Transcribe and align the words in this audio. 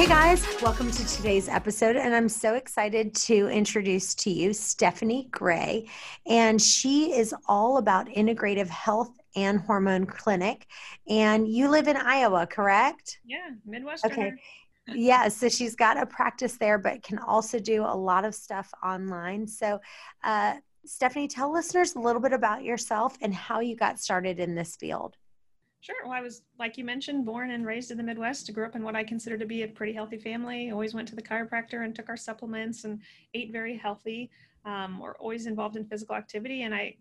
Hey 0.00 0.06
guys, 0.06 0.46
welcome 0.62 0.90
to 0.90 1.06
today's 1.06 1.46
episode. 1.46 1.94
And 1.94 2.14
I'm 2.14 2.30
so 2.30 2.54
excited 2.54 3.14
to 3.16 3.48
introduce 3.48 4.14
to 4.14 4.30
you 4.30 4.54
Stephanie 4.54 5.28
Gray. 5.30 5.90
And 6.26 6.58
she 6.58 7.12
is 7.12 7.34
all 7.46 7.76
about 7.76 8.06
integrative 8.06 8.68
health 8.68 9.14
and 9.36 9.60
hormone 9.60 10.06
clinic. 10.06 10.68
And 11.06 11.46
you 11.46 11.68
live 11.68 11.86
in 11.86 11.98
Iowa, 11.98 12.46
correct? 12.46 13.20
Yeah, 13.26 13.50
Midwestern. 13.66 14.12
Okay. 14.12 14.32
yeah, 14.88 15.28
so 15.28 15.50
she's 15.50 15.76
got 15.76 15.98
a 15.98 16.06
practice 16.06 16.56
there, 16.56 16.78
but 16.78 17.02
can 17.02 17.18
also 17.18 17.58
do 17.58 17.84
a 17.84 17.94
lot 17.94 18.24
of 18.24 18.34
stuff 18.34 18.72
online. 18.82 19.46
So, 19.46 19.80
uh, 20.24 20.54
Stephanie, 20.86 21.28
tell 21.28 21.52
listeners 21.52 21.94
a 21.94 21.98
little 21.98 22.22
bit 22.22 22.32
about 22.32 22.64
yourself 22.64 23.18
and 23.20 23.34
how 23.34 23.60
you 23.60 23.76
got 23.76 24.00
started 24.00 24.40
in 24.40 24.54
this 24.54 24.76
field. 24.76 25.18
Sure. 25.82 25.96
Well, 26.04 26.12
I 26.12 26.20
was, 26.20 26.42
like 26.58 26.76
you 26.76 26.84
mentioned, 26.84 27.24
born 27.24 27.52
and 27.52 27.64
raised 27.64 27.90
in 27.90 27.96
the 27.96 28.02
Midwest. 28.02 28.52
Grew 28.52 28.66
up 28.66 28.76
in 28.76 28.82
what 28.82 28.94
I 28.94 29.02
consider 29.02 29.38
to 29.38 29.46
be 29.46 29.62
a 29.62 29.68
pretty 29.68 29.94
healthy 29.94 30.18
family. 30.18 30.70
Always 30.70 30.92
went 30.92 31.08
to 31.08 31.16
the 31.16 31.22
chiropractor 31.22 31.84
and 31.84 31.94
took 31.94 32.10
our 32.10 32.18
supplements 32.18 32.84
and 32.84 33.00
ate 33.32 33.50
very 33.50 33.78
healthy. 33.78 34.30
Um, 34.66 35.00
we're 35.00 35.16
always 35.16 35.46
involved 35.46 35.76
in 35.76 35.86
physical 35.86 36.14
activity. 36.14 36.64
And 36.64 36.74
I 36.74 36.96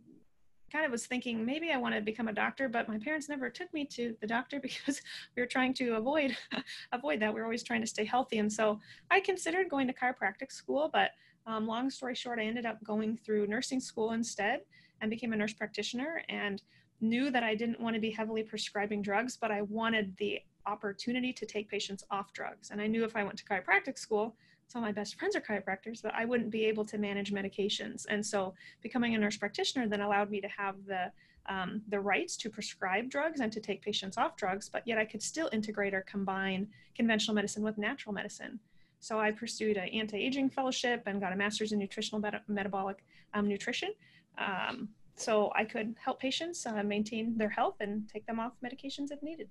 kind 0.72 0.86
of 0.86 0.92
was 0.92 1.06
thinking 1.06 1.46
maybe 1.46 1.72
I 1.72 1.78
want 1.78 1.94
to 1.96 2.00
become 2.00 2.30
a 2.30 2.34
doctor, 2.34 2.70
but 2.70 2.88
my 2.88 2.98
parents 3.00 3.28
never 3.28 3.50
took 3.50 3.74
me 3.74 3.84
to 3.86 4.16
the 4.22 4.28
doctor 4.28 4.60
because 4.62 5.02
we 5.36 5.42
were 5.42 5.48
trying 5.48 5.74
to 5.74 5.96
avoid 5.96 6.38
avoid 6.94 7.20
that. 7.20 7.34
We 7.34 7.42
were 7.42 7.46
always 7.46 7.64
trying 7.64 7.82
to 7.82 7.88
stay 7.88 8.06
healthy. 8.06 8.38
And 8.38 8.52
so 8.52 8.80
I 9.12 9.20
considered 9.20 9.70
going 9.70 9.88
to 9.88 9.94
chiropractic 9.94 10.54
school, 10.54 10.90
but 10.94 11.12
um, 11.46 11.68
long 11.68 11.90
story 11.90 12.16
short, 12.16 12.40
I 12.40 12.44
ended 12.44 12.66
up 12.66 12.82
going 12.86 13.18
through 13.18 13.48
nursing 13.48 13.82
school 13.82 14.12
instead 14.12 14.62
and 15.02 15.10
became 15.10 15.34
a 15.34 15.36
nurse 15.36 15.54
practitioner 15.54 16.22
and 16.30 16.62
knew 17.02 17.32
that 17.32 17.44
I 17.44 17.56
didn't 17.56 17.80
want 17.80 17.96
to 17.96 18.00
be 18.00 18.12
heavily 18.12 18.44
prescribing 18.44 19.02
drugs, 19.02 19.38
but 19.38 19.52
I 19.52 19.62
wanted 19.64 20.16
the 20.18 20.40
opportunity 20.66 21.34
to 21.34 21.46
take 21.46 21.70
patients 21.70 22.04
off 22.12 22.34
drugs. 22.34 22.72
And 22.72 22.82
I 22.82 22.88
knew 22.88 23.04
if 23.04 23.16
I 23.16 23.24
went 23.24 23.38
to 23.40 23.46
chiropractic 23.46 23.98
school, 23.98 24.36
some 24.68 24.84
of 24.84 24.88
my 24.88 24.92
best 24.92 25.18
friends 25.18 25.36
are 25.36 25.42
chiropractors, 25.42 26.02
but 26.02 26.14
I 26.14 26.26
wouldn't 26.26 26.52
be 26.52 26.66
able 26.66 26.86
to 26.86 26.98
manage 26.98 27.34
medications. 27.34 28.06
And 28.10 28.24
so 28.24 28.54
becoming 28.82 29.16
a 29.16 29.18
nurse 29.18 29.38
practitioner 29.38 29.88
then 29.88 30.02
allowed 30.02 30.30
me 30.30 30.42
to 30.42 30.48
have 30.48 30.76
the 30.86 31.12
um, 31.48 31.82
the 31.88 32.00
rights 32.00 32.38
to 32.38 32.50
prescribe 32.50 33.10
drugs 33.10 33.40
and 33.40 33.52
to 33.52 33.60
take 33.60 33.82
patients 33.82 34.20
off 34.20 34.36
drugs, 34.36 34.70
but 34.70 34.84
yet 34.86 35.00
I 35.00 35.06
could 35.06 35.24
still 35.24 35.50
integrate 35.52 35.96
or 35.96 36.02
combine 36.02 36.68
conventional 36.96 37.34
medicine 37.34 37.64
with 37.64 37.80
natural 37.80 38.14
medicine. 38.14 38.60
So 39.00 39.20
I 39.20 39.32
pursued 39.32 39.78
an 39.78 39.90
anti-aging 39.90 40.52
fellowship 40.52 41.04
and 41.08 41.20
got 41.20 41.34
a 41.34 41.36
master's 41.36 41.72
in 41.72 41.80
nutritional 41.80 42.22
meta- 42.22 42.44
metabolic 42.48 43.04
um, 43.34 43.48
nutrition. 43.48 43.94
Um, 44.38 44.90
so 45.20 45.52
I 45.56 45.66
could 45.66 45.96
help 46.04 46.20
patients 46.20 46.66
uh, 46.66 46.82
maintain 46.84 47.38
their 47.38 47.50
health 47.50 47.76
and 47.80 48.08
take 48.10 48.26
them 48.26 48.40
off 48.40 48.54
medications 48.64 49.12
if 49.12 49.22
needed. 49.22 49.50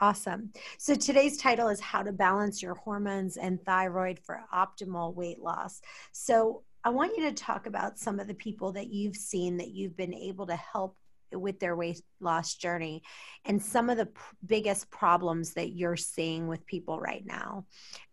Awesome. 0.00 0.52
So 0.76 0.94
today's 0.94 1.38
title 1.38 1.68
is 1.68 1.80
How 1.80 2.02
to 2.02 2.12
Balance 2.12 2.62
Your 2.62 2.74
Hormones 2.74 3.38
and 3.38 3.62
Thyroid 3.64 4.18
for 4.18 4.42
Optimal 4.54 5.14
Weight 5.14 5.38
Loss. 5.38 5.80
So 6.12 6.64
I 6.84 6.90
want 6.90 7.16
you 7.16 7.24
to 7.24 7.32
talk 7.32 7.66
about 7.66 7.98
some 7.98 8.20
of 8.20 8.28
the 8.28 8.34
people 8.34 8.72
that 8.72 8.92
you've 8.92 9.16
seen 9.16 9.56
that 9.56 9.70
you've 9.70 9.96
been 9.96 10.14
able 10.14 10.46
to 10.48 10.56
help 10.56 10.96
with 11.32 11.58
their 11.58 11.74
weight 11.74 12.00
loss 12.20 12.54
journey 12.54 13.02
and 13.44 13.60
some 13.60 13.90
of 13.90 13.96
the 13.96 14.08
biggest 14.44 14.90
problems 14.90 15.54
that 15.54 15.72
you're 15.72 15.96
seeing 15.96 16.46
with 16.46 16.64
people 16.66 17.00
right 17.00 17.24
now 17.26 17.64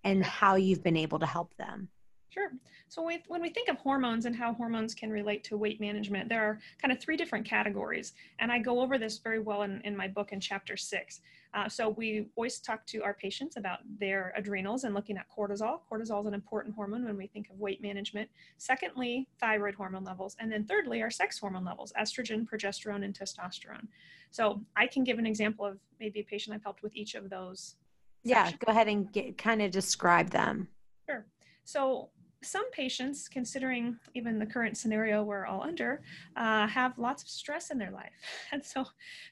and 0.03 0.25
how 0.25 0.55
you've 0.55 0.83
been 0.83 0.97
able 0.97 1.19
to 1.19 1.25
help 1.25 1.53
them. 1.57 1.89
Sure. 2.33 2.51
So 2.87 3.03
we, 3.03 3.21
when 3.27 3.43
we 3.43 3.49
think 3.49 3.69
of 3.69 3.77
hormones 3.77 4.25
and 4.25 4.35
how 4.35 4.53
hormones 4.53 4.95
can 4.95 5.11
relate 5.11 5.43
to 5.45 5.57
weight 5.57 5.79
management, 5.79 6.29
there 6.29 6.43
are 6.43 6.59
kind 6.81 6.91
of 6.91 6.99
three 6.99 7.15
different 7.15 7.45
categories. 7.45 8.13
And 8.39 8.51
I 8.51 8.57
go 8.57 8.81
over 8.81 8.97
this 8.97 9.19
very 9.19 9.39
well 9.39 9.61
in, 9.61 9.79
in 9.81 9.95
my 9.95 10.07
book 10.07 10.31
in 10.31 10.39
chapter 10.39 10.75
six. 10.75 11.21
Uh, 11.53 11.69
so 11.69 11.89
we 11.89 12.25
always 12.35 12.57
talk 12.57 12.83
to 12.87 13.03
our 13.03 13.13
patients 13.13 13.57
about 13.57 13.79
their 13.99 14.33
adrenals 14.35 14.83
and 14.83 14.95
looking 14.95 15.15
at 15.15 15.25
cortisol. 15.29 15.81
Cortisol 15.91 16.21
is 16.21 16.25
an 16.25 16.33
important 16.33 16.73
hormone 16.73 17.05
when 17.05 17.15
we 17.15 17.27
think 17.27 17.51
of 17.51 17.59
weight 17.59 17.83
management. 17.83 18.27
Secondly, 18.57 19.27
thyroid 19.39 19.75
hormone 19.75 20.03
levels. 20.03 20.35
And 20.39 20.51
then 20.51 20.65
thirdly, 20.65 21.03
our 21.03 21.11
sex 21.11 21.37
hormone 21.37 21.65
levels, 21.65 21.93
estrogen, 21.99 22.47
progesterone, 22.49 23.05
and 23.05 23.13
testosterone. 23.13 23.85
So 24.31 24.61
I 24.75 24.87
can 24.87 25.03
give 25.03 25.19
an 25.19 25.27
example 25.27 25.63
of 25.63 25.77
maybe 25.99 26.21
a 26.21 26.23
patient 26.23 26.55
I've 26.55 26.63
helped 26.63 26.81
with 26.81 26.95
each 26.95 27.13
of 27.13 27.29
those. 27.29 27.75
Yeah, 28.23 28.45
sections. 28.45 28.63
go 28.65 28.71
ahead 28.71 28.87
and 28.87 29.11
get, 29.13 29.37
kind 29.37 29.61
of 29.61 29.69
describe 29.69 30.31
them. 30.31 30.67
Sure. 31.07 31.27
So 31.65 32.09
some 32.43 32.69
patients, 32.71 33.27
considering 33.27 33.97
even 34.13 34.39
the 34.39 34.45
current 34.45 34.77
scenario 34.77 35.23
we're 35.23 35.45
all 35.45 35.61
under, 35.61 36.01
uh, 36.35 36.67
have 36.67 36.97
lots 36.97 37.23
of 37.23 37.29
stress 37.29 37.71
in 37.71 37.77
their 37.77 37.91
life. 37.91 38.11
And 38.51 38.63
so 38.63 38.85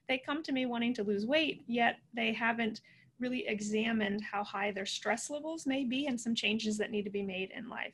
they 0.07 0.17
come 0.17 0.41
to 0.43 0.51
me 0.51 0.65
wanting 0.65 0.93
to 0.95 1.03
lose 1.03 1.25
weight, 1.25 1.63
yet 1.67 1.97
they 2.13 2.33
haven't 2.33 2.81
really 3.19 3.47
examined 3.47 4.21
how 4.23 4.43
high 4.43 4.71
their 4.71 4.85
stress 4.85 5.29
levels 5.29 5.67
may 5.67 5.83
be 5.83 6.07
and 6.07 6.19
some 6.19 6.33
changes 6.33 6.77
that 6.79 6.91
need 6.91 7.03
to 7.03 7.11
be 7.11 7.21
made 7.21 7.51
in 7.55 7.69
life. 7.69 7.93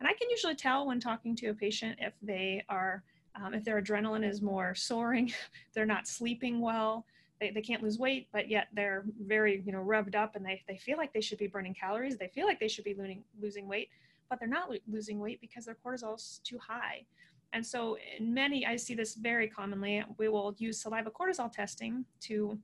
And 0.00 0.08
I 0.08 0.14
can 0.14 0.30
usually 0.30 0.54
tell 0.54 0.86
when 0.86 0.98
talking 0.98 1.36
to 1.36 1.48
a 1.48 1.54
patient 1.54 1.98
if 2.00 2.14
they 2.22 2.64
are, 2.68 3.04
um, 3.34 3.54
if 3.54 3.64
their 3.64 3.80
adrenaline 3.80 4.28
is 4.28 4.40
more 4.42 4.74
soaring, 4.74 5.32
they're 5.74 5.86
not 5.86 6.08
sleeping 6.08 6.60
well, 6.60 7.04
they, 7.42 7.50
they 7.50 7.60
can't 7.60 7.82
lose 7.82 7.98
weight, 7.98 8.28
but 8.32 8.48
yet 8.48 8.68
they're 8.72 9.04
very, 9.20 9.62
you 9.66 9.72
know, 9.72 9.84
revved 9.84 10.14
up 10.14 10.36
and 10.36 10.46
they, 10.46 10.62
they 10.68 10.76
feel 10.76 10.96
like 10.96 11.12
they 11.12 11.20
should 11.20 11.38
be 11.38 11.48
burning 11.48 11.74
calories. 11.74 12.16
They 12.16 12.28
feel 12.28 12.46
like 12.46 12.60
they 12.60 12.68
should 12.68 12.84
be 12.84 12.94
losing, 12.94 13.24
losing 13.40 13.68
weight 13.68 13.90
but 14.28 14.38
they're 14.38 14.48
not 14.48 14.70
lo- 14.70 14.76
losing 14.90 15.18
weight 15.18 15.40
because 15.40 15.64
their 15.64 15.76
cortisol 15.84 16.16
is 16.16 16.40
too 16.44 16.58
high. 16.58 17.04
And 17.52 17.64
so, 17.64 17.98
in 18.18 18.32
many, 18.32 18.64
I 18.64 18.76
see 18.76 18.94
this 18.94 19.14
very 19.14 19.46
commonly. 19.46 20.02
We 20.18 20.28
will 20.28 20.54
use 20.58 20.80
saliva 20.80 21.10
cortisol 21.10 21.52
testing 21.52 22.04
to 22.22 22.58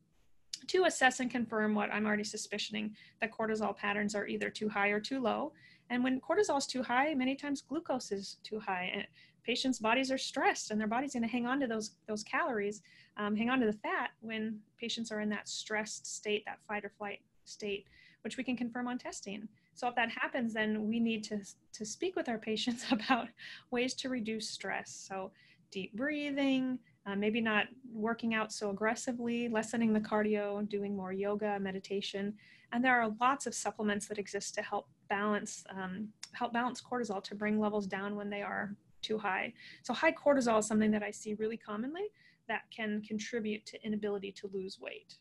to 0.67 0.85
assess 0.85 1.21
and 1.21 1.31
confirm 1.31 1.75
what 1.75 1.93
I'm 1.93 2.05
already 2.05 2.25
suspicioning 2.25 2.91
that 3.21 3.31
cortisol 3.33 3.77
patterns 3.77 4.15
are 4.15 4.27
either 4.27 4.51
too 4.51 4.69
high 4.69 4.89
or 4.89 4.99
too 4.99 5.21
low. 5.21 5.53
And 5.91 6.03
when 6.03 6.21
cortisol 6.21 6.59
is 6.59 6.67
too 6.67 6.83
high, 6.83 7.15
many 7.15 7.37
times 7.37 7.63
glucose 7.63 8.13
is 8.13 8.39
too 8.43 8.59
high. 8.59 8.91
And 8.95 9.07
patients' 9.45 9.79
bodies 9.79 10.11
are 10.11 10.19
stressed, 10.19 10.71
and 10.71 10.81
their 10.81 10.89
body's 10.89 11.15
going 11.15 11.23
to 11.23 11.29
hang 11.29 11.47
on 11.47 11.61
to 11.61 11.67
those 11.67 11.93
those 12.07 12.23
calories, 12.23 12.83
um, 13.17 13.35
hang 13.35 13.51
on 13.51 13.61
to 13.61 13.67
the 13.67 13.73
fat 13.73 14.11
when 14.21 14.59
patients 14.79 15.11
are 15.11 15.21
in 15.21 15.29
that 15.31 15.49
stressed 15.49 16.07
state, 16.07 16.45
that 16.47 16.59
fight 16.67 16.85
or 16.85 16.91
flight 16.91 17.21
state, 17.45 17.87
which 18.23 18.37
we 18.37 18.45
can 18.45 18.57
confirm 18.57 18.89
on 18.89 18.99
testing. 18.99 19.49
So 19.79 19.87
if 19.87 19.95
that 19.95 20.11
happens, 20.11 20.53
then 20.53 20.89
we 20.89 20.99
need 20.99 21.23
to, 21.25 21.39
to 21.75 21.87
speak 21.87 22.17
with 22.17 22.29
our 22.29 22.37
patients 22.37 22.87
about 22.91 23.29
ways 23.71 23.95
to 23.95 24.09
reduce 24.09 24.51
stress. 24.51 25.07
So 25.09 25.31
deep 25.71 25.95
breathing, 25.95 26.81
uh, 27.07 27.15
maybe 27.15 27.41
not 27.41 27.67
working 27.93 28.35
out 28.35 28.53
so 28.53 28.71
aggressively, 28.71 29.49
lessening 29.49 29.93
the 29.93 30.01
cardio, 30.01 30.69
doing 30.69 30.97
more 30.97 31.13
yoga, 31.13 31.61
meditation. 31.61 32.35
And 32.73 32.85
there 32.85 33.01
are 33.01 33.15
lots 33.21 33.47
of 33.47 33.55
supplements 33.55 34.09
that 34.09 34.19
exist 34.19 34.53
to 34.57 34.63
help 34.63 34.89
balance, 35.09 35.63
um, 35.71 36.09
help 36.33 36.53
balance 36.53 36.83
cortisol 36.83 37.23
to 37.23 37.37
bring 37.37 37.61
levels 37.61 37.87
down 37.87 38.17
when 38.17 38.29
they 38.29 38.43
are 38.43 38.75
too 39.01 39.17
high. 39.17 39.53
So 39.85 39.95
high 39.95 40.13
cortisol 40.13 40.59
is 40.59 40.67
something 40.67 40.91
that 40.91 41.05
I 41.05 41.13
see 41.13 41.35
really 41.35 41.57
commonly 41.57 42.09
that 42.49 42.63
can 42.77 43.01
contribute 43.03 43.65
to 43.67 43.81
inability 43.87 44.33
to 44.33 44.51
lose 44.53 44.81
weight. 44.81 45.15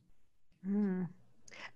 Mm. 0.67 1.09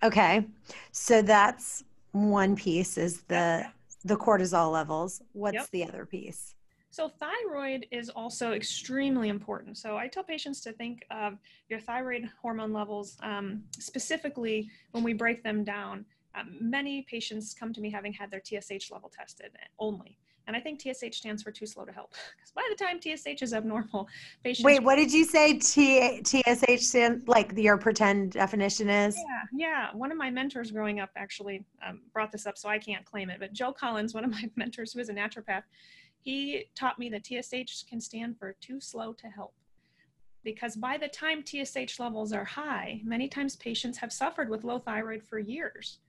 Okay. 0.02 0.48
So 0.92 1.22
that's 1.22 1.84
one 2.12 2.56
piece 2.56 2.98
is 2.98 3.24
the 3.24 3.66
the 4.04 4.16
cortisol 4.16 4.72
levels. 4.72 5.22
What's 5.34 5.56
Yep. 5.56 5.70
the 5.72 5.84
other 5.86 6.06
piece? 6.08 6.56
So 6.90 7.08
thyroid 7.08 7.86
is 7.92 8.10
also 8.10 8.52
extremely 8.54 9.30
important. 9.30 9.78
So 9.78 9.96
I 9.96 10.08
tell 10.08 10.24
patients 10.24 10.60
to 10.62 10.74
think 10.74 11.06
of 11.12 11.38
your 11.70 11.80
thyroid 11.80 12.28
hormone 12.42 12.74
levels 12.74 13.18
um, 13.22 13.64
specifically 13.80 14.70
when 14.92 15.04
we 15.04 15.14
break 15.14 15.44
them 15.44 15.64
down. 15.64 16.06
Um, 16.34 16.58
many 16.60 17.04
patients 17.04 17.54
come 17.54 17.74
to 17.74 17.82
me 17.82 17.92
having 17.92 18.12
had 18.12 18.32
their 18.32 18.42
TSH 18.44 18.92
level 18.92 19.10
tested 19.10 19.52
only. 19.80 20.18
And 20.52 20.58
I 20.58 20.60
think 20.60 20.82
TSH 20.82 21.16
stands 21.16 21.42
for 21.42 21.50
too 21.50 21.66
slow 21.66 21.86
to 21.86 21.94
help. 21.94 22.14
Because 22.36 22.52
by 22.52 22.64
the 22.70 22.76
time 22.76 23.00
TSH 23.00 23.42
is 23.42 23.54
abnormal, 23.54 24.10
patients. 24.44 24.66
Wait, 24.66 24.84
what 24.84 24.98
did 24.98 25.14
you 25.14 25.24
say? 25.24 25.58
T 25.58 26.22
TSH 26.24 26.82
stand 26.82 27.24
like 27.26 27.54
your 27.56 27.78
pretend 27.78 28.34
definition 28.34 28.90
is? 28.90 29.16
Yeah, 29.16 29.44
yeah. 29.54 29.88
One 29.94 30.12
of 30.12 30.18
my 30.18 30.30
mentors 30.30 30.72
growing 30.72 31.00
up 31.00 31.10
actually 31.16 31.64
um, 31.88 32.02
brought 32.12 32.34
this 32.34 32.46
up, 32.46 32.58
so 32.58 32.68
I 32.68 32.80
can't 32.80 33.06
claim 33.06 33.30
it. 33.30 33.40
But 33.40 33.54
Joe 33.54 33.72
Collins, 33.72 34.14
one 34.18 34.26
of 34.26 34.32
my 34.32 34.50
mentors 34.58 34.92
who 34.92 35.00
is 35.00 35.08
a 35.08 35.14
naturopath, 35.14 35.64
he 36.20 36.66
taught 36.76 37.00
me 37.00 37.10
that 37.12 37.26
TSH 37.26 37.86
can 37.90 38.02
stand 38.02 38.38
for 38.38 38.58
too 38.60 38.82
slow 38.82 39.14
to 39.14 39.28
help. 39.28 39.54
Because 40.44 40.76
by 40.76 40.98
the 40.98 41.08
time 41.08 41.46
TSH 41.46 41.98
levels 41.98 42.34
are 42.34 42.44
high, 42.44 43.00
many 43.06 43.30
times 43.30 43.56
patients 43.56 44.00
have 44.00 44.12
suffered 44.12 44.50
with 44.50 44.66
low 44.66 44.80
thyroid 44.80 45.24
for 45.24 45.40
years. 45.40 46.00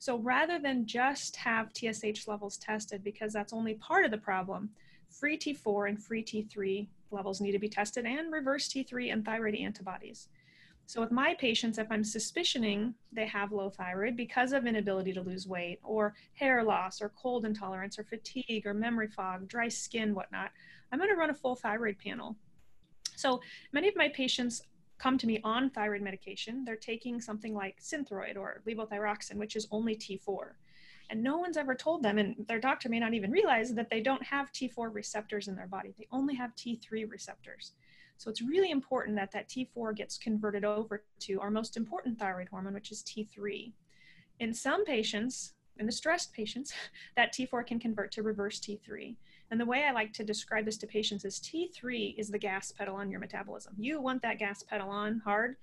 So 0.00 0.16
rather 0.16 0.58
than 0.58 0.86
just 0.86 1.36
have 1.36 1.74
TSH 1.74 2.26
levels 2.26 2.56
tested, 2.56 3.04
because 3.04 3.34
that's 3.34 3.52
only 3.52 3.74
part 3.74 4.06
of 4.06 4.10
the 4.10 4.16
problem, 4.16 4.70
free 5.10 5.36
T4 5.36 5.90
and 5.90 6.02
free 6.02 6.24
T3 6.24 6.88
levels 7.10 7.42
need 7.42 7.52
to 7.52 7.58
be 7.58 7.68
tested 7.68 8.06
and 8.06 8.32
reverse 8.32 8.66
T3 8.68 9.12
and 9.12 9.22
thyroid 9.22 9.54
antibodies. 9.54 10.28
So 10.86 11.02
with 11.02 11.12
my 11.12 11.34
patients, 11.34 11.76
if 11.76 11.86
I'm 11.90 12.02
suspicioning 12.02 12.94
they 13.12 13.26
have 13.26 13.52
low 13.52 13.68
thyroid 13.68 14.16
because 14.16 14.52
of 14.54 14.66
inability 14.66 15.12
to 15.12 15.20
lose 15.20 15.46
weight 15.46 15.78
or 15.84 16.14
hair 16.32 16.64
loss 16.64 17.02
or 17.02 17.10
cold 17.10 17.44
intolerance 17.44 17.98
or 17.98 18.04
fatigue 18.04 18.66
or 18.66 18.72
memory 18.72 19.08
fog, 19.08 19.48
dry 19.48 19.68
skin, 19.68 20.14
whatnot, 20.14 20.50
I'm 20.90 20.98
going 20.98 21.10
to 21.10 21.16
run 21.16 21.28
a 21.28 21.34
full 21.34 21.56
thyroid 21.56 21.98
panel. 21.98 22.36
So 23.16 23.42
many 23.74 23.86
of 23.86 23.96
my 23.96 24.08
patients 24.08 24.62
come 25.00 25.16
to 25.18 25.26
me 25.26 25.40
on 25.42 25.70
thyroid 25.70 26.02
medication. 26.02 26.64
They're 26.64 26.76
taking 26.76 27.20
something 27.20 27.54
like 27.54 27.80
Synthroid 27.80 28.36
or 28.36 28.62
levothyroxine, 28.66 29.36
which 29.36 29.56
is 29.56 29.66
only 29.70 29.96
T4. 29.96 30.52
And 31.08 31.22
no 31.22 31.38
one's 31.38 31.56
ever 31.56 31.74
told 31.74 32.02
them, 32.02 32.18
and 32.18 32.36
their 32.46 32.60
doctor 32.60 32.88
may 32.88 33.00
not 33.00 33.14
even 33.14 33.30
realize 33.30 33.74
that 33.74 33.90
they 33.90 34.00
don't 34.00 34.22
have 34.22 34.52
T4 34.52 34.94
receptors 34.94 35.48
in 35.48 35.56
their 35.56 35.66
body. 35.66 35.92
They 35.98 36.06
only 36.12 36.34
have 36.34 36.54
T3 36.54 37.10
receptors. 37.10 37.72
So 38.16 38.30
it's 38.30 38.42
really 38.42 38.70
important 38.70 39.16
that 39.16 39.32
that 39.32 39.48
T4 39.48 39.96
gets 39.96 40.18
converted 40.18 40.64
over 40.64 41.02
to 41.20 41.40
our 41.40 41.50
most 41.50 41.76
important 41.76 42.18
thyroid 42.18 42.48
hormone, 42.48 42.74
which 42.74 42.92
is 42.92 43.02
T3. 43.02 43.72
In 44.38 44.52
some 44.52 44.84
patients, 44.84 45.54
in 45.78 45.86
the 45.86 45.92
stressed 45.92 46.32
patients, 46.34 46.72
that 47.16 47.32
T4 47.32 47.66
can 47.66 47.80
convert 47.80 48.12
to 48.12 48.22
reverse 48.22 48.60
T3. 48.60 49.16
And 49.50 49.60
the 49.60 49.66
way 49.66 49.84
I 49.84 49.92
like 49.92 50.12
to 50.14 50.24
describe 50.24 50.64
this 50.64 50.76
to 50.78 50.86
patients 50.86 51.24
is 51.24 51.40
T3 51.40 52.16
is 52.16 52.28
the 52.28 52.38
gas 52.38 52.70
pedal 52.70 52.94
on 52.94 53.10
your 53.10 53.20
metabolism. 53.20 53.74
You 53.76 54.00
want 54.00 54.22
that 54.22 54.38
gas 54.38 54.62
pedal 54.62 54.88
on 54.90 55.20
hard. 55.24 55.56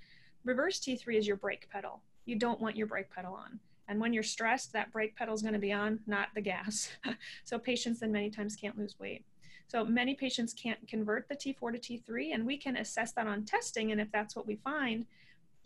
Reverse 0.44 0.80
T3 0.80 1.18
is 1.18 1.28
your 1.28 1.38
brake 1.38 1.70
pedal. 1.72 2.02
You 2.26 2.38
don't 2.38 2.60
want 2.60 2.76
your 2.76 2.88
brake 2.88 3.10
pedal 3.10 3.34
on. 3.34 3.60
And 3.88 4.02
when 4.02 4.12
you're 4.12 4.24
stressed, 4.24 4.74
that 4.74 4.92
brake 4.92 5.16
pedal 5.16 5.34
is 5.34 5.42
going 5.42 5.54
to 5.54 5.60
be 5.60 5.72
on, 5.72 6.00
not 6.06 6.30
the 6.36 6.42
gas. 6.42 6.90
so 7.46 7.58
patients 7.58 8.02
then 8.02 8.12
many 8.12 8.30
times 8.30 8.58
can't 8.58 8.78
lose 8.78 9.00
weight. 9.00 9.24
So 9.68 9.86
many 9.86 10.16
patients 10.16 10.54
can't 10.54 10.86
convert 10.88 11.28
the 11.28 11.36
T4 11.36 11.80
to 11.80 11.80
T3, 11.80 12.34
and 12.34 12.46
we 12.46 12.58
can 12.58 12.78
assess 12.78 13.12
that 13.14 13.28
on 13.28 13.44
testing. 13.44 13.92
And 13.92 14.00
if 14.00 14.12
that's 14.12 14.36
what 14.36 14.48
we 14.48 14.56
find, 14.58 15.06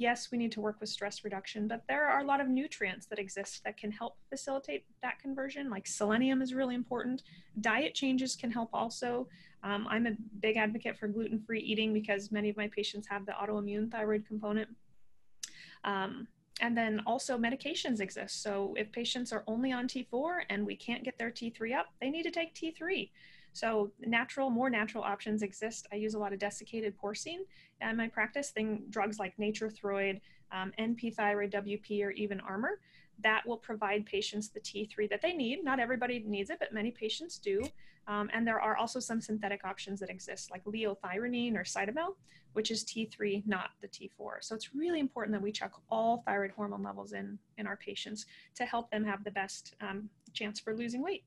yes, 0.01 0.29
we 0.31 0.37
need 0.37 0.51
to 0.53 0.61
work 0.61 0.77
with 0.81 0.89
stress 0.89 1.23
reduction, 1.23 1.67
but 1.67 1.83
there 1.87 2.07
are 2.09 2.21
a 2.21 2.23
lot 2.23 2.41
of 2.41 2.47
nutrients 2.47 3.05
that 3.05 3.19
exist 3.19 3.63
that 3.63 3.77
can 3.77 3.91
help 3.91 4.17
facilitate 4.29 4.83
that 5.03 5.19
conversion. 5.19 5.69
Like 5.69 5.85
selenium 5.85 6.41
is 6.41 6.55
really 6.55 6.73
important. 6.73 7.21
Diet 7.61 7.93
changes 7.93 8.35
can 8.35 8.49
help 8.49 8.69
also. 8.73 9.27
Um, 9.63 9.85
I'm 9.87 10.07
a 10.07 10.17
big 10.39 10.57
advocate 10.57 10.97
for 10.97 11.07
gluten 11.07 11.39
free 11.39 11.61
eating 11.61 11.93
because 11.93 12.31
many 12.31 12.49
of 12.49 12.57
my 12.57 12.67
patients 12.67 13.07
have 13.07 13.27
the 13.27 13.33
autoimmune 13.33 13.91
thyroid 13.91 14.25
component. 14.25 14.69
Um, 15.83 16.27
and 16.61 16.75
then 16.75 17.01
also 17.05 17.37
medications 17.37 17.99
exist. 17.99 18.41
So 18.41 18.73
if 18.77 18.91
patients 18.91 19.31
are 19.31 19.43
only 19.45 19.71
on 19.71 19.87
T4 19.87 20.41
and 20.49 20.65
we 20.65 20.75
can't 20.75 21.03
get 21.03 21.17
their 21.19 21.31
T3 21.31 21.75
up, 21.77 21.87
they 22.01 22.09
need 22.09 22.23
to 22.23 22.31
take 22.31 22.55
T3. 22.55 23.09
So 23.53 23.91
natural, 23.99 24.49
more 24.49 24.69
natural 24.69 25.03
options 25.03 25.41
exist. 25.41 25.87
I 25.91 25.95
use 25.95 26.13
a 26.13 26.19
lot 26.19 26.33
of 26.33 26.39
desiccated 26.39 26.97
porcine 26.97 27.39
in 27.81 27.97
my 27.97 28.07
practice, 28.07 28.51
thing, 28.51 28.83
drugs 28.89 29.19
like 29.19 29.37
Nature-Throid, 29.37 30.21
um, 30.51 30.71
NP 30.79 31.15
thyroid, 31.15 31.51
WP, 31.51 32.03
or 32.03 32.11
even 32.11 32.39
Armour. 32.39 32.79
That 33.23 33.45
will 33.45 33.57
provide 33.57 34.05
patients 34.05 34.49
the 34.49 34.59
T3 34.59 35.09
that 35.09 35.21
they 35.21 35.33
need. 35.33 35.63
Not 35.63 35.79
everybody 35.79 36.23
needs 36.25 36.49
it, 36.49 36.59
but 36.59 36.73
many 36.73 36.91
patients 36.91 37.37
do. 37.37 37.63
Um, 38.07 38.29
and 38.33 38.47
there 38.47 38.59
are 38.59 38.77
also 38.77 38.99
some 38.99 39.21
synthetic 39.21 39.63
options 39.63 39.99
that 39.99 40.09
exist, 40.09 40.49
like 40.49 40.63
liothyronine 40.65 41.55
or 41.55 41.63
Cytomel, 41.63 42.15
which 42.53 42.71
is 42.71 42.83
T3, 42.83 43.45
not 43.45 43.71
the 43.79 43.87
T4. 43.87 44.37
So 44.41 44.55
it's 44.55 44.73
really 44.73 44.99
important 44.99 45.33
that 45.33 45.41
we 45.41 45.51
check 45.51 45.71
all 45.89 46.23
thyroid 46.25 46.51
hormone 46.51 46.83
levels 46.83 47.13
in, 47.13 47.37
in 47.57 47.67
our 47.67 47.77
patients 47.77 48.25
to 48.55 48.65
help 48.65 48.89
them 48.89 49.03
have 49.03 49.23
the 49.23 49.31
best 49.31 49.75
um, 49.81 50.09
chance 50.33 50.59
for 50.59 50.75
losing 50.75 51.03
weight. 51.03 51.23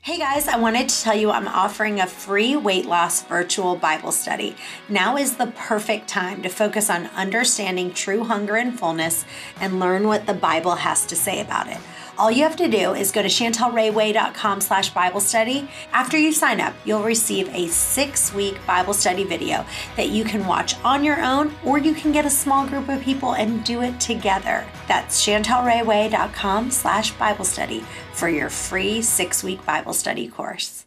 Hey 0.00 0.16
guys, 0.16 0.48
I 0.48 0.56
wanted 0.56 0.88
to 0.88 1.02
tell 1.02 1.14
you 1.14 1.30
I'm 1.30 1.48
offering 1.48 2.00
a 2.00 2.06
free 2.06 2.56
weight 2.56 2.86
loss 2.86 3.22
virtual 3.24 3.76
Bible 3.76 4.12
study. 4.12 4.56
Now 4.88 5.18
is 5.18 5.36
the 5.36 5.48
perfect 5.48 6.08
time 6.08 6.40
to 6.42 6.48
focus 6.48 6.88
on 6.88 7.08
understanding 7.08 7.92
true 7.92 8.24
hunger 8.24 8.56
and 8.56 8.78
fullness 8.78 9.26
and 9.60 9.78
learn 9.78 10.06
what 10.06 10.26
the 10.26 10.32
Bible 10.32 10.76
has 10.76 11.04
to 11.06 11.16
say 11.16 11.40
about 11.40 11.66
it. 11.66 11.78
All 12.18 12.32
you 12.32 12.42
have 12.42 12.56
to 12.56 12.66
do 12.66 12.94
is 12.94 13.12
go 13.12 13.22
to 13.22 13.28
chantelrayway.com 13.28 14.60
slash 14.60 14.90
Bible 14.90 15.20
study. 15.20 15.68
After 15.92 16.18
you 16.18 16.32
sign 16.32 16.60
up, 16.60 16.74
you'll 16.84 17.04
receive 17.04 17.48
a 17.54 17.68
six 17.68 18.34
week 18.34 18.58
Bible 18.66 18.92
study 18.92 19.22
video 19.22 19.64
that 19.96 20.08
you 20.08 20.24
can 20.24 20.44
watch 20.44 20.74
on 20.82 21.04
your 21.04 21.22
own 21.22 21.54
or 21.64 21.78
you 21.78 21.94
can 21.94 22.10
get 22.10 22.26
a 22.26 22.30
small 22.30 22.66
group 22.66 22.88
of 22.88 23.00
people 23.02 23.34
and 23.34 23.62
do 23.64 23.82
it 23.82 24.00
together. 24.00 24.66
That's 24.88 25.24
chantelrayway.com 25.24 26.72
slash 26.72 27.12
Bible 27.12 27.44
study 27.44 27.84
for 28.14 28.28
your 28.28 28.50
free 28.50 29.00
six 29.00 29.44
week 29.44 29.64
Bible 29.64 29.92
study 29.92 30.26
course. 30.26 30.86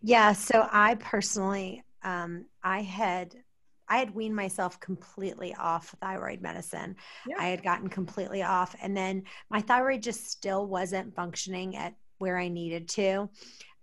Yeah, 0.00 0.32
so 0.32 0.68
I 0.72 0.96
personally, 0.96 1.84
um, 2.02 2.46
I 2.64 2.82
had 2.82 3.43
I 3.88 3.98
had 3.98 4.14
weaned 4.14 4.36
myself 4.36 4.80
completely 4.80 5.54
off 5.54 5.94
thyroid 6.00 6.40
medicine. 6.40 6.96
Yeah. 7.26 7.36
I 7.38 7.48
had 7.48 7.62
gotten 7.62 7.88
completely 7.88 8.42
off. 8.42 8.74
And 8.82 8.96
then 8.96 9.24
my 9.50 9.60
thyroid 9.60 10.02
just 10.02 10.30
still 10.30 10.66
wasn't 10.66 11.14
functioning 11.14 11.76
at 11.76 11.94
where 12.18 12.38
I 12.38 12.48
needed 12.48 12.88
to, 12.90 13.28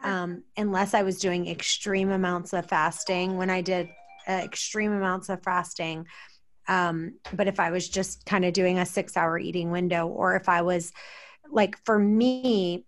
um, 0.03 0.43
unless 0.57 0.93
I 0.93 1.03
was 1.03 1.19
doing 1.19 1.47
extreme 1.47 2.09
amounts 2.09 2.53
of 2.53 2.65
fasting. 2.65 3.37
When 3.37 3.49
I 3.49 3.61
did 3.61 3.89
uh, 4.27 4.41
extreme 4.43 4.91
amounts 4.91 5.29
of 5.29 5.43
fasting, 5.43 6.07
um, 6.67 7.15
but 7.33 7.47
if 7.47 7.59
I 7.59 7.71
was 7.71 7.87
just 7.87 8.25
kind 8.25 8.45
of 8.45 8.53
doing 8.53 8.79
a 8.79 8.85
six 8.85 9.17
hour 9.17 9.37
eating 9.37 9.71
window, 9.71 10.07
or 10.07 10.35
if 10.35 10.47
I 10.49 10.61
was 10.61 10.91
like, 11.51 11.77
for 11.85 11.99
me, 11.99 12.85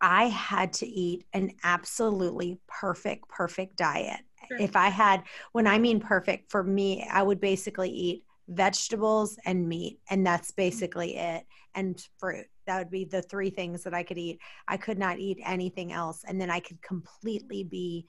I 0.00 0.24
had 0.24 0.72
to 0.74 0.86
eat 0.86 1.24
an 1.32 1.52
absolutely 1.62 2.58
perfect, 2.66 3.28
perfect 3.28 3.76
diet 3.76 4.20
Sure. 4.52 4.60
If 4.60 4.76
I 4.76 4.88
had, 4.88 5.22
when 5.52 5.66
I 5.66 5.78
mean 5.78 6.00
perfect 6.00 6.50
for 6.50 6.62
me, 6.62 7.06
I 7.10 7.22
would 7.22 7.40
basically 7.40 7.90
eat 7.90 8.24
vegetables 8.48 9.38
and 9.44 9.68
meat, 9.68 10.00
and 10.10 10.26
that's 10.26 10.50
mm-hmm. 10.50 10.62
basically 10.62 11.16
it, 11.16 11.44
and 11.74 12.02
fruit. 12.18 12.46
That 12.66 12.78
would 12.78 12.90
be 12.90 13.04
the 13.04 13.22
three 13.22 13.50
things 13.50 13.82
that 13.84 13.94
I 13.94 14.02
could 14.02 14.18
eat. 14.18 14.38
I 14.68 14.76
could 14.76 14.98
not 14.98 15.18
eat 15.18 15.38
anything 15.44 15.92
else. 15.92 16.24
And 16.26 16.40
then 16.40 16.50
I 16.50 16.60
could 16.60 16.80
completely 16.82 17.64
be 17.64 18.06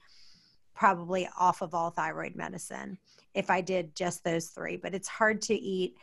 probably 0.74 1.28
off 1.38 1.62
of 1.62 1.74
all 1.74 1.90
thyroid 1.90 2.36
medicine 2.36 2.98
if 3.34 3.50
I 3.50 3.60
did 3.60 3.96
just 3.96 4.22
those 4.22 4.48
three. 4.48 4.76
But 4.76 4.94
it's 4.94 5.08
hard 5.08 5.42
to 5.42 5.54
eat 5.54 5.96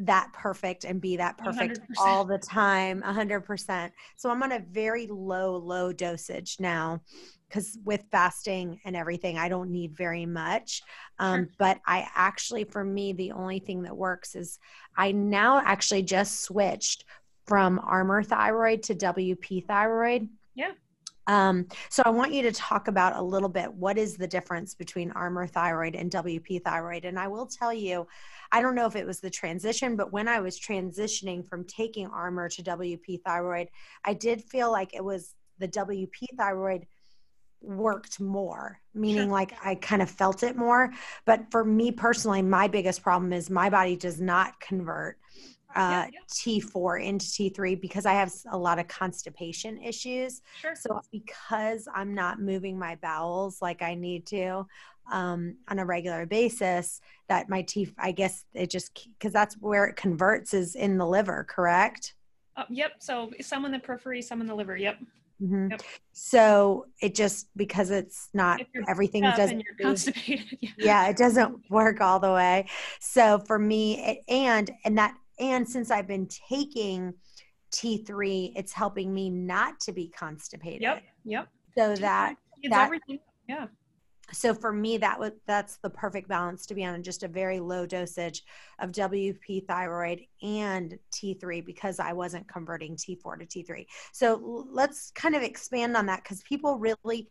that 0.00 0.32
perfect 0.32 0.84
and 0.84 1.00
be 1.00 1.16
that 1.16 1.36
perfect 1.38 1.80
100%. 1.80 1.84
all 1.98 2.24
the 2.24 2.38
time 2.38 3.02
100% 3.02 3.90
so 4.16 4.30
i'm 4.30 4.42
on 4.42 4.52
a 4.52 4.60
very 4.70 5.06
low 5.08 5.56
low 5.56 5.92
dosage 5.92 6.56
now 6.60 7.00
because 7.48 7.78
with 7.84 8.04
fasting 8.10 8.80
and 8.84 8.94
everything, 8.94 9.38
I 9.38 9.48
don't 9.48 9.70
need 9.70 9.96
very 9.96 10.26
much. 10.26 10.82
Um, 11.18 11.44
sure. 11.44 11.48
But 11.58 11.80
I 11.86 12.06
actually, 12.14 12.64
for 12.64 12.84
me, 12.84 13.12
the 13.12 13.32
only 13.32 13.58
thing 13.58 13.82
that 13.82 13.96
works 13.96 14.34
is 14.34 14.58
I 14.96 15.12
now 15.12 15.62
actually 15.64 16.02
just 16.02 16.42
switched 16.42 17.04
from 17.46 17.78
Armour 17.78 18.22
thyroid 18.22 18.82
to 18.84 18.94
WP 18.94 19.66
thyroid. 19.66 20.28
Yeah. 20.54 20.72
Um, 21.26 21.66
so 21.88 22.02
I 22.04 22.10
want 22.10 22.32
you 22.32 22.42
to 22.42 22.52
talk 22.52 22.88
about 22.88 23.16
a 23.16 23.22
little 23.22 23.48
bit 23.48 23.72
what 23.72 23.98
is 23.98 24.16
the 24.16 24.26
difference 24.26 24.74
between 24.74 25.10
Armour 25.12 25.46
thyroid 25.46 25.94
and 25.94 26.10
WP 26.10 26.62
thyroid. 26.62 27.04
And 27.04 27.18
I 27.18 27.28
will 27.28 27.46
tell 27.46 27.72
you, 27.72 28.06
I 28.50 28.62
don't 28.62 28.74
know 28.74 28.86
if 28.86 28.96
it 28.96 29.06
was 29.06 29.20
the 29.20 29.30
transition, 29.30 29.96
but 29.96 30.12
when 30.12 30.28
I 30.28 30.40
was 30.40 30.58
transitioning 30.58 31.46
from 31.46 31.64
taking 31.64 32.06
Armour 32.06 32.48
to 32.50 32.62
WP 32.62 33.22
thyroid, 33.22 33.68
I 34.04 34.14
did 34.14 34.42
feel 34.42 34.70
like 34.70 34.94
it 34.94 35.04
was 35.04 35.34
the 35.58 35.68
WP 35.68 36.36
thyroid 36.36 36.86
worked 37.60 38.20
more 38.20 38.78
meaning 38.94 39.24
sure. 39.24 39.32
like 39.32 39.52
i 39.64 39.74
kind 39.74 40.00
of 40.00 40.08
felt 40.08 40.44
it 40.44 40.56
more 40.56 40.92
but 41.24 41.50
for 41.50 41.64
me 41.64 41.90
personally 41.90 42.40
my 42.40 42.68
biggest 42.68 43.02
problem 43.02 43.32
is 43.32 43.50
my 43.50 43.68
body 43.68 43.96
does 43.96 44.20
not 44.20 44.58
convert 44.60 45.18
uh, 45.76 46.06
yeah, 46.06 46.08
yeah. 46.12 46.20
T4 46.60 47.04
into 47.04 47.26
T3 47.26 47.80
because 47.80 48.06
I 48.06 48.14
have 48.14 48.32
a 48.50 48.56
lot 48.56 48.78
of 48.78 48.88
constipation 48.88 49.76
issues. 49.78 50.40
Sure. 50.60 50.74
So 50.74 51.00
because 51.12 51.86
I'm 51.94 52.14
not 52.14 52.40
moving 52.40 52.78
my 52.78 52.96
bowels 52.96 53.60
like 53.60 53.82
I 53.82 53.94
need 53.94 54.26
to 54.28 54.66
um, 55.10 55.56
on 55.68 55.78
a 55.78 55.84
regular 55.84 56.26
basis, 56.26 57.00
that 57.28 57.48
my 57.48 57.62
teeth 57.62 57.92
i 57.98 58.10
guess 58.10 58.44
it 58.54 58.70
just 58.70 59.08
because 59.18 59.32
that's 59.32 59.54
where 59.56 59.84
it 59.84 59.96
converts 59.96 60.54
is 60.54 60.74
in 60.74 60.98
the 60.98 61.06
liver, 61.06 61.46
correct? 61.48 62.14
Uh, 62.56 62.64
yep. 62.68 62.92
So 62.98 63.30
some 63.40 63.64
in 63.64 63.72
the 63.72 63.78
periphery, 63.78 64.20
some 64.20 64.40
in 64.40 64.46
the 64.46 64.54
liver. 64.54 64.76
Yep. 64.76 64.98
Mm-hmm. 65.40 65.70
Yep. 65.70 65.82
So 66.12 66.86
it 67.00 67.14
just 67.14 67.46
because 67.56 67.92
it's 67.92 68.28
not 68.34 68.60
everything 68.88 69.22
doesn't 69.22 69.62
constipated. 69.80 70.46
yeah. 70.60 70.70
yeah, 70.78 71.08
it 71.08 71.16
doesn't 71.16 71.70
work 71.70 72.00
all 72.00 72.18
the 72.18 72.32
way. 72.32 72.66
So 72.98 73.38
for 73.38 73.58
me, 73.58 74.04
it, 74.04 74.18
and 74.28 74.70
and 74.84 74.98
that 74.98 75.14
and 75.38 75.68
since 75.68 75.92
I've 75.92 76.08
been 76.08 76.26
taking 76.48 77.14
T3, 77.70 78.54
it's 78.56 78.72
helping 78.72 79.14
me 79.14 79.30
not 79.30 79.78
to 79.80 79.92
be 79.92 80.08
constipated. 80.08 80.82
Yep. 80.82 81.02
Yep. 81.24 81.48
So 81.76 81.94
that 81.94 82.36
that 82.70 82.84
everything. 82.86 83.20
Yeah. 83.48 83.66
So 84.32 84.52
for 84.54 84.72
me 84.72 84.98
that 84.98 85.18
would 85.18 85.32
that's 85.46 85.76
the 85.78 85.90
perfect 85.90 86.28
balance 86.28 86.66
to 86.66 86.74
be 86.74 86.84
on 86.84 87.02
just 87.02 87.22
a 87.22 87.28
very 87.28 87.60
low 87.60 87.86
dosage 87.86 88.44
of 88.78 88.90
wp 88.92 89.66
thyroid 89.66 90.20
and 90.42 90.98
t3 91.12 91.64
because 91.64 91.98
i 91.98 92.12
wasn't 92.12 92.46
converting 92.48 92.96
t4 92.96 93.38
to 93.38 93.46
t3 93.46 93.86
so 94.12 94.66
let's 94.70 95.10
kind 95.12 95.34
of 95.34 95.42
expand 95.42 95.96
on 95.96 96.06
that 96.06 96.22
because 96.22 96.42
people 96.42 96.78
really 96.78 97.28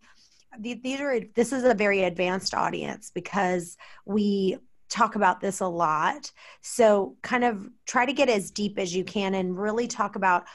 these 0.59 0.99
are 0.99 1.19
this 1.35 1.51
is 1.51 1.63
a 1.63 1.73
very 1.73 2.03
advanced 2.03 2.53
audience 2.53 3.11
because 3.13 3.77
we 4.05 4.57
talk 4.89 5.15
about 5.15 5.41
this 5.41 5.59
a 5.59 5.67
lot. 5.67 6.31
So 6.61 7.17
kind 7.21 7.43
of 7.43 7.67
try 7.85 8.05
to 8.05 8.13
get 8.13 8.29
as 8.29 8.51
deep 8.51 8.79
as 8.79 8.95
you 8.95 9.03
can 9.03 9.35
and 9.35 9.57
really 9.57 9.87
talk 9.87 10.15
about 10.15 10.45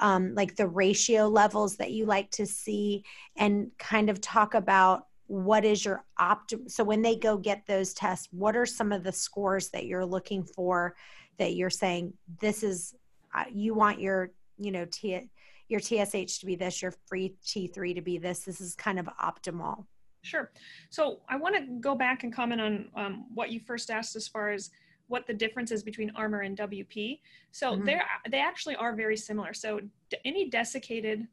um, 0.00 0.34
like 0.34 0.56
the 0.56 0.66
ratio 0.66 1.28
levels 1.28 1.76
that 1.76 1.92
you 1.92 2.06
like 2.06 2.30
to 2.32 2.46
see 2.46 3.04
and 3.36 3.70
kind 3.78 4.10
of 4.10 4.20
talk 4.20 4.54
about 4.54 5.06
what 5.26 5.64
is 5.64 5.84
your 5.84 6.04
optim 6.20 6.70
so 6.70 6.84
when 6.84 7.02
they 7.02 7.16
go 7.16 7.36
get 7.36 7.66
those 7.66 7.94
tests 7.94 8.28
what 8.30 8.56
are 8.56 8.66
some 8.66 8.92
of 8.92 9.02
the 9.02 9.12
scores 9.12 9.70
that 9.70 9.86
you're 9.86 10.04
looking 10.04 10.44
for 10.44 10.94
that 11.38 11.54
you're 11.54 11.70
saying 11.70 12.12
this 12.40 12.62
is 12.62 12.94
uh, 13.34 13.44
you 13.52 13.74
want 13.74 14.00
your 14.00 14.30
you 14.58 14.70
know 14.70 14.84
T, 14.90 15.28
your 15.68 15.80
tsh 15.80 16.38
to 16.40 16.46
be 16.46 16.56
this 16.56 16.82
your 16.82 16.92
free 17.06 17.34
t3 17.44 17.94
to 17.94 18.02
be 18.02 18.18
this 18.18 18.40
this 18.40 18.60
is 18.60 18.74
kind 18.74 18.98
of 18.98 19.08
optimal 19.22 19.84
sure. 20.22 20.52
So 20.90 21.20
i 21.28 21.36
want 21.36 21.54
to 21.56 21.62
go 21.80 21.94
back 21.94 22.24
and 22.24 22.32
comment 22.32 22.60
on 22.60 22.88
um, 22.96 23.26
what 23.34 23.50
you 23.50 23.60
first 23.60 23.90
asked 23.90 24.16
as 24.16 24.28
far 24.28 24.50
as 24.50 24.70
what 25.08 25.26
the 25.26 25.34
difference 25.34 25.70
is 25.70 25.82
between 25.82 26.10
Armour 26.16 26.40
and 26.40 26.56
wp 26.56 27.18
so 27.54 27.72
mm-hmm. 27.72 27.84
they're 27.84 28.04
they 28.28 28.40
actually 28.40 28.74
are 28.74 28.96
very 28.96 29.16
similar. 29.16 29.54
So 29.54 29.80
any 30.24 30.50
desiccated 30.50 31.28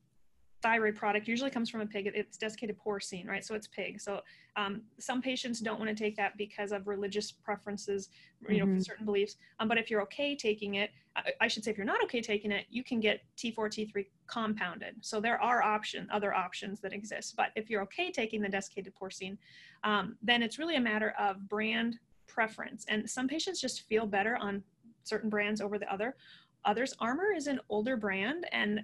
thyroid 0.61 0.95
product 0.95 1.27
usually 1.27 1.49
comes 1.49 1.69
from 1.69 1.81
a 1.81 1.85
pig. 1.85 2.11
It's 2.13 2.37
desiccated 2.37 2.77
porcine, 2.77 3.27
right? 3.27 3.43
So 3.43 3.55
it's 3.55 3.67
pig. 3.67 3.99
So 3.99 4.21
um, 4.55 4.81
some 4.99 5.21
patients 5.21 5.59
don't 5.59 5.79
want 5.79 5.95
to 5.95 6.03
take 6.03 6.15
that 6.17 6.37
because 6.37 6.71
of 6.71 6.87
religious 6.87 7.31
preferences, 7.31 8.09
you 8.47 8.59
know, 8.59 8.65
mm-hmm. 8.65 8.79
certain 8.79 9.05
beliefs. 9.05 9.37
Um, 9.59 9.67
but 9.67 9.77
if 9.77 9.89
you're 9.89 10.01
okay 10.03 10.35
taking 10.35 10.75
it, 10.75 10.91
I, 11.15 11.31
I, 11.41 11.47
should 11.47 11.63
say 11.63 11.71
if 11.71 11.77
you're 11.77 11.85
not 11.85 12.03
okay 12.03 12.21
taking 12.21 12.51
it, 12.51 12.65
you 12.69 12.83
can 12.83 12.99
get 12.99 13.21
T4, 13.37 13.55
T3 13.55 14.05
compounded. 14.27 14.95
So 15.01 15.19
there 15.19 15.41
are 15.41 15.61
option, 15.61 16.07
other 16.11 16.33
options 16.33 16.79
that 16.81 16.93
exist. 16.93 17.35
But 17.35 17.47
if 17.55 17.69
you're 17.69 17.81
okay 17.83 18.11
taking 18.11 18.41
the 18.41 18.49
desiccated 18.49 18.93
porcine, 19.01 19.37
um, 19.83 20.15
then 20.21 20.43
it's 20.43 20.59
really 20.59 20.75
a 20.75 20.81
matter 20.81 21.13
of 21.19 21.47
brand 21.49 21.97
preference. 22.27 22.85
And 22.87 23.09
some 23.09 23.27
patients 23.27 23.59
just 23.59 23.81
feel 23.87 24.05
better 24.05 24.37
on 24.37 24.63
certain 25.03 25.29
brands 25.29 25.61
over 25.61 25.77
the 25.77 25.91
other. 25.91 26.15
Others, 26.65 26.93
Armour 26.99 27.31
is 27.35 27.47
an 27.47 27.59
older 27.69 27.97
brand 27.97 28.45
and 28.51 28.81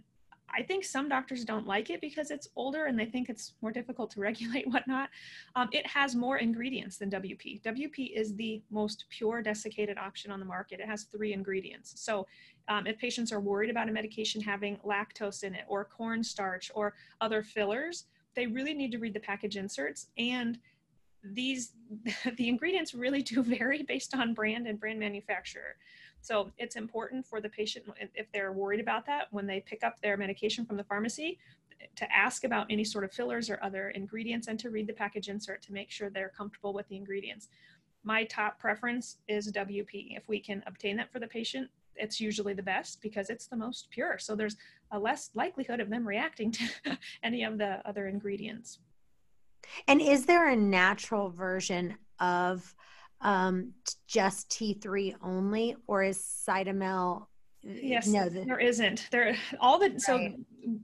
I 0.54 0.64
think 0.64 0.86
some 0.86 1.10
doctors 1.10 1.44
don't 1.44 1.68
like 1.68 1.90
it 1.90 2.02
because 2.02 2.32
it's 2.32 2.50
older 2.56 2.86
and 2.86 2.98
they 2.98 3.06
think 3.06 3.30
it's 3.30 3.54
more 3.62 3.72
difficult 3.72 4.12
to 4.12 4.20
regulate 4.22 4.68
whatnot. 4.68 5.10
Um, 5.56 5.70
it 5.72 5.86
has 5.88 6.16
more 6.16 6.38
ingredients 6.38 6.98
than 6.98 7.10
WP. 7.10 7.62
WP 7.62 8.16
is 8.16 8.36
the 8.36 8.62
most 8.70 9.06
pure 9.10 9.42
desiccated 9.42 9.98
option 9.98 10.32
on 10.32 10.40
the 10.40 10.46
market. 10.46 10.80
It 10.80 10.88
has 10.88 11.04
three 11.04 11.34
ingredients. 11.34 11.94
So 11.98 12.28
um, 12.68 12.88
if 12.88 12.98
patients 12.98 13.32
are 13.32 13.40
worried 13.40 13.70
about 13.70 13.90
a 13.90 13.92
medication 13.92 14.42
having 14.42 14.78
lactose 14.86 15.44
in 15.44 15.54
it 15.54 15.66
or 15.68 15.86
cornstarch 15.86 16.72
or 16.76 16.94
other 17.22 17.44
fillers, 17.44 18.06
they 18.36 18.48
really 18.48 18.74
need 18.74 18.92
to 18.92 19.00
read 19.00 19.14
the 19.14 19.20
package 19.20 19.58
inserts 19.58 20.08
and 20.18 20.60
these 21.34 21.74
the 22.38 22.48
ingredients 22.48 22.94
really 22.94 23.22
do 23.22 23.44
vary 23.58 23.84
based 23.84 24.16
on 24.16 24.34
brand 24.34 24.68
and 24.68 24.80
brand 24.80 25.00
manufacturer. 25.00 25.76
So 26.28 26.52
it's 26.58 26.76
important 26.76 27.26
for 27.26 27.40
the 27.40 27.48
patient, 27.48 27.86
if 28.14 28.30
they're 28.34 28.52
worried 28.52 28.82
about 28.82 29.06
that, 29.06 29.28
when 29.32 29.48
they 29.48 29.62
pick 29.62 29.82
up 29.82 30.02
their 30.02 30.18
medication 30.18 30.66
from 30.66 30.76
the 30.76 30.84
pharmacy, 30.84 31.40
to 31.96 32.12
ask 32.14 32.44
about 32.44 32.68
any 32.70 32.84
sort 32.84 33.06
of 33.06 33.14
fillers 33.14 33.50
or 33.50 33.58
other 33.64 33.92
ingredients 33.92 34.50
and 34.50 34.60
to 34.60 34.70
read 34.70 34.88
the 34.88 34.94
package 34.94 35.30
insert 35.30 35.62
to 35.62 35.72
make 35.72 35.90
sure 35.90 36.10
they're 36.10 36.34
comfortable 36.36 36.74
with 36.74 36.86
the 36.90 36.98
ingredients. 36.98 37.48
My 38.04 38.26
top 38.26 38.60
preference 38.60 39.20
is 39.30 39.54
WP. 39.54 40.18
If 40.18 40.28
we 40.28 40.42
can 40.42 40.62
obtain 40.68 40.98
that 40.98 41.14
for 41.14 41.20
the 41.20 41.28
patient, 41.28 41.70
it's 41.96 42.20
usually 42.20 42.54
the 42.54 42.62
best 42.62 43.02
because 43.02 43.30
it's 43.30 43.48
the 43.48 43.56
most 43.56 43.90
pure. 43.90 44.18
So 44.18 44.36
there's 44.36 44.58
a 44.92 45.00
less 45.00 45.30
likelihood 45.34 45.80
of 45.80 45.90
them 45.90 46.06
reacting 46.06 46.52
to 46.52 46.68
any 47.24 47.44
of 47.44 47.58
the 47.58 47.80
other 47.88 48.08
ingredients. 48.08 48.80
And 49.88 50.02
is 50.02 50.26
there 50.26 50.50
a 50.50 50.58
natural 50.58 51.30
version 51.30 51.96
of 52.20 52.76
um, 53.22 53.74
just 54.08 54.50
T3 54.50 55.16
only, 55.22 55.76
or 55.88 56.04
is 56.04 56.18
Cytomel? 56.18 57.28
Yes, 57.64 58.08
no, 58.08 58.30
the, 58.30 58.46
there 58.46 58.60
isn't. 58.60 59.08
There 59.12 59.36
all 59.60 59.78
the 59.78 59.90
right. 59.90 60.02
so, 60.02 60.30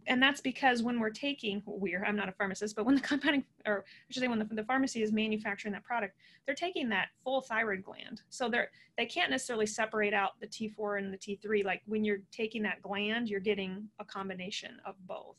and 0.08 0.22
that's 0.22 0.42
because 0.42 0.84
when 0.84 1.00
we're 1.00 1.12
taking 1.12 1.62
we're 1.66 2.04
I'm 2.04 2.16
not 2.16 2.28
a 2.28 2.34
pharmacist, 2.34 2.76
but 2.76 2.86
when 2.86 2.96
the 2.96 3.02
compounding 3.02 3.46
or 3.66 3.86
I 3.88 4.14
should 4.14 4.22
say 4.22 4.28
when 4.28 4.40
the, 4.40 4.46
the 4.46 4.66
pharmacy 4.66 5.02
is 5.02 5.12
manufacturing 5.12 5.72
that 5.74 5.84
product, 5.84 6.16
they're 6.46 6.56
taking 6.56 6.90
that 6.90 7.10
full 7.24 7.42
thyroid 7.42 7.84
gland. 7.84 8.22
So 8.30 8.50
they're 8.50 8.70
they 8.98 9.06
can't 9.06 9.32
necessarily 9.32 9.66
separate 9.66 10.14
out 10.14 10.32
the 10.42 10.48
T4 10.48 11.00
and 11.00 11.14
the 11.14 11.18
T3. 11.18 11.64
Like 11.64 11.84
when 11.86 12.04
you're 12.04 12.22
taking 12.32 12.64
that 12.64 12.82
gland, 12.82 13.30
you're 13.30 13.40
getting 13.40 13.88
a 14.00 14.06
combination 14.06 14.78
of 14.86 14.96
both. 15.08 15.38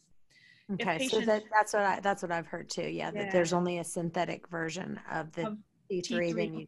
Okay, 0.72 0.96
patient, 0.96 1.10
so 1.10 1.20
that, 1.26 1.42
that's 1.52 1.74
what 1.74 1.82
I 1.82 2.00
that's 2.00 2.22
what 2.22 2.32
I've 2.32 2.46
heard 2.46 2.70
too. 2.70 2.88
Yeah, 2.88 3.10
yeah, 3.12 3.24
that 3.24 3.32
there's 3.32 3.52
only 3.52 3.78
a 3.80 3.84
synthetic 3.84 4.48
version 4.48 4.98
of 5.12 5.30
the 5.32 5.48
of 5.48 5.58
T3, 5.90 6.02
T3 6.02 6.36
than 6.36 6.58
you 6.60 6.66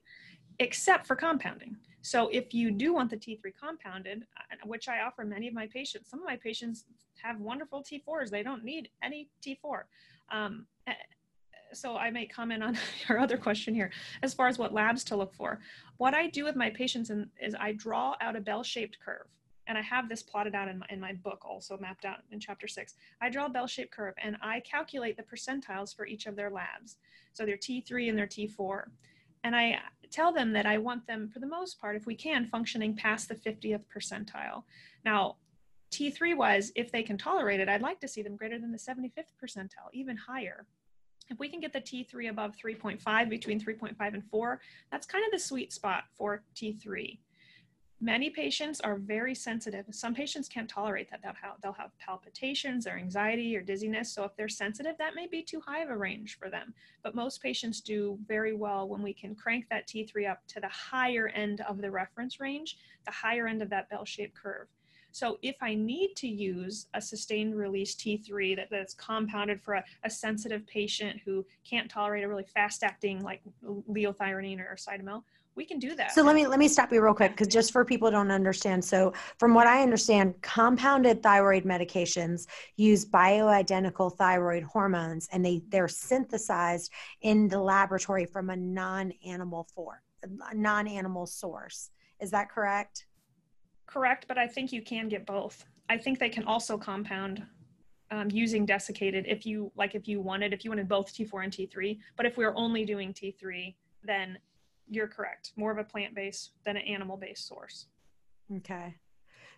except 0.58 1.06
for 1.06 1.16
compounding. 1.16 1.76
So 2.02 2.28
if 2.28 2.54
you 2.54 2.70
do 2.70 2.94
want 2.94 3.10
the 3.10 3.16
T3 3.16 3.40
compounded, 3.60 4.24
uh, 4.36 4.66
which 4.66 4.88
I 4.88 5.00
offer 5.00 5.24
many 5.24 5.48
of 5.48 5.54
my 5.54 5.66
patients, 5.66 6.10
some 6.10 6.20
of 6.20 6.24
my 6.24 6.36
patients 6.36 6.84
have 7.22 7.40
wonderful 7.40 7.82
T4s. 7.82 8.30
They 8.30 8.42
don't 8.42 8.64
need 8.64 8.88
any 9.02 9.28
T4. 9.44 9.82
Um, 10.30 10.66
eh, 10.86 10.92
so 11.72 11.96
I 11.96 12.10
may 12.10 12.26
comment 12.26 12.62
on 12.62 12.78
your 13.08 13.18
other 13.18 13.36
question 13.36 13.74
here 13.74 13.90
as 14.22 14.34
far 14.34 14.46
as 14.46 14.58
what 14.58 14.72
labs 14.72 15.02
to 15.04 15.16
look 15.16 15.34
for. 15.34 15.60
What 15.96 16.14
I 16.14 16.28
do 16.28 16.44
with 16.44 16.56
my 16.56 16.70
patients 16.70 17.10
in, 17.10 17.28
is 17.40 17.54
I 17.58 17.72
draw 17.72 18.14
out 18.20 18.36
a 18.36 18.40
bell-shaped 18.40 18.98
curve. 19.04 19.26
And 19.66 19.76
I 19.76 19.82
have 19.82 20.08
this 20.08 20.22
plotted 20.22 20.54
out 20.54 20.68
in 20.68 20.78
my, 20.78 20.86
in 20.90 21.00
my 21.00 21.12
book, 21.12 21.44
also 21.44 21.76
mapped 21.78 22.04
out 22.04 22.18
in 22.30 22.40
chapter 22.40 22.68
six. 22.68 22.94
I 23.20 23.30
draw 23.30 23.46
a 23.46 23.50
bell 23.50 23.66
shaped 23.66 23.92
curve 23.92 24.14
and 24.22 24.36
I 24.42 24.60
calculate 24.60 25.16
the 25.16 25.22
percentiles 25.22 25.94
for 25.94 26.06
each 26.06 26.26
of 26.26 26.36
their 26.36 26.50
labs. 26.50 26.96
So 27.32 27.44
their 27.44 27.56
T3 27.56 28.08
and 28.08 28.18
their 28.18 28.26
T4. 28.26 28.84
And 29.44 29.54
I 29.54 29.78
tell 30.10 30.32
them 30.32 30.52
that 30.52 30.66
I 30.66 30.78
want 30.78 31.06
them, 31.06 31.28
for 31.28 31.38
the 31.38 31.46
most 31.46 31.80
part, 31.80 31.96
if 31.96 32.06
we 32.06 32.14
can, 32.14 32.46
functioning 32.46 32.96
past 32.96 33.28
the 33.28 33.34
50th 33.34 33.84
percentile. 33.94 34.64
Now, 35.04 35.36
T3 35.92 36.36
was, 36.36 36.72
if 36.74 36.90
they 36.90 37.02
can 37.02 37.16
tolerate 37.16 37.60
it, 37.60 37.68
I'd 37.68 37.82
like 37.82 38.00
to 38.00 38.08
see 38.08 38.22
them 38.22 38.36
greater 38.36 38.58
than 38.58 38.72
the 38.72 38.78
75th 38.78 39.32
percentile, 39.42 39.90
even 39.92 40.16
higher. 40.16 40.66
If 41.28 41.38
we 41.38 41.48
can 41.48 41.60
get 41.60 41.72
the 41.72 41.80
T3 41.80 42.30
above 42.30 42.54
3.5, 42.56 43.28
between 43.28 43.60
3.5 43.60 44.14
and 44.14 44.24
4, 44.24 44.60
that's 44.90 45.06
kind 45.06 45.24
of 45.24 45.32
the 45.32 45.38
sweet 45.38 45.72
spot 45.72 46.04
for 46.16 46.42
T3. 46.54 47.18
Many 48.00 48.28
patients 48.28 48.82
are 48.82 48.96
very 48.96 49.34
sensitive. 49.34 49.86
Some 49.90 50.14
patients 50.14 50.50
can't 50.50 50.68
tolerate 50.68 51.10
that. 51.10 51.22
They'll 51.62 51.72
have 51.72 51.98
palpitations 51.98 52.86
or 52.86 52.90
anxiety 52.90 53.56
or 53.56 53.62
dizziness. 53.62 54.12
So 54.12 54.24
if 54.24 54.36
they're 54.36 54.50
sensitive, 54.50 54.98
that 54.98 55.14
may 55.14 55.26
be 55.26 55.42
too 55.42 55.60
high 55.60 55.80
of 55.80 55.88
a 55.88 55.96
range 55.96 56.38
for 56.38 56.50
them. 56.50 56.74
But 57.02 57.14
most 57.14 57.42
patients 57.42 57.80
do 57.80 58.18
very 58.28 58.52
well 58.52 58.86
when 58.86 59.02
we 59.02 59.14
can 59.14 59.34
crank 59.34 59.66
that 59.70 59.88
T3 59.88 60.30
up 60.30 60.46
to 60.48 60.60
the 60.60 60.68
higher 60.68 61.28
end 61.28 61.62
of 61.62 61.80
the 61.80 61.90
reference 61.90 62.38
range, 62.38 62.76
the 63.06 63.12
higher 63.12 63.46
end 63.46 63.62
of 63.62 63.70
that 63.70 63.88
bell-shaped 63.88 64.34
curve. 64.34 64.68
So 65.16 65.38
if 65.40 65.56
I 65.62 65.74
need 65.74 66.14
to 66.16 66.28
use 66.28 66.88
a 66.92 67.00
sustained 67.00 67.56
release 67.56 67.94
T3 67.94 68.56
that, 68.56 68.68
that's 68.70 68.92
compounded 68.92 69.62
for 69.62 69.72
a, 69.72 69.84
a 70.04 70.10
sensitive 70.10 70.66
patient 70.66 71.22
who 71.24 71.46
can't 71.64 71.90
tolerate 71.90 72.24
a 72.24 72.28
really 72.28 72.44
fast 72.44 72.82
acting 72.82 73.22
like 73.22 73.40
liothyronine 73.64 74.60
or 74.60 74.76
cytomel, 74.76 75.22
we 75.56 75.64
can 75.64 75.78
do 75.78 75.94
that. 75.96 76.12
So 76.12 76.22
let 76.22 76.36
me 76.36 76.46
let 76.46 76.58
me 76.58 76.68
stop 76.68 76.92
you 76.92 77.02
real 77.02 77.14
quick 77.14 77.32
because 77.32 77.48
just 77.48 77.72
for 77.72 77.84
people 77.84 78.10
don't 78.10 78.30
understand. 78.30 78.84
So 78.84 79.12
from 79.38 79.54
what 79.54 79.66
I 79.66 79.82
understand, 79.82 80.34
compounded 80.42 81.22
thyroid 81.22 81.64
medications 81.64 82.46
use 82.76 83.04
bioidentical 83.04 84.14
thyroid 84.14 84.62
hormones, 84.62 85.28
and 85.32 85.44
they 85.44 85.62
they're 85.68 85.88
synthesized 85.88 86.92
in 87.22 87.48
the 87.48 87.58
laboratory 87.58 88.26
from 88.26 88.50
a 88.50 88.56
non-animal 88.56 89.66
for 89.74 90.02
a 90.22 90.54
non-animal 90.54 91.26
source. 91.26 91.90
Is 92.20 92.30
that 92.30 92.50
correct? 92.50 93.06
Correct, 93.86 94.26
but 94.28 94.36
I 94.36 94.46
think 94.46 94.72
you 94.72 94.82
can 94.82 95.08
get 95.08 95.26
both. 95.26 95.64
I 95.88 95.96
think 95.96 96.18
they 96.18 96.28
can 96.28 96.44
also 96.44 96.76
compound 96.76 97.42
um, 98.10 98.28
using 98.30 98.66
desiccated 98.66 99.24
if 99.26 99.46
you 99.46 99.72
like 99.74 99.94
if 99.94 100.06
you 100.06 100.20
wanted 100.20 100.52
if 100.52 100.64
you 100.64 100.70
wanted 100.70 100.88
both 100.88 101.14
T4 101.14 101.44
and 101.44 101.52
T3. 101.52 101.98
But 102.16 102.26
if 102.26 102.36
we 102.36 102.44
we're 102.44 102.56
only 102.56 102.84
doing 102.84 103.14
T3, 103.14 103.74
then 104.04 104.38
you're 104.88 105.08
correct. 105.08 105.52
More 105.56 105.70
of 105.70 105.78
a 105.78 105.84
plant 105.84 106.14
based 106.14 106.52
than 106.64 106.76
an 106.76 106.82
animal 106.82 107.16
based 107.16 107.46
source. 107.46 107.86
Okay. 108.56 108.94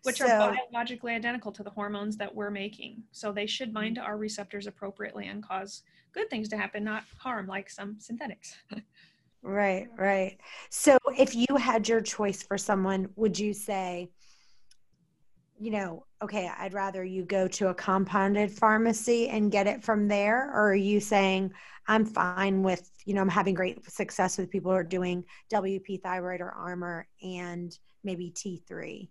Which 0.05 0.19
so, 0.19 0.27
are 0.27 0.55
biologically 0.73 1.13
identical 1.15 1.53
to 1.53 1.63
the 1.63 1.71
hormones 1.71 2.17
that 2.19 2.35
we're 2.35 2.51
making. 2.51 3.03
So 3.11 3.33
they 3.33 3.47
should 3.47 3.75
bind 3.75 3.97
to 3.97 4.01
our 4.01 4.17
receptors 4.17 4.67
appropriately 4.67 5.27
and 5.27 5.43
cause 5.43 5.83
good 6.13 6.31
things 6.31 6.49
to 6.51 6.57
happen, 6.57 6.85
not 6.85 7.05
harm 7.19 7.47
like 7.47 7.69
some 7.69 7.97
synthetics. 7.99 8.55
right, 9.43 9.89
right. 9.97 10.39
So 10.71 10.99
if 11.19 11.35
you 11.35 11.57
had 11.57 11.89
your 11.89 12.01
choice 12.01 12.43
for 12.43 12.57
someone, 12.57 13.09
would 13.17 13.39
you 13.39 13.53
say, 13.53 14.11
you 15.59 15.71
know, 15.73 16.05
okay, 16.23 16.51
I'd 16.59 16.75
rather 16.75 17.05
you 17.05 17.25
go 17.25 17.47
to 17.49 17.69
a 17.69 17.75
compounded 17.75 18.51
pharmacy 18.51 19.29
and 19.29 19.53
get 19.53 19.67
it 19.67 19.83
from 19.83 20.09
there? 20.09 20.51
Or 20.53 20.71
are 20.71 20.75
you 20.75 21.01
saying, 21.01 21.53
I'm 21.87 22.05
fine 22.05 22.63
with, 22.63 22.91
you 23.05 23.15
know, 23.15 23.21
I'm 23.21 23.29
having 23.29 23.55
great 23.55 23.91
success 23.91 24.37
with 24.37 24.51
people 24.51 24.71
who 24.71 24.77
are 24.77 24.85
doing 24.85 25.25
WP 25.53 26.03
thyroid 26.03 26.41
or 26.41 26.51
Armour 26.51 27.07
and 27.23 27.77
maybe 28.05 28.33
T3? 28.33 29.09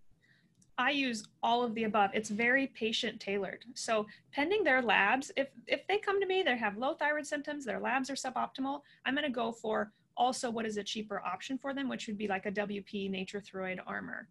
I 0.80 0.92
use 0.92 1.28
all 1.42 1.64
of 1.64 1.74
the 1.74 1.86
above. 1.86 2.12
It's 2.14 2.30
very 2.30 2.68
patient 2.68 3.20
tailored. 3.20 3.66
So 3.74 4.06
pending 4.32 4.64
their 4.64 4.82
labs, 4.82 5.32
if 5.36 5.48
if 5.66 5.88
they 5.88 5.98
come 5.98 6.22
to 6.22 6.28
me, 6.28 6.44
they 6.44 6.56
have 6.56 6.78
low 6.78 6.94
thyroid 6.94 7.26
symptoms, 7.26 7.66
their 7.66 7.80
labs 7.80 8.12
are 8.12 8.16
suboptimal, 8.16 8.82
I'm 9.04 9.16
going 9.16 9.26
to 9.26 9.32
go 9.32 9.52
for 9.52 9.92
also 10.16 10.52
what 10.52 10.66
is 10.66 10.78
a 10.78 10.84
cheaper 10.84 11.20
option 11.22 11.58
for 11.58 11.74
them, 11.74 11.90
which 11.90 12.08
would 12.08 12.18
be 12.18 12.28
like 12.28 12.46
a 12.46 12.52
WP 12.52 13.10
Nature-Throid 13.10 13.80
Armour. 13.88 14.28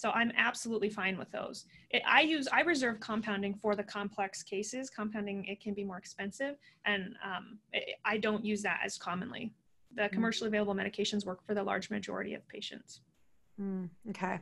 So 0.00 0.10
I'm 0.12 0.32
absolutely 0.34 0.88
fine 0.88 1.18
with 1.18 1.30
those. 1.30 1.66
It, 1.90 2.00
I 2.08 2.22
use, 2.22 2.48
I 2.50 2.62
reserve 2.62 3.00
compounding 3.00 3.52
for 3.52 3.76
the 3.76 3.82
complex 3.82 4.42
cases. 4.42 4.88
Compounding, 4.88 5.44
it 5.44 5.60
can 5.60 5.74
be 5.74 5.84
more 5.84 5.98
expensive 5.98 6.56
and 6.86 7.16
um, 7.22 7.58
it, 7.74 7.96
I 8.02 8.16
don't 8.16 8.42
use 8.42 8.62
that 8.62 8.80
as 8.82 8.96
commonly. 8.96 9.52
The 9.94 10.04
mm. 10.04 10.12
commercially 10.12 10.48
available 10.48 10.74
medications 10.74 11.26
work 11.26 11.46
for 11.46 11.52
the 11.52 11.62
large 11.62 11.90
majority 11.90 12.32
of 12.32 12.48
patients. 12.48 13.02
Mm, 13.60 13.90
okay, 14.08 14.40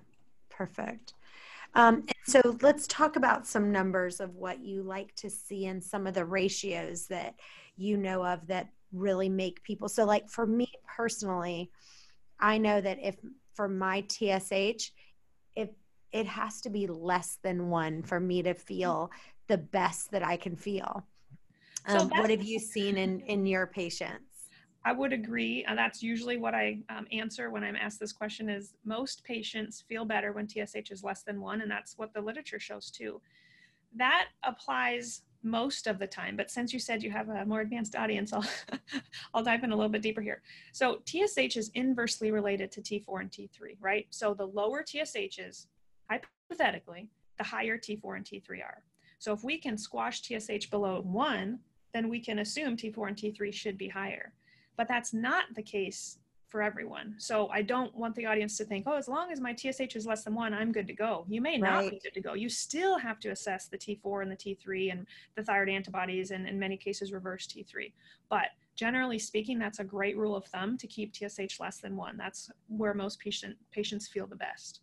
perfect. 0.49 1.15
Um, 1.75 2.07
so 2.25 2.57
let's 2.63 2.87
talk 2.87 3.17
about 3.17 3.45
some 3.45 3.73
numbers 3.73 4.21
of 4.21 4.37
what 4.37 4.61
you 4.61 4.85
like 4.85 5.13
to 5.17 5.29
see 5.29 5.67
and 5.67 5.83
some 5.83 6.07
of 6.07 6.15
the 6.15 6.25
ratios 6.25 7.09
that 7.09 7.35
you 7.77 7.97
know 7.97 8.25
of 8.25 8.47
that 8.47 8.69
really 8.93 9.29
make 9.29 9.61
people. 9.65 9.89
So, 9.89 10.05
like 10.05 10.31
for 10.31 10.47
me 10.47 10.69
personally, 10.87 11.73
I 12.39 12.59
know 12.59 12.81
that 12.81 12.99
if 13.03 13.17
for 13.55 13.69
my 13.69 14.05
TSH, 14.09 14.93
if 15.59 15.71
it 16.13 16.27
has 16.27 16.61
to 16.63 16.71
be 16.71 16.87
less 16.87 17.39
than 17.43 17.69
one 17.69 18.03
for 18.03 18.21
me 18.21 18.43
to 18.43 18.55
feel 18.55 19.11
the 19.49 19.59
best 19.59 20.13
that 20.13 20.23
I 20.23 20.37
can 20.37 20.57
feel. 20.57 21.05
Um, 21.87 22.11
so 22.11 22.21
what 22.21 22.31
have 22.31 22.43
you 22.43 22.59
seen 22.59 22.97
in 22.97 23.21
in 23.21 23.45
your 23.45 23.67
patients? 23.67 24.25
I 24.85 24.93
would 24.93 25.13
agree, 25.13 25.65
and 25.67 25.77
that's 25.77 26.03
usually 26.03 26.37
what 26.37 26.55
I 26.55 26.79
um, 26.89 27.07
answer 27.13 27.51
when 27.51 27.65
I'm 27.65 27.77
asked 27.77 27.99
this 27.99 28.13
question: 28.13 28.49
is 28.49 28.75
most 28.85 29.25
patients 29.25 29.85
feel 29.89 30.05
better 30.05 30.33
when 30.33 30.49
TSH 30.49 30.91
is 30.91 31.03
less 31.03 31.23
than 31.23 31.41
one, 31.41 31.61
and 31.61 31.71
that's 31.71 31.99
what 31.99 32.15
the 32.15 32.21
literature 32.21 32.61
shows 32.61 32.91
too. 32.91 33.21
That 33.97 34.29
applies 34.45 35.23
most 35.43 35.87
of 35.87 35.99
the 35.99 36.07
time, 36.07 36.37
but 36.37 36.51
since 36.51 36.73
you 36.73 36.79
said 36.79 37.03
you 37.03 37.11
have 37.11 37.29
a 37.29 37.45
more 37.45 37.61
advanced 37.61 37.97
audience, 37.97 38.33
I'll 38.35 38.45
I'll 39.35 39.43
dive 39.43 39.65
in 39.65 39.73
a 39.73 39.77
little 39.77 39.91
bit 39.91 40.03
deeper 40.03 40.21
here. 40.21 40.43
So 40.73 41.01
TSH 41.07 41.57
is 41.57 41.71
inversely 41.75 42.31
related 42.31 42.73
to 42.73 42.83
T4 42.83 43.21
and 43.21 43.31
T3, 43.31 43.77
right? 43.81 44.07
So 44.11 44.35
the 44.35 44.47
lower 44.47 44.85
TSH 44.85 45.39
is, 45.39 45.69
hypothetically, 46.11 47.09
the 47.39 47.45
higher 47.45 47.79
T4 47.79 48.17
and 48.17 48.25
T3 48.25 48.63
are. 48.63 48.83
So 49.19 49.33
if 49.33 49.43
we 49.43 49.59
can 49.59 49.77
squash 49.77 50.23
TSH 50.23 50.71
below 50.71 51.01
one, 51.01 51.61
then 51.93 52.09
we 52.09 52.21
can 52.21 52.41
assume 52.41 52.77
T4 52.77 53.09
and 53.09 53.17
T3 53.17 53.53
should 53.53 53.79
be 53.79 53.89
higher. 53.89 54.33
But 54.77 54.89
that's 54.89 55.13
not 55.13 55.45
the 55.55 55.63
case 55.63 56.19
for 56.49 56.63
everyone. 56.63 57.15
So 57.19 57.49
I 57.49 57.63
don't 57.63 57.95
want 57.95 58.15
the 58.15 58.27
audience 58.27 58.57
to 58.59 58.65
think, 58.65 58.87
oh, 58.87 58.97
as 58.97 59.07
long 59.07 59.31
as 59.31 59.41
my 59.41 59.55
TSH 59.55 59.95
is 59.97 60.07
less 60.07 60.25
than 60.25 60.35
one, 60.35 60.55
I'm 60.55 60.73
good 60.73 60.87
to 60.87 60.95
go. 60.95 61.27
You 61.29 61.41
may 61.41 61.59
not 61.59 61.75
right. 61.75 61.91
be 61.91 62.01
good 62.03 62.15
to 62.15 62.21
go. 62.21 62.35
You 62.35 62.49
still 62.49 62.99
have 62.99 63.21
to 63.21 63.29
assess 63.29 63.67
the 63.67 63.79
T4 63.79 64.23
and 64.23 64.31
the 64.31 64.37
T3 64.37 64.93
and 64.93 65.07
the 65.37 65.43
thyroid 65.43 65.69
antibodies 65.69 66.31
and 66.31 66.49
in 66.49 66.59
many 66.59 66.77
cases 66.77 67.13
reverse 67.13 67.47
T3. 67.47 67.93
But 68.31 68.49
generally 68.75 69.19
speaking, 69.19 69.59
that's 69.59 69.81
a 69.81 69.85
great 69.85 70.17
rule 70.17 70.35
of 70.35 70.47
thumb 70.47 70.79
to 70.79 70.87
keep 70.87 71.15
TSH 71.15 71.61
less 71.61 71.79
than 71.79 71.97
one. 71.97 72.17
That's 72.17 72.51
where 72.69 72.95
most 72.95 73.21
patient 73.21 73.57
patients 73.71 74.09
feel 74.09 74.27
the 74.27 74.37
best. 74.37 74.81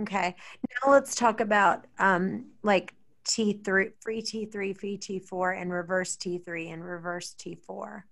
Okay. 0.00 0.36
Now 0.84 0.92
let's 0.92 1.16
talk 1.16 1.40
about 1.40 1.86
um, 1.98 2.46
like 2.62 2.94
T3, 3.24 3.92
free 4.00 4.22
T3, 4.22 4.78
free 4.78 4.96
T4, 4.96 5.60
and 5.60 5.72
reverse 5.72 6.16
T3 6.16 6.72
and 6.72 6.84
reverse 6.84 7.34
T4. 7.38 8.02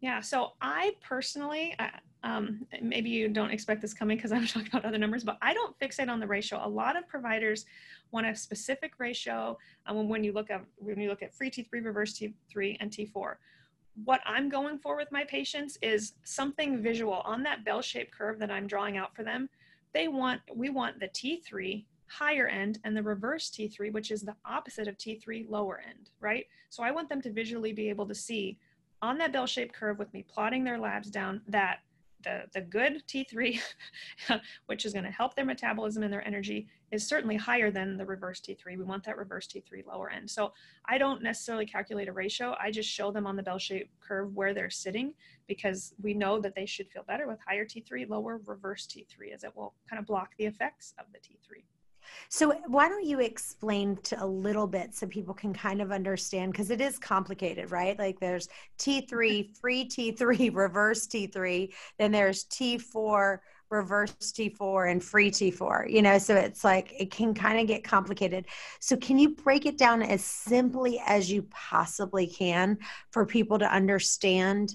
Yeah, 0.00 0.20
so 0.20 0.52
I 0.60 0.94
personally, 1.02 1.74
uh, 1.78 1.88
um, 2.22 2.66
maybe 2.82 3.10
you 3.10 3.28
don't 3.28 3.50
expect 3.50 3.82
this 3.82 3.94
coming 3.94 4.16
because 4.16 4.32
I'm 4.32 4.46
talking 4.46 4.68
about 4.68 4.84
other 4.84 4.98
numbers, 4.98 5.24
but 5.24 5.38
I 5.42 5.54
don't 5.54 5.78
fixate 5.78 6.08
on 6.08 6.20
the 6.20 6.26
ratio. 6.26 6.60
A 6.64 6.68
lot 6.68 6.96
of 6.96 7.08
providers 7.08 7.64
want 8.10 8.26
a 8.26 8.34
specific 8.34 8.92
ratio 8.98 9.58
um, 9.86 10.08
when 10.08 10.24
you 10.24 10.32
look 10.32 10.50
at 10.50 10.64
when 10.78 11.00
you 11.00 11.08
look 11.08 11.22
at 11.22 11.34
free 11.34 11.50
T3, 11.50 11.66
reverse 11.84 12.18
T3, 12.18 12.76
and 12.80 12.90
T4. 12.90 13.34
What 14.04 14.20
I'm 14.24 14.48
going 14.48 14.78
for 14.78 14.96
with 14.96 15.10
my 15.10 15.24
patients 15.24 15.76
is 15.82 16.12
something 16.24 16.80
visual 16.80 17.20
on 17.24 17.42
that 17.42 17.64
bell-shaped 17.64 18.16
curve 18.16 18.38
that 18.38 18.50
I'm 18.50 18.68
drawing 18.68 18.96
out 18.96 19.14
for 19.14 19.24
them. 19.24 19.48
They 19.92 20.06
want 20.06 20.40
we 20.54 20.70
want 20.70 21.00
the 21.00 21.08
T3 21.08 21.84
higher 22.06 22.46
end 22.46 22.78
and 22.84 22.96
the 22.96 23.02
reverse 23.02 23.50
T3, 23.50 23.92
which 23.92 24.10
is 24.10 24.22
the 24.22 24.36
opposite 24.44 24.88
of 24.88 24.96
T3 24.96 25.50
lower 25.50 25.82
end, 25.86 26.10
right? 26.20 26.46
So 26.70 26.82
I 26.82 26.90
want 26.90 27.08
them 27.08 27.20
to 27.22 27.30
visually 27.30 27.72
be 27.72 27.88
able 27.90 28.06
to 28.06 28.14
see 28.14 28.58
on 29.02 29.18
that 29.18 29.32
bell-shaped 29.32 29.74
curve 29.74 29.98
with 29.98 30.12
me 30.12 30.24
plotting 30.28 30.64
their 30.64 30.78
labs 30.78 31.10
down 31.10 31.40
that 31.48 31.80
the, 32.24 32.42
the 32.52 32.60
good 32.60 33.02
T3, 33.06 33.60
which 34.66 34.84
is 34.84 34.92
going 34.92 35.04
to 35.04 35.10
help 35.10 35.34
their 35.34 35.44
metabolism 35.44 36.02
and 36.02 36.12
their 36.12 36.26
energy, 36.26 36.66
is 36.90 37.06
certainly 37.06 37.36
higher 37.36 37.70
than 37.70 37.96
the 37.96 38.04
reverse 38.04 38.40
T3. 38.40 38.76
We 38.76 38.84
want 38.84 39.04
that 39.04 39.16
reverse 39.16 39.46
T3 39.46 39.86
lower 39.86 40.10
end. 40.10 40.28
So 40.28 40.52
I 40.86 40.98
don't 40.98 41.22
necessarily 41.22 41.66
calculate 41.66 42.08
a 42.08 42.12
ratio. 42.12 42.56
I 42.60 42.70
just 42.70 42.88
show 42.88 43.10
them 43.12 43.26
on 43.26 43.36
the 43.36 43.42
bell-shaped 43.42 43.90
curve 44.00 44.34
where 44.34 44.54
they're 44.54 44.70
sitting 44.70 45.14
because 45.46 45.94
we 46.02 46.14
know 46.14 46.40
that 46.40 46.54
they 46.54 46.66
should 46.66 46.88
feel 46.90 47.04
better 47.04 47.26
with 47.26 47.38
higher 47.46 47.64
T3, 47.64 48.08
lower 48.08 48.40
reverse 48.44 48.86
T3, 48.86 49.32
as 49.34 49.44
it 49.44 49.54
will 49.56 49.74
kind 49.88 50.00
of 50.00 50.06
block 50.06 50.30
the 50.38 50.46
effects 50.46 50.94
of 50.98 51.06
the 51.12 51.18
T3. 51.18 51.62
So 52.28 52.52
why 52.66 52.88
don't 52.88 53.04
you 53.04 53.20
explain 53.20 53.96
to 54.04 54.22
a 54.22 54.26
little 54.26 54.66
bit 54.66 54.94
so 54.94 55.06
people 55.06 55.34
can 55.34 55.54
kind 55.54 55.80
of 55.80 55.92
understand 55.92 56.52
because 56.52 56.70
it 56.70 56.80
is 56.80 56.98
complicated, 56.98 57.70
right? 57.70 57.98
Like 57.98 58.20
there's 58.20 58.48
T3, 58.78 59.08
mm-hmm. 59.08 59.52
free 59.52 59.88
T3, 59.88 60.54
reverse 60.54 61.06
T3, 61.06 61.72
then 61.98 62.12
there's 62.12 62.44
T4, 62.46 63.38
reverse 63.70 64.12
T4 64.20 64.90
and 64.90 65.02
free 65.02 65.30
T4, 65.30 65.90
you 65.90 66.02
know, 66.02 66.18
so 66.18 66.34
it's 66.34 66.64
like 66.64 66.92
it 66.98 67.10
can 67.10 67.34
kind 67.34 67.60
of 67.60 67.66
get 67.66 67.84
complicated. 67.84 68.46
So 68.80 68.96
can 68.96 69.18
you 69.18 69.30
break 69.30 69.66
it 69.66 69.78
down 69.78 70.02
as 70.02 70.24
simply 70.24 71.00
as 71.06 71.30
you 71.30 71.46
possibly 71.50 72.26
can 72.26 72.78
for 73.10 73.26
people 73.26 73.58
to 73.58 73.70
understand 73.70 74.74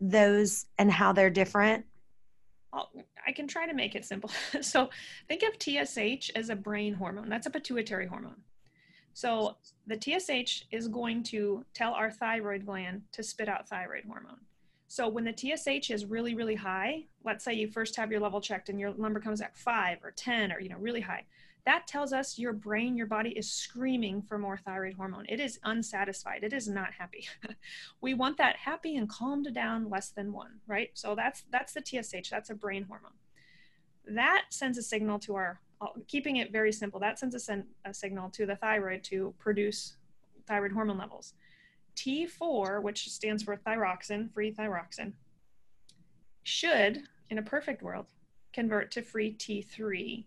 those 0.00 0.66
and 0.78 0.90
how 0.90 1.12
they're 1.12 1.30
different? 1.30 1.84
Uh, 2.72 2.84
I 3.28 3.32
can 3.32 3.46
try 3.46 3.66
to 3.66 3.74
make 3.74 3.94
it 3.94 4.06
simple. 4.06 4.30
so 4.62 4.88
think 5.28 5.42
of 5.42 5.58
TSH 5.60 6.30
as 6.34 6.48
a 6.48 6.56
brain 6.56 6.94
hormone. 6.94 7.28
That's 7.28 7.46
a 7.46 7.50
pituitary 7.50 8.06
hormone. 8.06 8.42
So 9.12 9.56
the 9.86 10.00
TSH 10.00 10.64
is 10.70 10.88
going 10.88 11.22
to 11.24 11.64
tell 11.74 11.92
our 11.92 12.10
thyroid 12.10 12.64
gland 12.64 13.02
to 13.12 13.22
spit 13.22 13.48
out 13.48 13.68
thyroid 13.68 14.04
hormone. 14.06 14.40
So 14.86 15.06
when 15.08 15.24
the 15.24 15.34
TSH 15.36 15.90
is 15.90 16.06
really, 16.06 16.34
really 16.34 16.54
high, 16.54 17.04
let's 17.22 17.44
say 17.44 17.52
you 17.52 17.68
first 17.68 17.96
have 17.96 18.10
your 18.10 18.20
level 18.20 18.40
checked 18.40 18.70
and 18.70 18.80
your 18.80 18.94
number 18.96 19.20
comes 19.20 19.42
at 19.42 19.54
five 19.54 19.98
or 20.02 20.12
10 20.12 20.50
or, 20.50 20.60
you 20.60 20.70
know, 20.70 20.78
really 20.78 21.02
high, 21.02 21.24
that 21.68 21.86
tells 21.86 22.14
us 22.14 22.38
your 22.38 22.54
brain, 22.54 22.96
your 22.96 23.06
body 23.06 23.28
is 23.28 23.52
screaming 23.52 24.22
for 24.22 24.38
more 24.38 24.56
thyroid 24.56 24.94
hormone. 24.94 25.26
It 25.28 25.38
is 25.38 25.60
unsatisfied. 25.64 26.42
It 26.42 26.54
is 26.54 26.66
not 26.66 26.94
happy. 26.94 27.28
we 28.00 28.14
want 28.14 28.38
that 28.38 28.56
happy 28.56 28.96
and 28.96 29.06
calmed 29.06 29.52
down 29.52 29.90
less 29.90 30.08
than 30.08 30.32
one, 30.32 30.60
right? 30.66 30.88
So 30.94 31.14
that's 31.14 31.44
that's 31.52 31.74
the 31.74 31.82
TSH. 31.84 32.30
That's 32.30 32.48
a 32.48 32.54
brain 32.54 32.86
hormone. 32.88 33.18
That 34.06 34.44
sends 34.48 34.78
a 34.78 34.82
signal 34.82 35.18
to 35.18 35.34
our, 35.34 35.60
uh, 35.82 35.88
keeping 36.06 36.36
it 36.36 36.52
very 36.52 36.72
simple, 36.72 37.00
that 37.00 37.18
sends 37.18 37.34
a, 37.34 37.38
sen- 37.38 37.66
a 37.84 37.92
signal 37.92 38.30
to 38.30 38.46
the 38.46 38.56
thyroid 38.56 39.04
to 39.04 39.34
produce 39.38 39.98
thyroid 40.46 40.72
hormone 40.72 40.96
levels. 40.96 41.34
T4, 41.96 42.82
which 42.82 43.10
stands 43.10 43.42
for 43.42 43.58
thyroxin, 43.58 44.32
free 44.32 44.52
thyroxin, 44.52 45.12
should, 46.44 47.02
in 47.28 47.36
a 47.36 47.42
perfect 47.42 47.82
world, 47.82 48.06
convert 48.54 48.90
to 48.92 49.02
free 49.02 49.34
T3 49.34 50.24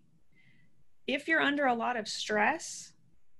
if 1.13 1.27
you're 1.27 1.41
under 1.41 1.65
a 1.65 1.73
lot 1.73 1.97
of 1.97 2.07
stress, 2.07 2.93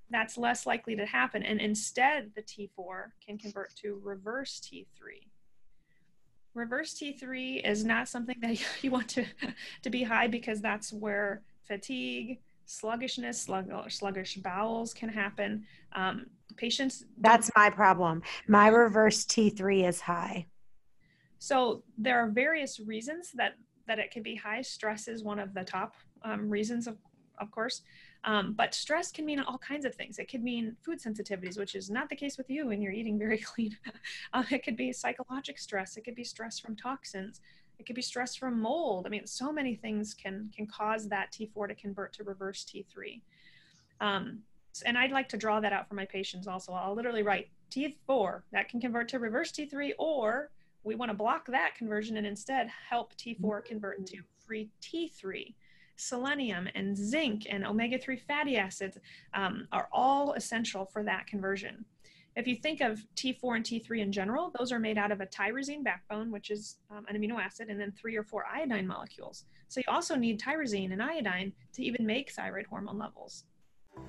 that's 0.10 0.38
less 0.38 0.66
likely 0.66 0.96
to 0.96 1.06
happen. 1.06 1.44
And 1.44 1.62
instead, 1.62 2.32
the 2.36 2.42
T4 2.42 3.12
can 3.26 3.38
convert 3.38 3.76
to 3.78 4.00
reverse 4.04 4.60
T3. 4.60 4.86
Reverse 6.54 6.94
T3 6.96 7.66
is 7.66 7.86
not 7.86 8.10
something 8.10 8.36
that 8.42 8.62
you 8.82 8.92
want 8.92 9.08
to, 9.10 9.26
to 9.84 9.90
be 9.90 10.04
high 10.04 10.28
because 10.28 10.62
that's 10.62 10.92
where 10.92 11.44
fatigue, 11.66 12.40
sluggishness, 12.66 13.42
sluggish, 13.42 13.98
sluggish 13.98 14.36
bowels 14.36 14.94
can 14.94 15.10
happen. 15.10 15.66
Um, 15.94 16.28
patients. 16.58 17.06
That's 17.20 17.50
my 17.56 17.70
problem. 17.70 18.22
My 18.48 18.68
reverse 18.68 19.26
T3 19.26 19.88
is 19.88 20.02
high. 20.02 20.48
So 21.40 21.84
there 21.98 22.20
are 22.20 22.30
various 22.30 22.80
reasons 22.80 23.32
that 23.36 23.54
that 23.88 24.00
it 24.00 24.12
can 24.12 24.24
be 24.24 24.36
high. 24.36 24.62
Stress 24.62 25.08
is 25.08 25.24
one 25.24 25.40
of 25.40 25.54
the 25.54 25.64
top 25.64 25.96
um, 26.24 26.50
reasons, 26.50 26.88
of 26.88 26.98
of 27.42 27.52
course. 27.52 27.82
Um, 28.24 28.54
but 28.54 28.74
stress 28.76 29.12
can 29.12 29.26
mean 29.26 29.40
all 29.40 29.58
kinds 29.58 29.84
of 29.84 29.96
things. 29.96 30.20
It 30.20 30.30
could 30.30 30.44
mean 30.44 30.76
food 30.84 31.02
sensitivities, 31.02 31.58
which 31.58 31.76
is 31.76 31.90
not 31.90 32.08
the 32.08 32.16
case 32.16 32.38
with 32.38 32.50
you 32.50 32.70
and 32.70 32.82
you're 32.82 32.92
eating 32.92 33.18
very 33.18 33.38
clean. 33.54 33.76
uh, 34.34 34.44
it 34.52 34.64
could 34.64 34.78
be 34.78 34.94
psychological 34.94 35.60
stress. 35.60 35.98
It 35.98 36.02
could 36.02 36.16
be 36.16 36.24
stress 36.24 36.60
from 36.60 36.76
toxins. 36.76 37.42
It 37.80 37.88
could 37.88 37.96
be 37.96 38.04
stress 38.04 38.36
from 38.36 38.62
mold. 38.62 39.08
I 39.08 39.10
mean, 39.10 39.26
so 39.26 39.52
many 39.52 39.76
things 39.76 40.14
can 40.14 40.52
can 40.56 40.68
cause 40.68 41.10
that 41.10 41.32
T4 41.32 41.70
to 41.70 41.76
convert 41.76 42.14
to 42.14 42.24
reverse 42.24 42.64
T3. 42.64 43.22
Um, 44.00 44.44
and 44.86 44.98
I'd 44.98 45.12
like 45.12 45.28
to 45.30 45.38
draw 45.38 45.60
that 45.60 45.74
out 45.74 45.90
for 45.90 45.96
my 45.96 46.06
patients 46.06 46.48
also. 46.48 46.74
I'll 46.74 46.96
literally 46.96 47.24
write 47.24 47.50
T4 47.72 48.44
that 48.52 48.70
can 48.70 48.80
convert 48.80 49.10
to 49.10 49.20
reverse 49.20 49.52
T3, 49.52 49.94
or 49.98 50.52
we 50.84 50.96
want 50.96 51.10
to 51.10 51.18
block 51.18 51.48
that 51.48 51.76
conversion 51.76 52.18
and 52.18 52.28
instead 52.28 52.70
help 52.90 53.16
T4 53.16 53.66
convert 53.66 53.98
into 54.00 54.18
free 54.46 54.70
T3. 54.82 55.54
Selenium 56.02 56.68
and 56.74 56.98
zinc 56.98 57.46
and 57.48 57.66
omega 57.66 57.98
3 57.98 58.18
fatty 58.18 58.58
acids 58.58 58.98
um, 59.36 59.68
are 59.72 59.88
all 59.92 60.34
essential 60.34 60.84
for 60.86 61.04
that 61.04 61.28
conversion. 61.28 61.86
If 62.36 62.48
you 62.48 62.56
think 62.56 62.82
of 62.82 63.06
T4 63.16 63.58
and 63.58 63.66
T3 63.66 64.00
in 64.00 64.12
general, 64.12 64.52
those 64.58 64.72
are 64.72 64.80
made 64.80 64.98
out 64.98 65.12
of 65.12 65.22
a 65.22 65.28
tyrosine 65.28 65.84
backbone, 65.84 66.32
which 66.32 66.50
is 66.50 66.78
um, 66.90 67.06
an 67.08 67.18
amino 67.18 67.40
acid, 67.40 67.70
and 67.70 67.80
then 67.80 67.92
three 67.92 68.16
or 68.16 68.24
four 68.24 68.46
iodine 68.46 68.88
molecules. 68.88 69.46
So 69.68 69.80
you 69.80 69.94
also 69.94 70.16
need 70.16 70.40
tyrosine 70.40 70.92
and 70.92 71.04
iodine 71.04 71.54
to 71.74 71.84
even 71.84 72.06
make 72.06 72.32
thyroid 72.32 72.66
hormone 72.66 72.98
levels. 72.98 73.44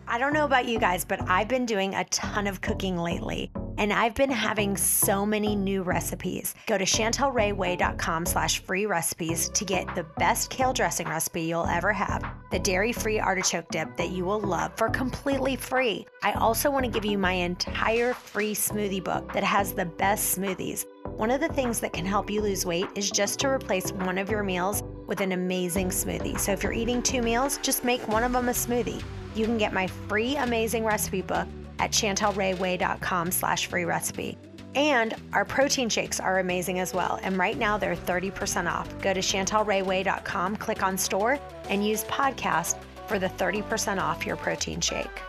I 0.07 0.19
don't 0.19 0.35
know 0.35 0.45
about 0.45 0.67
you 0.67 0.79
guys, 0.79 1.05
but 1.05 1.29
I've 1.29 1.49
been 1.49 1.65
doing 1.65 1.95
a 1.95 2.05
ton 2.05 2.47
of 2.47 2.61
cooking 2.61 2.99
lately 2.99 3.51
and 3.79 3.93
I've 3.93 4.15
been 4.15 4.31
having 4.31 4.77
so 4.77 5.25
many 5.25 5.57
new 5.57 5.83
recipes. 5.83 6.55
Go 6.67 6.77
to 6.79 6.85
chantelrayway.com 6.85 8.27
slash 8.27 8.61
free 8.61 8.87
recipes 8.87 9.49
to 9.49 9.65
get 9.65 9.93
the 9.95 10.05
best 10.19 10.51
kale 10.51 10.73
dressing 10.73 11.09
recipe 11.09 11.43
you'll 11.43 11.67
ever 11.67 11.93
have, 11.93 12.25
the 12.51 12.59
dairy-free 12.59 13.21
artichoke 13.21 13.69
dip 13.71 13.97
that 13.97 14.11
you 14.11 14.25
will 14.25 14.41
love 14.41 14.77
for 14.77 14.89
completely 14.91 15.57
free. 15.57 16.07
I 16.23 16.33
also 16.33 16.71
want 16.71 16.85
to 16.85 16.91
give 16.91 17.05
you 17.05 17.19
my 17.19 17.33
entire 17.33 18.15
free 18.15 18.55
smoothie 18.55 19.03
book 19.03 19.33
that 19.33 19.45
has 19.45 19.73
the 19.73 19.87
best 19.87 20.39
smoothies. 20.39 20.85
One 21.07 21.31
of 21.31 21.41
the 21.41 21.49
things 21.49 21.81
that 21.81 21.93
can 21.93 22.05
help 22.05 22.31
you 22.31 22.41
lose 22.43 22.67
weight 22.67 22.89
is 22.95 23.11
just 23.11 23.39
to 23.41 23.49
replace 23.49 23.93
one 23.93 24.19
of 24.19 24.31
your 24.31 24.43
meals 24.43 24.83
with 25.07 25.21
an 25.21 25.33
amazing 25.33 25.89
smoothie. 25.89 26.39
So 26.39 26.53
if 26.53 26.63
you're 26.63 26.73
eating 26.73 27.03
two 27.03 27.23
meals, 27.23 27.59
just 27.63 27.85
make 27.85 28.07
one 28.07 28.25
of 28.25 28.33
them 28.33 28.49
a 28.49 28.53
smoothie. 28.53 29.03
You 29.35 29.45
can 29.47 29.59
get 29.59 29.73
my 29.73 29.87
free 29.87 30.37
amazing 30.37 30.85
recipe 30.85 31.23
book 31.23 31.49
at 31.79 31.91
chantelrayway.com 31.91 33.31
slash 33.31 33.67
free 33.67 33.85
recipe. 33.85 34.39
And 34.75 35.15
our 35.33 35.45
protein 35.45 35.89
shakes 35.89 36.19
are 36.19 36.39
amazing 36.39 36.79
as 36.79 36.95
well. 36.95 37.19
And 37.23 37.37
right 37.37 37.59
now 37.59 37.77
they're 37.77 37.97
30% 37.97 38.71
off. 38.71 38.89
Go 39.03 39.13
to 39.13 39.21
chantelrayway.com, 39.21 40.57
click 40.57 40.83
on 40.83 40.97
store, 40.97 41.39
and 41.69 41.87
use 41.87 42.05
podcast 42.05 42.77
for 43.07 43.19
the 43.19 43.29
30% 43.29 44.01
off 44.01 44.25
your 44.25 44.37
protein 44.37 44.81
shake. 44.81 45.21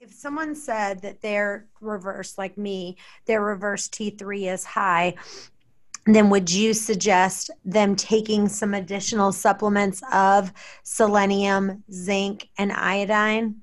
If 0.00 0.12
someone 0.12 0.54
said 0.54 1.00
that 1.00 1.22
their 1.22 1.66
reverse, 1.80 2.36
like 2.36 2.58
me, 2.58 2.98
their 3.24 3.40
reverse 3.40 3.88
T3 3.88 4.52
is 4.52 4.64
high, 4.64 5.14
then 6.06 6.30
would 6.30 6.50
you 6.50 6.74
suggest 6.74 7.50
them 7.64 7.96
taking 7.96 8.48
some 8.48 8.74
additional 8.74 9.32
supplements 9.32 10.02
of 10.12 10.52
selenium, 10.82 11.82
zinc, 11.90 12.48
and 12.58 12.72
iodine? 12.72 13.56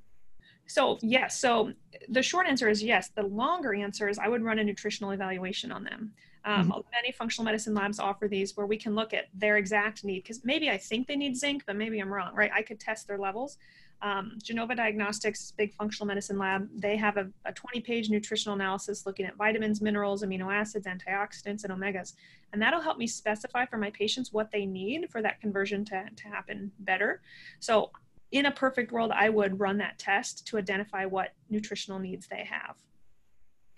So, 0.65 0.97
yes. 1.01 1.37
So, 1.39 1.73
the 2.09 2.23
short 2.23 2.47
answer 2.47 2.69
is 2.69 2.81
yes. 2.81 3.11
The 3.15 3.23
longer 3.23 3.73
answer 3.73 4.09
is 4.09 4.17
I 4.17 4.27
would 4.27 4.43
run 4.43 4.59
a 4.59 4.63
nutritional 4.63 5.11
evaluation 5.11 5.71
on 5.71 5.83
them. 5.83 6.13
Um, 6.43 6.69
mm-hmm. 6.69 6.79
Many 6.91 7.11
functional 7.11 7.45
medicine 7.45 7.73
labs 7.73 7.99
offer 7.99 8.27
these 8.27 8.57
where 8.57 8.65
we 8.65 8.77
can 8.77 8.95
look 8.95 9.13
at 9.13 9.27
their 9.33 9.57
exact 9.57 10.03
need 10.03 10.23
because 10.23 10.43
maybe 10.43 10.69
I 10.69 10.77
think 10.77 11.07
they 11.07 11.15
need 11.15 11.37
zinc, 11.37 11.63
but 11.67 11.75
maybe 11.75 11.99
I'm 11.99 12.11
wrong, 12.11 12.33
right? 12.33 12.51
I 12.53 12.61
could 12.61 12.79
test 12.79 13.07
their 13.07 13.17
levels 13.17 13.57
um, 14.01 14.37
Genova 14.41 14.75
Diagnostics, 14.75 15.51
big 15.51 15.73
functional 15.73 16.07
medicine 16.07 16.37
lab, 16.37 16.67
they 16.75 16.97
have 16.97 17.17
a, 17.17 17.29
a 17.45 17.53
20 17.53 17.81
page 17.81 18.09
nutritional 18.09 18.55
analysis 18.55 19.05
looking 19.05 19.25
at 19.25 19.35
vitamins, 19.35 19.81
minerals, 19.81 20.23
amino 20.23 20.51
acids, 20.51 20.87
antioxidants, 20.87 21.63
and 21.63 21.71
omegas. 21.71 22.13
And 22.51 22.61
that'll 22.61 22.81
help 22.81 22.97
me 22.97 23.07
specify 23.07 23.65
for 23.65 23.77
my 23.77 23.91
patients 23.91 24.33
what 24.33 24.51
they 24.51 24.65
need 24.65 25.09
for 25.11 25.21
that 25.21 25.39
conversion 25.39 25.85
to, 25.85 26.05
to 26.15 26.27
happen 26.27 26.71
better. 26.79 27.21
So, 27.59 27.91
in 28.31 28.45
a 28.45 28.51
perfect 28.51 28.93
world, 28.93 29.11
I 29.13 29.27
would 29.27 29.59
run 29.59 29.77
that 29.79 29.99
test 29.99 30.47
to 30.47 30.57
identify 30.57 31.05
what 31.05 31.33
nutritional 31.49 31.99
needs 31.99 32.27
they 32.27 32.45
have. 32.49 32.77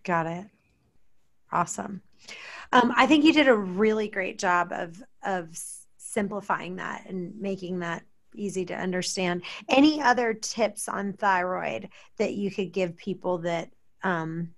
Got 0.04 0.28
it. 0.28 0.46
Awesome. 1.54 2.02
Um, 2.72 2.92
I 2.98 3.06
think 3.06 3.24
you 3.24 3.32
did 3.32 3.48
a 3.48 3.56
really 3.56 4.10
great 4.10 4.40
job 4.40 4.72
of 4.72 5.02
of 5.24 5.50
simplifying 5.98 6.78
that 6.78 7.06
and 7.08 7.40
making 7.40 7.80
that 7.80 8.04
easy 8.36 8.66
to 8.66 8.74
understand. 8.74 9.44
Any 9.70 10.02
other 10.02 10.34
tips 10.34 10.90
on 10.90 11.14
thyroid 11.14 11.90
that 12.18 12.34
you 12.34 12.50
could 12.50 12.74
give 12.74 12.98
people 12.98 13.38
that 13.40 13.70
um, 14.02 14.50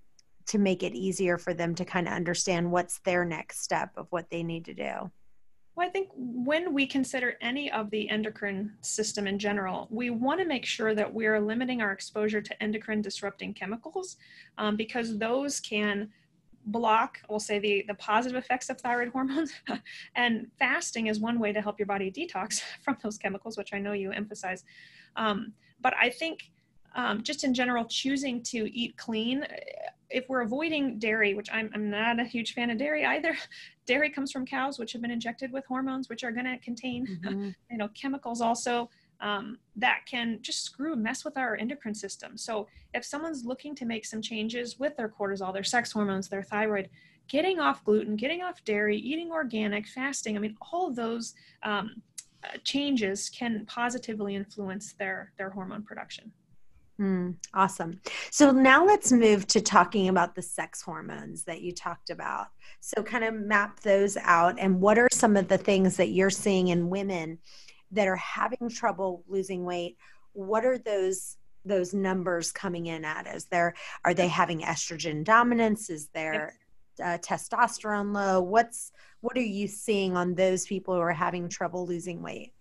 to 0.46 0.58
make 0.58 0.82
it 0.82 0.94
easier 0.94 1.36
for 1.36 1.52
them 1.52 1.74
to 1.74 1.84
kind 1.84 2.06
of 2.06 2.14
understand 2.14 2.70
what's 2.70 2.98
their 3.00 3.26
next 3.26 3.62
step 3.62 3.90
of 3.96 4.06
what 4.10 4.30
they 4.30 4.42
need 4.42 4.64
to 4.64 4.74
do? 4.74 5.10
Well, 5.74 5.86
I 5.86 5.90
think 5.90 6.08
when 6.14 6.72
we 6.72 6.86
consider 6.86 7.34
any 7.42 7.70
of 7.70 7.90
the 7.90 8.08
endocrine 8.08 8.72
system 8.80 9.26
in 9.26 9.38
general, 9.38 9.88
we 9.90 10.08
want 10.08 10.40
to 10.40 10.46
make 10.46 10.64
sure 10.64 10.94
that 10.94 11.12
we're 11.12 11.38
limiting 11.38 11.82
our 11.82 11.92
exposure 11.92 12.40
to 12.40 12.62
endocrine 12.62 13.02
disrupting 13.02 13.52
chemicals 13.52 14.16
um, 14.56 14.76
because 14.76 15.18
those 15.18 15.60
can 15.60 16.08
block, 16.66 17.20
we'll 17.28 17.40
say 17.40 17.58
the, 17.58 17.84
the 17.88 17.94
positive 17.94 18.36
effects 18.36 18.68
of 18.68 18.80
thyroid 18.80 19.08
hormones. 19.08 19.52
and 20.14 20.48
fasting 20.58 21.06
is 21.06 21.20
one 21.20 21.38
way 21.38 21.52
to 21.52 21.60
help 21.60 21.78
your 21.78 21.86
body 21.86 22.10
detox 22.10 22.60
from 22.82 22.96
those 23.02 23.18
chemicals, 23.18 23.56
which 23.56 23.72
I 23.72 23.78
know 23.78 23.92
you 23.92 24.10
emphasize. 24.12 24.64
Um, 25.16 25.52
but 25.80 25.94
I 26.00 26.10
think 26.10 26.50
um, 26.94 27.22
just 27.22 27.44
in 27.44 27.52
general, 27.52 27.84
choosing 27.84 28.42
to 28.44 28.70
eat 28.72 28.96
clean, 28.96 29.46
if 30.08 30.28
we're 30.28 30.40
avoiding 30.40 30.98
dairy, 30.98 31.34
which 31.34 31.48
I'm, 31.52 31.70
I'm 31.74 31.90
not 31.90 32.18
a 32.18 32.24
huge 32.24 32.54
fan 32.54 32.70
of 32.70 32.78
dairy 32.78 33.04
either, 33.04 33.36
dairy 33.86 34.10
comes 34.10 34.32
from 34.32 34.46
cows, 34.46 34.78
which 34.78 34.92
have 34.92 35.02
been 35.02 35.10
injected 35.10 35.52
with 35.52 35.64
hormones, 35.66 36.08
which 36.08 36.24
are 36.24 36.32
going 36.32 36.46
to 36.46 36.58
contain, 36.58 37.06
mm-hmm. 37.06 37.50
you 37.70 37.76
know, 37.76 37.88
chemicals 37.88 38.40
also 38.40 38.88
um, 39.20 39.58
that 39.76 40.00
can 40.06 40.38
just 40.42 40.64
screw 40.64 40.96
mess 40.96 41.24
with 41.24 41.36
our 41.36 41.56
endocrine 41.56 41.94
system. 41.94 42.36
So 42.36 42.66
if 42.94 43.04
someone's 43.04 43.44
looking 43.44 43.74
to 43.76 43.84
make 43.84 44.04
some 44.04 44.22
changes 44.22 44.78
with 44.78 44.96
their 44.96 45.08
cortisol, 45.08 45.52
their 45.52 45.64
sex 45.64 45.92
hormones, 45.92 46.28
their 46.28 46.42
thyroid, 46.42 46.88
getting 47.28 47.58
off 47.60 47.84
gluten, 47.84 48.16
getting 48.16 48.42
off 48.42 48.64
dairy, 48.64 48.96
eating 48.96 49.30
organic, 49.30 49.86
fasting, 49.86 50.36
I 50.36 50.40
mean, 50.40 50.56
all 50.72 50.88
of 50.88 50.96
those 50.96 51.34
um, 51.62 52.02
uh, 52.44 52.58
changes 52.64 53.28
can 53.30 53.64
positively 53.66 54.34
influence 54.34 54.92
their 54.94 55.32
their 55.38 55.50
hormone 55.50 55.82
production. 55.82 56.32
Mm, 57.00 57.36
awesome. 57.52 58.00
So 58.30 58.50
now 58.52 58.86
let's 58.86 59.12
move 59.12 59.46
to 59.48 59.60
talking 59.60 60.08
about 60.08 60.34
the 60.34 60.40
sex 60.40 60.80
hormones 60.80 61.44
that 61.44 61.60
you 61.60 61.72
talked 61.72 62.08
about. 62.08 62.46
So 62.80 63.02
kind 63.02 63.24
of 63.24 63.34
map 63.34 63.80
those 63.80 64.16
out 64.16 64.56
and 64.58 64.80
what 64.80 64.98
are 64.98 65.08
some 65.12 65.36
of 65.36 65.48
the 65.48 65.58
things 65.58 65.96
that 65.96 66.08
you're 66.08 66.30
seeing 66.30 66.68
in 66.68 66.88
women 66.88 67.38
that 67.96 68.08
are 68.08 68.16
having 68.16 68.68
trouble 68.70 69.24
losing 69.28 69.64
weight 69.64 69.96
what 70.36 70.64
are 70.64 70.78
those 70.78 71.38
those 71.64 71.92
numbers 71.92 72.52
coming 72.52 72.86
in 72.86 73.04
at? 73.04 73.26
Is 73.26 73.46
there 73.46 73.74
are 74.04 74.14
they 74.14 74.28
having 74.28 74.60
estrogen 74.60 75.24
dominance? 75.24 75.90
Is 75.90 76.08
there 76.14 76.54
uh, 77.02 77.18
testosterone 77.18 78.14
low? 78.14 78.40
What's 78.40 78.92
what 79.20 79.36
are 79.36 79.40
you 79.40 79.66
seeing 79.66 80.16
on 80.16 80.34
those 80.34 80.66
people 80.66 80.94
who 80.94 81.00
are 81.00 81.12
having 81.12 81.48
trouble 81.48 81.86
losing 81.86 82.22
weight? 82.22 82.52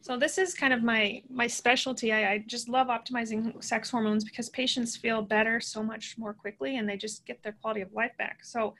So 0.00 0.16
this 0.16 0.38
is 0.38 0.54
kind 0.54 0.72
of 0.72 0.82
my 0.84 1.22
my 1.28 1.46
specialty. 1.48 2.12
I, 2.12 2.32
I 2.32 2.44
just 2.46 2.68
love 2.68 2.86
optimizing 2.86 3.62
sex 3.64 3.90
hormones 3.90 4.22
because 4.22 4.48
patients 4.50 4.96
feel 4.96 5.22
better 5.22 5.60
so 5.60 5.82
much 5.82 6.16
more 6.18 6.34
quickly 6.34 6.76
and 6.76 6.88
they 6.88 6.96
just 6.96 7.26
get 7.26 7.42
their 7.42 7.56
quality 7.60 7.80
of 7.80 7.92
life 7.92 8.12
back. 8.18 8.44
So 8.44 8.74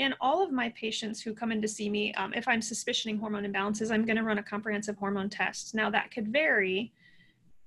in 0.00 0.14
all 0.18 0.42
of 0.42 0.50
my 0.50 0.70
patients 0.70 1.20
who 1.20 1.34
come 1.34 1.52
in 1.52 1.60
to 1.60 1.68
see 1.68 1.90
me, 1.90 2.14
um, 2.14 2.32
if 2.32 2.48
I'm 2.48 2.60
suspicioning 2.60 3.20
hormone 3.20 3.44
imbalances, 3.44 3.90
I'm 3.90 4.06
going 4.06 4.16
to 4.16 4.22
run 4.22 4.38
a 4.38 4.42
comprehensive 4.42 4.96
hormone 4.96 5.28
test. 5.28 5.74
Now, 5.74 5.90
that 5.90 6.10
could 6.10 6.28
vary 6.28 6.90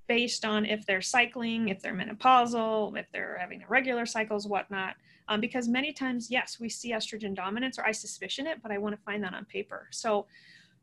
based 0.07 0.43
on 0.43 0.65
if 0.65 0.83
they're 0.87 0.99
cycling, 0.99 1.69
if 1.69 1.79
they're 1.79 1.93
menopausal, 1.93 2.97
if 2.97 3.05
they're 3.11 3.37
having 3.39 3.61
irregular 3.61 4.07
cycles, 4.07 4.47
whatnot. 4.47 4.95
Um, 5.27 5.41
because 5.41 5.67
many 5.67 5.93
times, 5.93 6.31
yes, 6.31 6.59
we 6.59 6.69
see 6.69 6.91
estrogen 6.91 7.35
dominance 7.35 7.77
or 7.77 7.85
I 7.85 7.91
suspicion 7.91 8.47
it, 8.47 8.63
but 8.63 8.71
I 8.71 8.79
want 8.79 8.95
to 8.95 9.01
find 9.03 9.23
that 9.23 9.35
on 9.35 9.45
paper. 9.45 9.87
So 9.91 10.25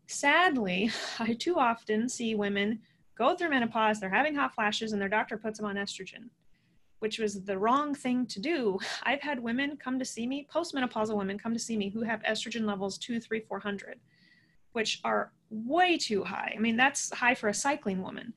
sadly, 0.07 0.93
I 1.19 1.35
too 1.35 1.59
often 1.59 2.09
see 2.09 2.37
women 2.37 2.79
go 3.19 3.35
through 3.35 3.51
menopause, 3.51 3.99
they're 3.99 4.09
having 4.09 4.37
hot 4.37 4.55
flashes, 4.55 4.93
and 4.93 5.03
their 5.03 5.09
doctor 5.09 5.37
puts 5.37 5.59
them 5.59 5.67
on 5.67 5.75
estrogen 5.75 6.31
which 7.01 7.19
was 7.19 7.43
the 7.43 7.59
wrong 7.59 7.95
thing 7.95 8.25
to 8.27 8.41
do. 8.41 8.79
I've 9.03 9.21
had 9.21 9.43
women 9.43 9.77
come 9.77 9.99
to 9.99 10.05
see 10.05 10.27
me, 10.27 10.47
postmenopausal 10.55 11.17
women 11.17 11.39
come 11.39 11.53
to 11.53 11.59
see 11.59 11.77
me 11.77 11.91
who 11.91 12.03
have 12.03 12.23
estrogen 12.23 12.65
levels 12.65 12.97
two, 12.97 13.21
three, 13.21 13.41
four 13.41 13.59
hundred, 13.59 13.99
which 14.73 15.01
are 15.05 15.33
way 15.51 15.99
too 15.99 16.23
high. 16.23 16.55
I 16.57 16.61
mean, 16.61 16.77
that's 16.77 17.13
high 17.13 17.35
for 17.35 17.49
a 17.49 17.55
cycling 17.55 18.03
woman. 18.03 18.33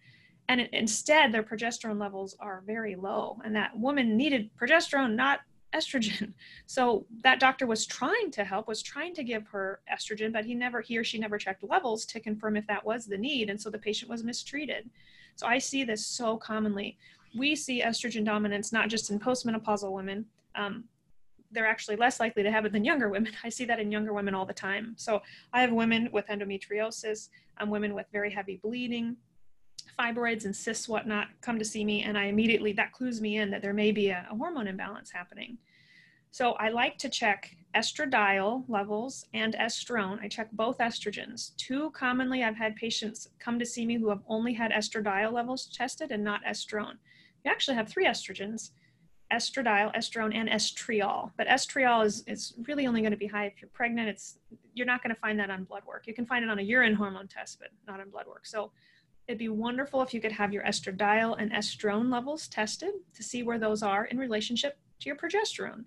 And 0.49 0.59
it, 0.61 0.69
instead, 0.73 1.31
their 1.31 1.43
progesterone 1.43 1.99
levels 1.99 2.35
are 2.39 2.63
very 2.65 2.95
low. 2.95 3.39
And 3.45 3.55
that 3.55 3.77
woman 3.77 4.17
needed 4.17 4.49
progesterone, 4.59 5.15
not 5.15 5.41
estrogen. 5.73 6.33
So 6.65 7.05
that 7.21 7.39
doctor 7.39 7.67
was 7.67 7.85
trying 7.85 8.31
to 8.31 8.43
help, 8.43 8.67
was 8.67 8.81
trying 8.81 9.13
to 9.15 9.23
give 9.23 9.45
her 9.47 9.81
estrogen, 9.91 10.33
but 10.33 10.45
he 10.45 10.55
never, 10.55 10.81
he 10.81 10.97
or 10.97 11.03
she 11.03 11.19
never 11.19 11.37
checked 11.37 11.63
levels 11.63 12.05
to 12.07 12.19
confirm 12.19 12.57
if 12.57 12.65
that 12.67 12.83
was 12.83 13.05
the 13.05 13.17
need. 13.17 13.49
And 13.49 13.61
so 13.61 13.69
the 13.69 13.77
patient 13.77 14.09
was 14.09 14.23
mistreated. 14.23 14.89
So 15.35 15.45
I 15.45 15.59
see 15.59 15.83
this 15.83 16.05
so 16.05 16.37
commonly 16.37 16.97
we 17.35 17.55
see 17.55 17.81
estrogen 17.81 18.25
dominance 18.25 18.71
not 18.71 18.89
just 18.89 19.09
in 19.09 19.19
postmenopausal 19.19 19.91
women. 19.91 20.25
Um, 20.55 20.85
they're 21.51 21.67
actually 21.67 21.95
less 21.95 22.19
likely 22.19 22.43
to 22.43 22.51
have 22.51 22.65
it 22.65 22.71
than 22.71 22.83
younger 22.83 23.09
women. 23.09 23.31
I 23.43 23.49
see 23.49 23.65
that 23.65 23.79
in 23.79 23.91
younger 23.91 24.13
women 24.13 24.33
all 24.33 24.45
the 24.45 24.53
time. 24.53 24.95
So 24.97 25.21
I 25.53 25.61
have 25.61 25.71
women 25.71 26.09
with 26.11 26.27
endometriosis, 26.27 27.29
um, 27.59 27.69
women 27.69 27.93
with 27.93 28.07
very 28.11 28.31
heavy 28.31 28.59
bleeding, 28.63 29.17
fibroids 29.99 30.45
and 30.45 30.55
cysts, 30.55 30.89
whatnot, 30.89 31.27
come 31.41 31.59
to 31.59 31.65
see 31.65 31.85
me, 31.85 32.03
and 32.03 32.17
I 32.17 32.25
immediately 32.25 32.73
that 32.73 32.91
clues 32.91 33.21
me 33.21 33.37
in 33.37 33.51
that 33.51 33.61
there 33.61 33.73
may 33.73 33.91
be 33.91 34.09
a, 34.09 34.27
a 34.31 34.35
hormone 34.35 34.67
imbalance 34.67 35.11
happening. 35.11 35.57
So 36.31 36.53
I 36.53 36.69
like 36.69 36.97
to 36.97 37.09
check 37.09 37.55
estradiol 37.75 38.63
levels 38.67 39.27
and 39.35 39.55
estrone. 39.55 40.19
I 40.19 40.27
check 40.27 40.51
both 40.51 40.79
estrogens. 40.79 41.55
Too 41.57 41.91
commonly, 41.91 42.43
I've 42.43 42.55
had 42.55 42.75
patients 42.75 43.29
come 43.39 43.59
to 43.59 43.65
see 43.65 43.85
me 43.85 43.99
who 43.99 44.09
have 44.09 44.21
only 44.27 44.53
had 44.53 44.71
estradiol 44.71 45.31
levels 45.31 45.67
tested 45.67 46.11
and 46.11 46.23
not 46.23 46.43
estrone. 46.43 46.97
You 47.43 47.51
actually 47.51 47.75
have 47.75 47.89
three 47.89 48.05
estrogens 48.05 48.71
estradiol, 49.33 49.93
estrone, 49.95 50.35
and 50.35 50.49
estriol. 50.49 51.31
But 51.37 51.47
estriol 51.47 52.05
is, 52.05 52.23
is 52.27 52.53
really 52.67 52.85
only 52.85 53.01
going 53.01 53.11
to 53.11 53.17
be 53.17 53.27
high 53.27 53.45
if 53.45 53.61
you're 53.61 53.69
pregnant. 53.73 54.09
It's 54.09 54.37
you're 54.73 54.85
not 54.85 55.01
going 55.01 55.13
to 55.13 55.19
find 55.19 55.39
that 55.39 55.49
on 55.49 55.63
blood 55.63 55.83
work. 55.85 56.07
You 56.07 56.13
can 56.13 56.25
find 56.25 56.43
it 56.43 56.49
on 56.49 56.59
a 56.59 56.61
urine 56.61 56.93
hormone 56.93 57.27
test, 57.27 57.59
but 57.59 57.69
not 57.87 57.99
on 57.99 58.09
blood 58.09 58.27
work. 58.27 58.45
So 58.45 58.71
it'd 59.27 59.39
be 59.39 59.49
wonderful 59.49 60.01
if 60.01 60.13
you 60.13 60.21
could 60.21 60.31
have 60.31 60.53
your 60.53 60.63
estradiol 60.63 61.35
and 61.39 61.51
estrone 61.51 62.11
levels 62.11 62.47
tested 62.47 62.91
to 63.15 63.23
see 63.23 63.43
where 63.43 63.57
those 63.57 63.81
are 63.81 64.05
in 64.05 64.17
relationship 64.17 64.77
to 64.99 65.09
your 65.09 65.15
progesterone. 65.15 65.85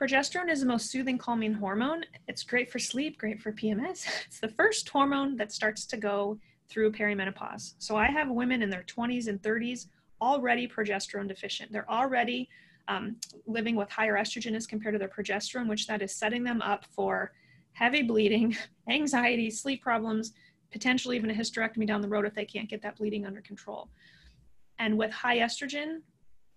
Progesterone 0.00 0.50
is 0.50 0.60
the 0.60 0.66
most 0.66 0.90
soothing, 0.90 1.16
calming 1.16 1.54
hormone. 1.54 2.04
It's 2.26 2.42
great 2.42 2.70
for 2.70 2.80
sleep, 2.80 3.16
great 3.16 3.40
for 3.40 3.52
PMS. 3.52 4.06
It's 4.26 4.40
the 4.40 4.48
first 4.48 4.88
hormone 4.88 5.36
that 5.36 5.52
starts 5.52 5.86
to 5.86 5.96
go 5.96 6.38
through 6.68 6.92
perimenopause. 6.92 7.74
So 7.78 7.96
I 7.96 8.06
have 8.06 8.28
women 8.28 8.62
in 8.62 8.70
their 8.70 8.82
20s 8.82 9.28
and 9.28 9.40
30s 9.40 9.86
already 10.20 10.66
progesterone 10.66 11.28
deficient. 11.28 11.72
They're 11.72 11.90
already 11.90 12.48
um, 12.88 13.16
living 13.46 13.76
with 13.76 13.90
higher 13.90 14.14
estrogen 14.14 14.54
as 14.54 14.66
compared 14.66 14.94
to 14.94 14.98
their 14.98 15.08
progesterone, 15.08 15.68
which 15.68 15.86
that 15.86 16.02
is 16.02 16.14
setting 16.14 16.44
them 16.44 16.60
up 16.62 16.84
for 16.94 17.32
heavy 17.72 18.02
bleeding, 18.02 18.56
anxiety, 18.88 19.50
sleep 19.50 19.82
problems, 19.82 20.32
potentially 20.70 21.16
even 21.16 21.30
a 21.30 21.34
hysterectomy 21.34 21.86
down 21.86 22.00
the 22.00 22.08
road 22.08 22.26
if 22.26 22.34
they 22.34 22.44
can't 22.44 22.68
get 22.68 22.82
that 22.82 22.96
bleeding 22.96 23.26
under 23.26 23.40
control. 23.40 23.88
And 24.78 24.98
with 24.98 25.10
high 25.10 25.38
estrogen, 25.38 26.00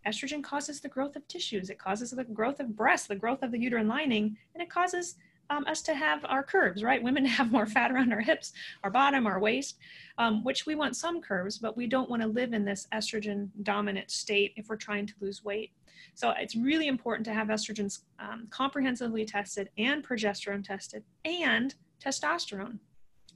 estrogen 0.05 0.43
causes 0.43 0.81
the 0.81 0.89
growth 0.89 1.15
of 1.15 1.27
tissues, 1.27 1.69
it 1.69 1.77
causes 1.77 2.11
the 2.11 2.23
growth 2.23 2.59
of 2.59 2.75
breasts, 2.75 3.07
the 3.07 3.15
growth 3.15 3.43
of 3.43 3.51
the 3.51 3.59
uterine 3.59 3.87
lining, 3.87 4.37
and 4.53 4.61
it 4.61 4.69
causes 4.69 5.15
um, 5.49 5.65
us 5.67 5.81
to 5.83 5.93
have 5.93 6.25
our 6.25 6.43
curves, 6.43 6.83
right? 6.83 7.01
Women 7.01 7.25
have 7.37 7.51
more 7.51 7.65
fat 7.65 7.91
around 7.91 8.13
our 8.13 8.21
hips, 8.21 8.53
our 8.83 8.91
bottom, 8.91 9.27
our 9.27 9.39
waist, 9.39 9.77
um, 10.17 10.43
which 10.43 10.65
we 10.65 10.75
want 10.75 10.95
some 10.95 11.21
curves, 11.21 11.57
but 11.57 11.77
we 11.77 11.87
don't 11.87 12.09
want 12.09 12.21
to 12.21 12.27
live 12.27 12.53
in 12.53 12.65
this 12.65 12.87
estrogen 12.93 13.49
dominant 13.63 14.11
state 14.11 14.53
if 14.55 14.69
we're 14.69 14.75
trying 14.75 15.05
to 15.07 15.13
lose 15.19 15.43
weight. 15.43 15.71
So 16.13 16.33
it's 16.37 16.55
really 16.55 16.87
important 16.87 17.25
to 17.25 17.33
have 17.33 17.47
estrogens 17.47 18.01
um, 18.19 18.47
comprehensively 18.49 19.25
tested 19.25 19.69
and 19.77 20.05
progesterone 20.05 20.63
tested 20.63 21.03
and 21.25 21.75
testosterone. 22.03 22.79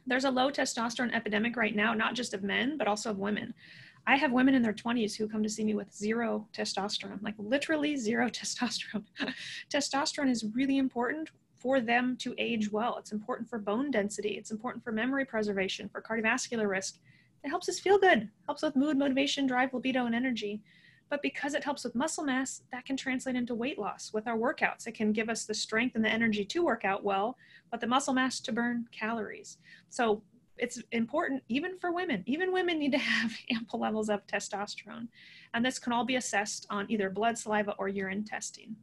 There's 0.07 0.25
a 0.25 0.31
low 0.31 0.49
testosterone 0.49 1.13
epidemic 1.13 1.55
right 1.55 1.75
now, 1.75 1.93
not 1.93 2.15
just 2.15 2.33
of 2.33 2.43
men, 2.43 2.77
but 2.77 2.87
also 2.87 3.11
of 3.11 3.19
women. 3.19 3.53
I 4.07 4.15
have 4.15 4.31
women 4.31 4.55
in 4.55 4.63
their 4.63 4.73
20s 4.73 5.15
who 5.15 5.27
come 5.27 5.43
to 5.43 5.49
see 5.49 5.63
me 5.63 5.75
with 5.75 5.93
zero 5.93 6.47
testosterone, 6.53 7.21
like 7.21 7.35
literally 7.37 7.95
zero 7.95 8.29
testosterone. 8.29 9.05
testosterone 9.69 10.31
is 10.31 10.45
really 10.55 10.77
important 10.77 11.29
for 11.61 11.79
them 11.79 12.17
to 12.17 12.33
age 12.39 12.71
well. 12.71 12.97
It's 12.97 13.11
important 13.11 13.47
for 13.47 13.59
bone 13.59 13.91
density. 13.91 14.29
It's 14.29 14.51
important 14.51 14.83
for 14.83 14.91
memory 14.91 15.25
preservation, 15.25 15.89
for 15.89 16.01
cardiovascular 16.01 16.67
risk. 16.67 16.97
It 17.43 17.49
helps 17.49 17.69
us 17.69 17.79
feel 17.79 17.99
good, 17.99 18.29
helps 18.47 18.63
with 18.63 18.75
mood, 18.75 18.97
motivation, 18.97 19.45
drive, 19.45 19.73
libido, 19.73 20.05
and 20.05 20.15
energy. 20.15 20.61
But 21.09 21.21
because 21.21 21.53
it 21.53 21.63
helps 21.63 21.83
with 21.83 21.93
muscle 21.93 22.23
mass, 22.23 22.63
that 22.71 22.85
can 22.85 22.97
translate 22.97 23.35
into 23.35 23.53
weight 23.53 23.77
loss 23.77 24.11
with 24.13 24.27
our 24.27 24.37
workouts. 24.37 24.87
It 24.87 24.93
can 24.93 25.11
give 25.11 25.29
us 25.29 25.45
the 25.45 25.53
strength 25.53 25.95
and 25.95 26.03
the 26.03 26.09
energy 26.09 26.45
to 26.45 26.63
work 26.63 26.83
out 26.83 27.03
well, 27.03 27.37
but 27.69 27.79
the 27.79 27.87
muscle 27.87 28.13
mass 28.13 28.39
to 28.39 28.51
burn 28.51 28.87
calories. 28.91 29.57
So 29.89 30.23
it's 30.57 30.81
important 30.91 31.43
even 31.49 31.77
for 31.77 31.91
women. 31.91 32.23
Even 32.25 32.53
women 32.53 32.79
need 32.79 32.93
to 32.93 32.97
have 32.97 33.33
ample 33.51 33.79
levels 33.79 34.09
of 34.09 34.25
testosterone. 34.25 35.09
And 35.53 35.65
this 35.65 35.79
can 35.79 35.93
all 35.93 36.05
be 36.05 36.15
assessed 36.15 36.65
on 36.69 36.89
either 36.89 37.09
blood, 37.09 37.37
saliva, 37.37 37.75
or 37.77 37.87
urine 37.87 38.23
testing. 38.23 38.75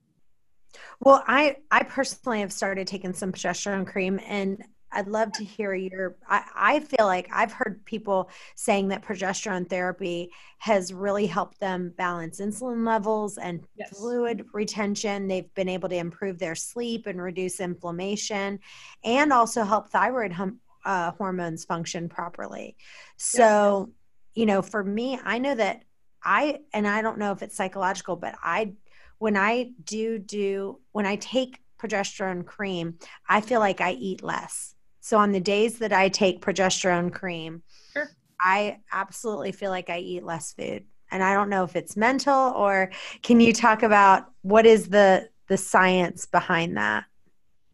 Well, 1.01 1.23
I 1.27 1.57
I 1.71 1.83
personally 1.85 2.41
have 2.41 2.53
started 2.53 2.87
taking 2.87 3.13
some 3.13 3.33
progesterone 3.33 3.87
cream 3.87 4.21
and 4.27 4.63
I'd 4.91 5.07
love 5.07 5.33
to 5.33 5.45
hear 5.45 5.75
your 5.75 6.17
I, 6.29 6.43
I 6.55 6.81
feel 6.81 7.07
like 7.07 7.29
I've 7.33 7.53
heard 7.53 7.85
people 7.85 8.31
saying 8.55 8.89
that 8.89 9.03
progesterone 9.03 9.69
therapy 9.69 10.31
has 10.59 10.93
really 10.93 11.27
helped 11.27 11.61
them 11.61 11.93
balance 11.97 12.41
insulin 12.41 12.87
levels 12.87 13.39
and 13.39 13.65
yes. 13.77 13.91
fluid 13.91 14.47
retention. 14.53 15.29
They've 15.29 15.53
been 15.55 15.69
able 15.69 15.89
to 15.91 15.97
improve 15.97 16.39
their 16.39 16.55
sleep 16.55 17.07
and 17.07 17.21
reduce 17.21 17.61
inflammation 17.61 18.61
and 19.05 19.33
also 19.33 19.65
help 19.65 19.91
thyroid 19.91 20.33
hum, 20.33 20.59
uh, 20.85 21.13
hormones 21.13 21.65
function 21.65 22.09
properly. 22.09 22.77
So, 23.17 23.87
yes. 23.89 23.95
you 24.35 24.47
know, 24.47 24.63
for 24.63 24.83
me, 24.83 25.19
I 25.23 25.39
know 25.39 25.55
that 25.55 25.83
I 26.25 26.61
and 26.73 26.89
I 26.89 27.03
don't 27.03 27.19
know 27.19 27.33
if 27.33 27.43
it's 27.43 27.57
psychological, 27.57 28.17
but 28.17 28.37
I 28.43 28.73
when 29.19 29.37
I 29.37 29.71
do 29.85 30.19
do 30.19 30.81
when 30.93 31.07
I 31.07 31.17
take 31.17 31.61
progesterone 31.81 32.45
cream, 32.45 32.99
I 33.29 33.41
feel 33.41 33.61
like 33.61 33.81
I 33.81 33.93
eat 33.93 34.23
less. 34.23 34.75
So 35.01 35.19
on 35.19 35.33
the 35.33 35.41
days 35.41 35.79
that 35.79 35.93
I 35.93 36.09
take 36.09 36.43
progesterone 36.43 37.13
cream, 37.13 37.63
sure. 37.93 38.11
I 38.41 38.81
absolutely 38.93 39.53
feel 39.53 39.71
like 39.71 39.91
I 39.91 39.99
eat 39.99 40.25
less 40.25 40.53
food. 40.53 40.85
And 41.11 41.23
I 41.23 41.33
don't 41.33 41.49
know 41.49 41.65
if 41.65 41.77
it's 41.77 41.97
mental 41.97 42.53
or 42.55 42.91
can 43.23 43.41
you 43.41 43.53
talk 43.53 43.83
about 43.83 44.27
what 44.43 44.67
is 44.67 44.89
the 44.89 45.29
the 45.49 45.57
science 45.57 46.27
behind 46.27 46.77
that? 46.77 47.05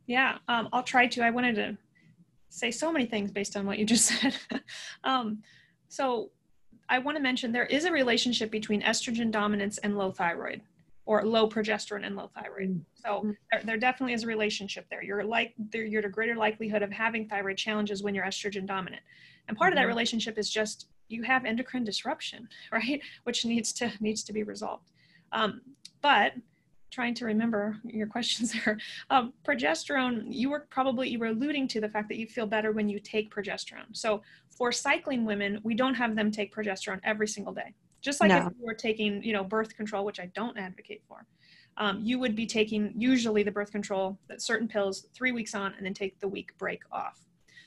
Yeah, 0.07 0.39
um, 0.49 0.69
I'll 0.73 0.83
try 0.83 1.07
to. 1.09 1.23
I 1.23 1.31
wanted 1.31 1.57
to 1.57 1.77
say 2.51 2.71
so 2.71 2.93
many 2.93 3.07
things 3.07 3.33
based 3.33 3.57
on 3.57 3.67
what 3.67 3.79
you 3.79 3.85
just 3.85 4.07
said. 4.21 4.37
um, 5.03 5.43
so 5.89 6.31
I 6.89 6.99
want 6.99 7.17
to 7.17 7.23
mention 7.23 7.51
there 7.51 7.67
is 7.67 7.85
a 7.85 7.93
relationship 7.93 8.51
between 8.51 8.83
estrogen 8.83 9.31
dominance 9.31 9.79
and 9.79 9.97
low 9.97 10.13
thyroid 10.13 10.61
or 11.07 11.23
low 11.25 11.49
progesterone 11.49 12.07
and 12.07 12.17
low 12.17 12.31
thyroid. 12.35 12.71
Mm. 12.71 12.81
So 13.05 13.35
there, 13.51 13.63
there, 13.65 13.77
definitely 13.77 14.15
is 14.15 14.25
a 14.25 14.27
relationship 14.27 14.87
there. 14.91 15.03
You're 15.03 15.25
like 15.25 15.55
you're 15.73 16.01
at 16.01 16.05
a 16.05 16.11
greater 16.11 16.35
likelihood 16.35 16.83
of 16.83 16.91
having 16.91 17.29
thyroid 17.29 17.57
challenges 17.57 18.03
when 18.03 18.15
you're 18.15 18.25
estrogen 18.25 18.67
dominant. 18.67 19.03
And 19.49 19.57
part 19.57 19.73
of 19.73 19.77
that 19.77 19.83
mm-hmm. 19.83 19.89
relationship 19.89 20.39
is 20.39 20.51
just 20.51 20.87
you 21.09 21.23
have 21.23 21.45
endocrine 21.45 21.85
disruption, 21.85 22.49
right? 22.73 23.01
Which 23.25 23.45
needs 23.45 23.73
to 23.75 23.93
needs 24.01 24.23
to 24.25 24.33
be 24.33 24.43
resolved. 24.43 24.91
Um, 25.33 25.61
but 26.01 26.33
trying 26.91 27.15
to 27.15 27.25
remember 27.25 27.77
your 27.85 28.07
questions 28.07 28.55
there. 28.65 28.79
Um, 29.11 29.33
progesterone, 29.47 30.27
you 30.29 30.49
were 30.49 30.67
probably 30.71 31.09
you 31.09 31.19
were 31.19 31.27
alluding 31.27 31.69
to 31.69 31.81
the 31.81 31.89
fact 31.89 32.09
that 32.09 32.19
you 32.19 32.27
feel 32.27 32.47
better 32.47 32.73
when 32.73 32.89
you 32.89 32.99
take 33.01 33.35
progesterone. 33.35 33.93
So 33.93 34.23
for 34.49 34.71
cycling 34.73 35.25
women, 35.25 35.61
we 35.65 35.75
don't 35.75 35.95
have 35.95 36.15
them 36.15 36.31
take 36.31 36.55
progesterone 36.55 37.01
every 37.05 37.29
single 37.29 37.53
day. 37.53 37.75
Just 38.05 38.21
like 38.21 38.29
no. 38.29 38.37
if 38.37 38.45
you 38.59 38.67
were 38.67 38.75
taking, 38.75 39.23
you 39.25 39.33
know, 39.33 39.43
birth 39.43 39.75
control, 39.75 40.05
which 40.05 40.21
I 40.21 40.27
don't 40.35 40.59
advocate 40.59 41.03
for, 41.09 41.27
um, 41.79 42.01
you 42.03 42.19
would 42.19 42.37
be 42.37 42.47
taking 42.47 42.93
usually 42.97 43.43
the 43.43 43.51
birth 43.51 43.73
control, 43.73 44.19
that 44.29 44.43
certain 44.43 44.69
pills, 44.69 45.07
three 45.15 45.33
weeks 45.33 45.55
on, 45.55 45.73
and 45.77 45.87
then 45.87 45.95
take 45.95 46.21
the 46.21 46.29
week 46.29 46.57
break 46.59 46.83
off. 46.93 47.19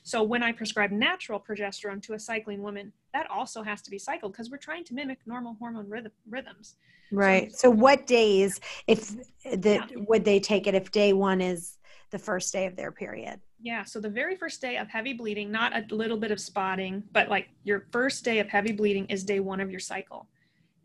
So 0.04 0.22
when 0.22 0.42
I 0.42 0.52
prescribe 0.52 0.92
natural 0.92 1.40
progesterone 1.40 2.00
to 2.04 2.14
a 2.14 2.18
cycling 2.18 2.62
woman, 2.62 2.92
that 3.12 3.28
also 3.30 3.62
has 3.64 3.82
to 3.82 3.90
be 3.90 3.98
cycled 3.98 4.32
because 4.32 4.48
we're 4.48 4.58
trying 4.58 4.84
to 4.84 4.94
mimic 4.94 5.18
normal 5.26 5.56
hormone 5.58 5.90
rhythm, 5.90 6.12
rhythms. 6.30 6.76
Right. 7.10 7.50
So, 7.52 7.58
so 7.58 7.70
what 7.70 8.06
days, 8.06 8.60
if 8.86 9.10
the 9.44 9.74
yeah. 9.74 9.86
would 10.08 10.24
they 10.24 10.38
take 10.38 10.66
it 10.66 10.74
if 10.74 10.92
day 10.92 11.12
one 11.12 11.40
is 11.40 11.78
the 12.10 12.18
first 12.18 12.52
day 12.52 12.66
of 12.66 12.76
their 12.76 12.92
period? 12.92 13.40
Yeah, 13.60 13.84
so 13.84 14.00
the 14.00 14.08
very 14.08 14.36
first 14.36 14.60
day 14.60 14.76
of 14.76 14.88
heavy 14.88 15.12
bleeding, 15.12 15.50
not 15.50 15.72
a 15.74 15.94
little 15.94 16.16
bit 16.16 16.30
of 16.30 16.40
spotting, 16.40 17.02
but 17.12 17.28
like 17.28 17.48
your 17.64 17.86
first 17.90 18.24
day 18.24 18.38
of 18.38 18.48
heavy 18.48 18.72
bleeding 18.72 19.06
is 19.06 19.24
day 19.24 19.40
one 19.40 19.60
of 19.60 19.70
your 19.70 19.80
cycle. 19.80 20.28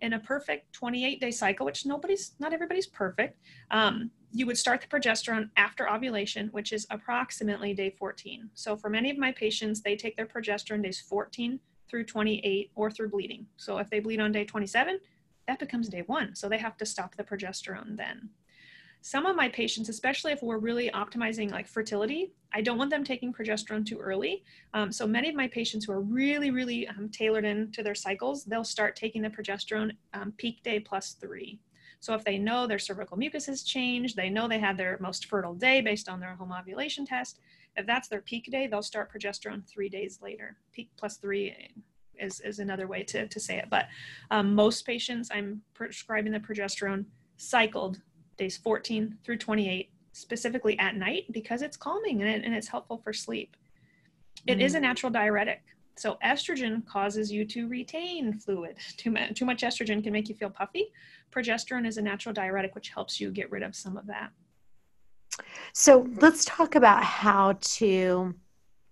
In 0.02 0.14
a 0.14 0.20
perfect 0.20 0.74
28 0.74 1.22
day 1.22 1.32
cycle, 1.32 1.66
which 1.66 1.86
nobody's, 1.86 2.34
not 2.40 2.52
everybody's 2.52 2.88
perfect, 2.88 3.40
um, 3.70 4.10
you 4.32 4.48
would 4.48 4.58
start 4.58 4.82
the 4.82 4.88
progesterone 4.88 5.50
after 5.56 5.90
ovulation, 5.90 6.48
which 6.48 6.74
is 6.74 6.88
approximately 6.90 7.74
day 7.74 7.92
14. 7.92 8.50
So 8.56 8.76
for 8.76 8.90
many 8.90 9.12
of 9.12 9.18
my 9.18 9.32
patients, 9.32 9.82
they 9.82 9.96
take 9.96 10.18
their 10.18 10.26
progesterone 10.26 10.82
days 10.82 11.00
14 11.00 11.60
through 11.90 12.06
28 12.06 12.72
or 12.74 12.90
through 12.90 13.10
bleeding. 13.10 13.46
So 13.56 13.78
if 13.78 13.90
they 13.92 14.00
bleed 14.00 14.20
on 14.20 14.32
day 14.32 14.46
27, 14.46 15.00
that 15.48 15.60
becomes 15.60 15.90
day 15.90 16.04
one. 16.08 16.36
So 16.36 16.50
they 16.50 16.58
have 16.58 16.78
to 16.78 16.86
stop 16.86 17.16
the 17.16 17.24
progesterone 17.24 17.96
then 17.98 18.30
some 19.06 19.26
of 19.26 19.36
my 19.36 19.50
patients, 19.50 19.90
especially 19.90 20.32
if 20.32 20.42
we're 20.42 20.60
really 20.60 20.90
optimizing 20.92 21.52
like 21.52 21.68
fertility, 21.68 22.32
I 22.54 22.62
don't 22.62 22.78
want 22.78 22.90
them 22.90 23.04
taking 23.04 23.34
progesterone 23.34 23.86
too 23.86 24.00
early. 24.00 24.46
Um, 24.74 24.94
so 24.94 25.06
many 25.06 25.28
of 25.28 25.36
my 25.36 25.50
patients 25.50 25.84
who 25.84 25.92
are 25.92 26.00
really, 26.00 26.52
really 26.52 26.88
um, 26.88 27.10
tailored 27.10 27.44
into 27.44 27.84
their 27.84 27.96
cycles, 27.96 28.46
they'll 28.46 28.64
start 28.64 28.96
taking 28.96 29.22
the 29.22 29.30
progesterone 29.30 29.92
um, 30.14 30.32
peak 30.38 30.64
day 30.64 30.80
plus 30.80 31.18
three. 31.20 31.60
So 32.00 32.14
if 32.14 32.24
they 32.24 32.38
know 32.38 32.66
their 32.66 32.80
cervical 32.80 33.18
mucus 33.18 33.46
has 33.48 33.64
changed, 33.64 34.16
they 34.16 34.30
know 34.30 34.48
they 34.48 34.58
had 34.58 34.78
their 34.78 34.98
most 35.02 35.26
fertile 35.26 35.54
day 35.54 35.82
based 35.82 36.08
on 36.08 36.22
their 36.22 36.36
home 36.36 36.54
ovulation 36.58 37.06
test. 37.06 37.42
If 37.76 37.86
that's 37.86 38.08
their 38.08 38.22
peak 38.22 38.50
day, 38.52 38.68
they'll 38.68 38.82
start 38.82 39.12
progesterone 39.12 39.68
three 39.68 39.90
days 39.90 40.20
later. 40.22 40.56
Peak 40.72 40.90
plus 40.96 41.18
three 41.18 41.54
is, 42.18 42.40
is 42.40 42.60
another 42.60 42.88
way 42.88 43.04
to, 43.04 43.28
to 43.28 43.40
say 43.40 43.58
it. 43.58 43.66
But 43.70 43.88
um, 44.32 44.56
most 44.56 44.86
patients, 44.86 45.30
I'm 45.30 45.62
prescribing 45.74 46.32
the 46.32 46.40
progesterone 46.40 47.04
cycled 47.36 48.00
days 48.38 48.58
14 48.58 49.18
through 49.24 49.38
28, 49.38 49.90
specifically 50.12 50.78
at 50.80 50.96
night 50.96 51.26
because 51.32 51.62
it's 51.62 51.78
calming 51.78 52.22
and, 52.22 52.30
it, 52.30 52.46
and 52.46 52.54
it's 52.54 52.68
helpful 52.68 53.02
for 53.04 53.14
sleep. 53.14 53.56
It 54.48 54.60
mm. 54.60 54.62
is 54.62 54.76
a 54.76 54.80
mm. 54.80 54.84
natural 54.84 55.12
diuretic. 55.12 55.62
So 55.96 56.18
estrogen 56.26 56.86
causes 56.86 57.32
you 57.32 57.46
to 57.46 57.68
retain 57.68 58.34
fluid. 58.34 58.78
Too, 58.98 59.12
ma- 59.12 59.28
too 59.34 59.46
much 59.46 59.62
estrogen 59.62 60.04
can 60.04 60.12
make 60.12 60.28
you 60.28 60.36
feel 60.36 60.50
puffy. 60.50 60.92
Progesterone 61.32 61.88
is 61.88 61.98
a 61.98 62.02
natural 62.02 62.34
diuretic, 62.34 62.74
which 62.76 62.90
helps 62.90 63.20
you 63.20 63.32
get 63.32 63.52
rid 63.52 63.64
of 63.64 63.76
some 63.76 63.98
of 63.98 64.08
that. 64.08 64.32
So 65.74 66.08
let's 66.20 66.46
talk 66.46 66.76
about 66.76 67.04
how 67.04 67.58
to 67.60 68.36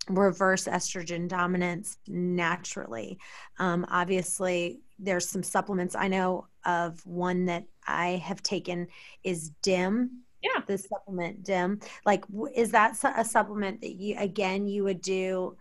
reverse 0.10 0.66
estrogen 0.66 1.28
dominance 1.28 1.98
naturally. 2.08 3.20
Um, 3.60 3.86
obviously, 3.90 4.80
there's 4.98 5.28
some 5.28 5.44
supplements. 5.44 5.96
I 5.96 6.08
know 6.08 6.48
of 6.66 7.06
one 7.06 7.46
that 7.46 7.66
I 7.92 8.18
have 8.18 8.42
taken 8.44 8.88
is 9.24 9.52
DIM. 9.62 10.24
Yeah. 10.42 10.62
The 10.66 10.78
supplement 10.78 11.44
DIM. 11.44 11.80
Like, 12.06 12.26
is 12.56 12.72
that 12.72 12.98
a 13.16 13.24
supplement 13.24 13.82
that 13.82 13.94
you, 13.94 14.16
again, 14.18 14.68
you 14.68 14.84
would 14.84 15.02
do 15.02 15.56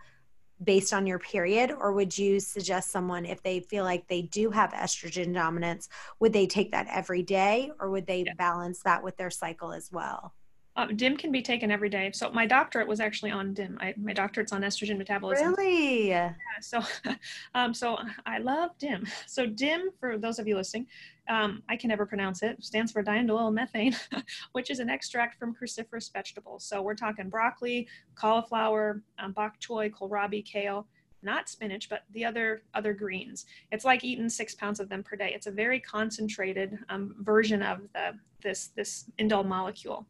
based 0.63 0.93
on 0.93 1.07
your 1.07 1.19
period, 1.19 1.71
or 1.71 1.91
would 1.91 2.15
you 2.15 2.39
suggest 2.39 2.91
someone 2.91 3.25
if 3.25 3.41
they 3.41 3.61
feel 3.61 3.83
like 3.83 4.07
they 4.07 4.23
do 4.23 4.51
have 4.51 4.71
estrogen 4.71 5.33
dominance, 5.33 5.89
would 6.19 6.33
they 6.33 6.45
take 6.45 6.71
that 6.71 6.87
every 6.89 7.23
day, 7.23 7.71
or 7.79 7.89
would 7.89 8.05
they 8.05 8.23
yeah. 8.23 8.33
balance 8.37 8.81
that 8.83 9.03
with 9.03 9.17
their 9.17 9.31
cycle 9.31 9.71
as 9.71 9.91
well? 9.91 10.33
Um, 10.77 10.95
DIM 10.95 11.17
can 11.17 11.31
be 11.31 11.41
taken 11.41 11.69
every 11.69 11.89
day. 11.89 12.11
So 12.13 12.31
my 12.31 12.45
doctorate 12.45 12.87
was 12.87 13.01
actually 13.01 13.31
on 13.31 13.53
DIM. 13.53 13.77
I, 13.81 13.93
my 13.97 14.13
doctorate's 14.13 14.53
on 14.53 14.61
estrogen 14.61 14.97
metabolism. 14.97 15.53
Really? 15.55 16.07
Yeah. 16.07 16.33
So, 16.61 16.81
um, 17.55 17.73
so 17.73 17.97
I 18.25 18.37
love 18.37 18.71
DIM. 18.77 19.05
So 19.27 19.45
DIM, 19.45 19.89
for 19.99 20.17
those 20.17 20.39
of 20.39 20.47
you 20.47 20.55
listening, 20.55 20.87
um, 21.29 21.63
I 21.69 21.75
can 21.75 21.89
never 21.89 22.05
pronounce 22.05 22.43
it. 22.43 22.63
Stands 22.63 22.91
for 22.91 23.03
diindolylmethane, 23.03 23.53
methane, 23.53 23.95
which 24.51 24.69
is 24.69 24.79
an 24.79 24.89
extract 24.89 25.37
from 25.37 25.55
cruciferous 25.55 26.11
vegetables. 26.11 26.65
So 26.65 26.81
we're 26.81 26.95
talking 26.95 27.29
broccoli, 27.29 27.87
cauliflower, 28.15 29.01
um, 29.19 29.31
bok 29.33 29.59
choy, 29.59 29.91
kohlrabi, 29.91 30.45
kale 30.45 30.87
not 31.23 31.49
spinach, 31.49 31.89
but 31.89 32.03
the 32.11 32.25
other 32.25 32.63
other 32.73 32.93
greens. 32.93 33.45
It's 33.71 33.85
like 33.85 34.03
eating 34.03 34.29
six 34.29 34.55
pounds 34.55 34.79
of 34.79 34.89
them 34.89 35.03
per 35.03 35.15
day. 35.15 35.31
It's 35.35 35.47
a 35.47 35.51
very 35.51 35.79
concentrated 35.79 36.77
um, 36.89 37.15
version 37.19 37.61
of 37.61 37.81
the 37.93 38.17
this 38.41 38.67
this 38.75 39.05
indole 39.19 39.45
molecule. 39.45 40.07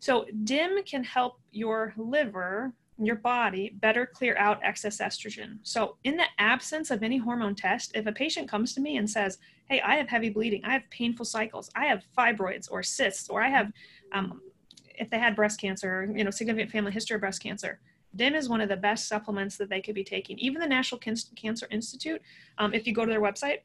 So 0.00 0.26
DIM 0.44 0.82
can 0.84 1.02
help 1.02 1.40
your 1.50 1.92
liver, 1.96 2.72
your 2.98 3.16
body 3.16 3.70
better 3.80 4.04
clear 4.06 4.36
out 4.36 4.60
excess 4.62 4.98
estrogen. 4.98 5.58
So 5.62 5.96
in 6.04 6.16
the 6.16 6.26
absence 6.38 6.90
of 6.90 7.02
any 7.02 7.18
hormone 7.18 7.54
test, 7.54 7.92
if 7.94 8.06
a 8.06 8.12
patient 8.12 8.48
comes 8.48 8.74
to 8.74 8.80
me 8.80 8.96
and 8.96 9.08
says, 9.08 9.38
hey, 9.68 9.80
I 9.80 9.96
have 9.96 10.08
heavy 10.08 10.30
bleeding, 10.30 10.64
I 10.64 10.72
have 10.72 10.82
painful 10.90 11.24
cycles, 11.24 11.70
I 11.76 11.86
have 11.86 12.04
fibroids 12.16 12.70
or 12.70 12.82
cysts, 12.82 13.28
or 13.28 13.42
I 13.42 13.48
have, 13.48 13.72
um, 14.12 14.40
if 14.96 15.10
they 15.10 15.18
had 15.18 15.36
breast 15.36 15.60
cancer, 15.60 16.12
you 16.14 16.24
know, 16.24 16.30
significant 16.30 16.72
family 16.72 16.90
history 16.90 17.14
of 17.14 17.20
breast 17.20 17.42
cancer, 17.42 17.78
DIM 18.16 18.34
is 18.34 18.48
one 18.48 18.60
of 18.60 18.68
the 18.68 18.76
best 18.76 19.06
supplements 19.06 19.56
that 19.58 19.68
they 19.68 19.80
could 19.80 19.94
be 19.94 20.02
taking. 20.02 20.38
Even 20.38 20.60
the 20.60 20.66
National 20.66 20.98
Cancer 20.98 21.68
Institute, 21.70 22.20
um, 22.56 22.74
if 22.74 22.86
you 22.86 22.94
go 22.94 23.04
to 23.04 23.10
their 23.10 23.20
website, 23.20 23.58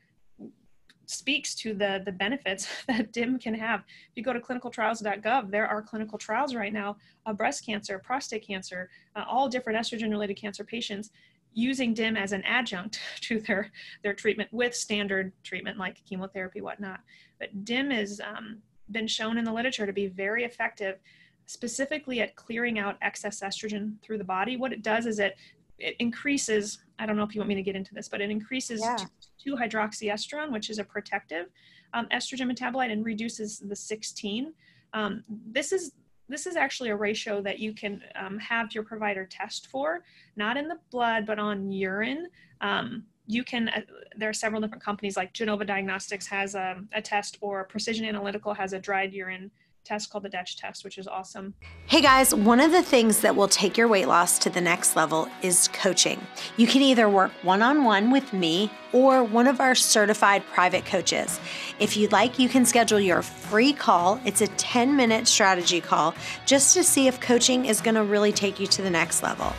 speaks 1.05 1.55
to 1.55 1.73
the 1.73 2.01
the 2.05 2.11
benefits 2.11 2.67
that 2.87 3.11
DIM 3.11 3.39
can 3.39 3.53
have. 3.53 3.81
If 3.81 4.15
you 4.15 4.23
go 4.23 4.33
to 4.33 4.39
clinicaltrials.gov, 4.39 5.51
there 5.51 5.67
are 5.67 5.81
clinical 5.81 6.17
trials 6.17 6.55
right 6.55 6.73
now 6.73 6.97
of 7.25 7.37
breast 7.37 7.65
cancer, 7.65 7.99
prostate 7.99 8.45
cancer, 8.45 8.89
uh, 9.15 9.23
all 9.27 9.49
different 9.49 9.79
estrogen 9.79 10.09
related 10.09 10.35
cancer 10.35 10.63
patients 10.63 11.11
using 11.53 11.93
DIM 11.93 12.17
as 12.17 12.31
an 12.31 12.43
adjunct 12.43 12.99
to 13.21 13.39
their 13.41 13.71
their 14.03 14.13
treatment 14.13 14.51
with 14.51 14.75
standard 14.75 15.31
treatment 15.43 15.77
like 15.77 16.03
chemotherapy, 16.05 16.61
whatnot. 16.61 17.01
But 17.39 17.65
DIM 17.65 17.91
has 17.91 18.21
um, 18.21 18.59
been 18.91 19.07
shown 19.07 19.37
in 19.37 19.45
the 19.45 19.53
literature 19.53 19.85
to 19.85 19.93
be 19.93 20.07
very 20.07 20.43
effective 20.43 20.99
specifically 21.45 22.21
at 22.21 22.35
clearing 22.35 22.79
out 22.79 22.97
excess 23.01 23.41
estrogen 23.41 24.01
through 24.01 24.17
the 24.17 24.23
body. 24.23 24.55
What 24.55 24.71
it 24.71 24.81
does 24.81 25.05
is 25.05 25.19
it 25.19 25.35
it 25.79 25.95
increases 25.99 26.79
i 26.99 27.05
don't 27.05 27.17
know 27.17 27.23
if 27.23 27.33
you 27.33 27.39
want 27.39 27.49
me 27.49 27.55
to 27.55 27.61
get 27.61 27.75
into 27.75 27.93
this 27.93 28.07
but 28.07 28.21
it 28.21 28.29
increases 28.29 28.81
yeah. 28.81 28.97
2 29.43 29.55
hydroxyestrone 29.55 30.51
which 30.51 30.69
is 30.69 30.79
a 30.79 30.83
protective 30.83 31.47
um, 31.93 32.07
estrogen 32.11 32.51
metabolite 32.51 32.91
and 32.91 33.05
reduces 33.05 33.59
the 33.59 33.75
16 33.75 34.53
um, 34.93 35.23
this 35.27 35.71
is 35.71 35.93
this 36.29 36.47
is 36.47 36.55
actually 36.55 36.89
a 36.89 36.95
ratio 36.95 37.41
that 37.41 37.59
you 37.59 37.73
can 37.73 38.01
um, 38.15 38.39
have 38.39 38.73
your 38.73 38.83
provider 38.83 39.25
test 39.25 39.67
for 39.67 40.03
not 40.35 40.57
in 40.57 40.67
the 40.67 40.77
blood 40.91 41.25
but 41.25 41.39
on 41.39 41.71
urine 41.71 42.27
um, 42.61 43.03
you 43.25 43.43
can 43.43 43.69
uh, 43.69 43.81
there 44.17 44.29
are 44.29 44.33
several 44.33 44.61
different 44.61 44.83
companies 44.83 45.15
like 45.15 45.33
genova 45.33 45.65
diagnostics 45.65 46.27
has 46.27 46.55
a, 46.55 46.81
a 46.93 47.01
test 47.01 47.37
or 47.41 47.63
precision 47.65 48.05
analytical 48.05 48.53
has 48.53 48.73
a 48.73 48.79
dried 48.79 49.13
urine 49.13 49.49
test 49.83 50.09
called 50.09 50.23
the 50.23 50.29
Dutch 50.29 50.57
test, 50.57 50.83
which 50.83 50.97
is 50.97 51.07
awesome. 51.07 51.53
Hey 51.87 52.01
guys, 52.01 52.33
one 52.33 52.59
of 52.59 52.71
the 52.71 52.81
things 52.81 53.21
that 53.21 53.35
will 53.35 53.47
take 53.47 53.77
your 53.77 53.87
weight 53.87 54.07
loss 54.07 54.39
to 54.39 54.49
the 54.49 54.61
next 54.61 54.95
level 54.95 55.27
is 55.41 55.67
coaching. 55.69 56.25
You 56.57 56.67
can 56.67 56.81
either 56.81 57.09
work 57.09 57.31
one 57.41 57.61
on 57.61 57.83
one 57.83 58.11
with 58.11 58.33
me 58.33 58.71
or 58.93 59.23
one 59.23 59.47
of 59.47 59.59
our 59.59 59.75
certified 59.75 60.45
private 60.53 60.85
coaches. 60.85 61.39
If 61.79 61.97
you'd 61.97 62.11
like, 62.11 62.39
you 62.39 62.47
can 62.47 62.65
schedule 62.65 62.99
your 62.99 63.21
free 63.21 63.73
call. 63.73 64.21
It's 64.23 64.41
a 64.41 64.47
10 64.47 64.95
minute 64.95 65.27
strategy 65.27 65.81
call 65.81 66.13
just 66.45 66.73
to 66.75 66.83
see 66.83 67.07
if 67.07 67.19
coaching 67.19 67.65
is 67.65 67.81
going 67.81 67.95
to 67.95 68.03
really 68.03 68.31
take 68.31 68.59
you 68.59 68.67
to 68.67 68.81
the 68.81 68.89
next 68.89 69.23
level. 69.23 69.51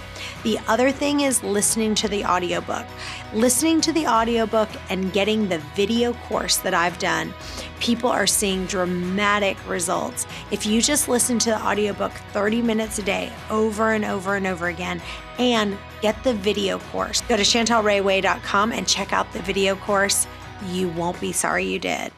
The 0.44 0.58
other 0.68 0.90
thing 0.90 1.20
is 1.20 1.42
listening 1.42 1.94
to 1.96 2.08
the 2.08 2.24
audiobook. 2.24 2.86
Listening 3.34 3.80
to 3.82 3.92
the 3.92 4.06
audiobook 4.06 4.68
and 4.88 5.12
getting 5.12 5.48
the 5.48 5.58
video 5.74 6.12
course 6.12 6.58
that 6.58 6.72
I've 6.72 6.98
done, 6.98 7.34
people 7.80 8.08
are 8.08 8.26
seeing 8.26 8.66
dramatic 8.66 9.56
results. 9.68 10.26
If 10.50 10.64
you 10.64 10.80
just 10.80 11.08
listen 11.08 11.38
to 11.40 11.50
the 11.50 11.62
audiobook 11.62 12.12
30 12.32 12.62
minutes 12.62 12.98
a 12.98 13.02
day 13.02 13.32
over 13.50 13.92
and 13.92 14.04
over 14.04 14.36
and 14.36 14.46
over 14.46 14.68
again 14.68 15.02
and 15.38 15.76
get 16.00 16.22
the 16.24 16.34
video 16.34 16.78
course, 16.78 17.20
go 17.22 17.36
to 17.36 17.42
chantelrayway.com 17.42 18.72
and 18.72 18.86
check 18.86 19.12
out 19.12 19.32
the 19.32 19.40
video 19.40 19.76
course. 19.76 20.26
You 20.68 20.88
won't 20.90 21.20
be 21.20 21.32
sorry 21.32 21.64
you 21.64 21.78
did. 21.78 22.12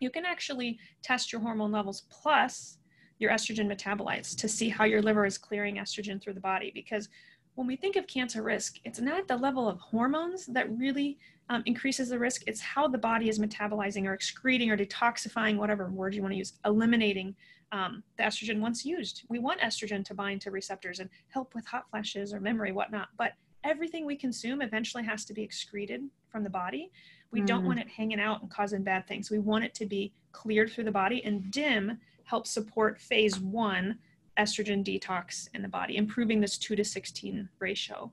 You 0.00 0.10
can 0.10 0.24
actually 0.24 0.78
test 1.02 1.32
your 1.32 1.40
hormone 1.40 1.72
levels 1.72 2.04
plus 2.10 2.78
your 3.18 3.30
estrogen 3.30 3.70
metabolites 3.70 4.34
to 4.36 4.48
see 4.48 4.68
how 4.68 4.84
your 4.84 5.02
liver 5.02 5.26
is 5.26 5.36
clearing 5.36 5.76
estrogen 5.76 6.20
through 6.20 6.32
the 6.32 6.40
body. 6.40 6.70
Because 6.74 7.08
when 7.54 7.66
we 7.66 7.76
think 7.76 7.96
of 7.96 8.06
cancer 8.06 8.42
risk, 8.42 8.78
it's 8.84 9.00
not 9.00 9.28
the 9.28 9.36
level 9.36 9.68
of 9.68 9.78
hormones 9.78 10.46
that 10.46 10.70
really 10.76 11.18
um, 11.50 11.62
increases 11.66 12.08
the 12.08 12.18
risk, 12.18 12.42
it's 12.46 12.60
how 12.60 12.88
the 12.88 12.96
body 12.96 13.28
is 13.28 13.38
metabolizing 13.38 14.06
or 14.06 14.14
excreting 14.14 14.70
or 14.70 14.76
detoxifying, 14.76 15.56
whatever 15.56 15.90
word 15.90 16.14
you 16.14 16.22
want 16.22 16.32
to 16.32 16.38
use, 16.38 16.54
eliminating 16.64 17.34
um, 17.72 18.02
the 18.16 18.22
estrogen 18.22 18.60
once 18.60 18.84
used. 18.84 19.22
We 19.28 19.38
want 19.38 19.60
estrogen 19.60 20.04
to 20.04 20.14
bind 20.14 20.40
to 20.42 20.50
receptors 20.50 21.00
and 21.00 21.08
help 21.28 21.54
with 21.54 21.66
hot 21.66 21.88
flashes 21.90 22.32
or 22.32 22.40
memory, 22.40 22.72
whatnot. 22.72 23.08
But 23.16 23.32
everything 23.64 24.06
we 24.06 24.16
consume 24.16 24.62
eventually 24.62 25.04
has 25.04 25.24
to 25.26 25.34
be 25.34 25.42
excreted 25.42 26.02
from 26.28 26.42
the 26.42 26.50
body. 26.50 26.90
We 27.30 27.42
mm. 27.42 27.46
don't 27.46 27.64
want 27.64 27.78
it 27.78 27.88
hanging 27.88 28.20
out 28.20 28.42
and 28.42 28.50
causing 28.50 28.82
bad 28.82 29.06
things. 29.06 29.30
We 29.30 29.38
want 29.38 29.64
it 29.64 29.74
to 29.74 29.86
be 29.86 30.12
cleared 30.32 30.72
through 30.72 30.84
the 30.84 30.92
body. 30.92 31.22
And 31.24 31.50
DIM 31.50 31.98
helps 32.24 32.50
support 32.50 33.00
phase 33.00 33.38
one 33.38 33.98
estrogen 34.38 34.84
detox 34.84 35.48
in 35.54 35.62
the 35.62 35.68
body, 35.68 35.96
improving 35.96 36.40
this 36.40 36.56
2 36.58 36.76
to 36.76 36.84
16 36.84 37.48
ratio. 37.58 38.10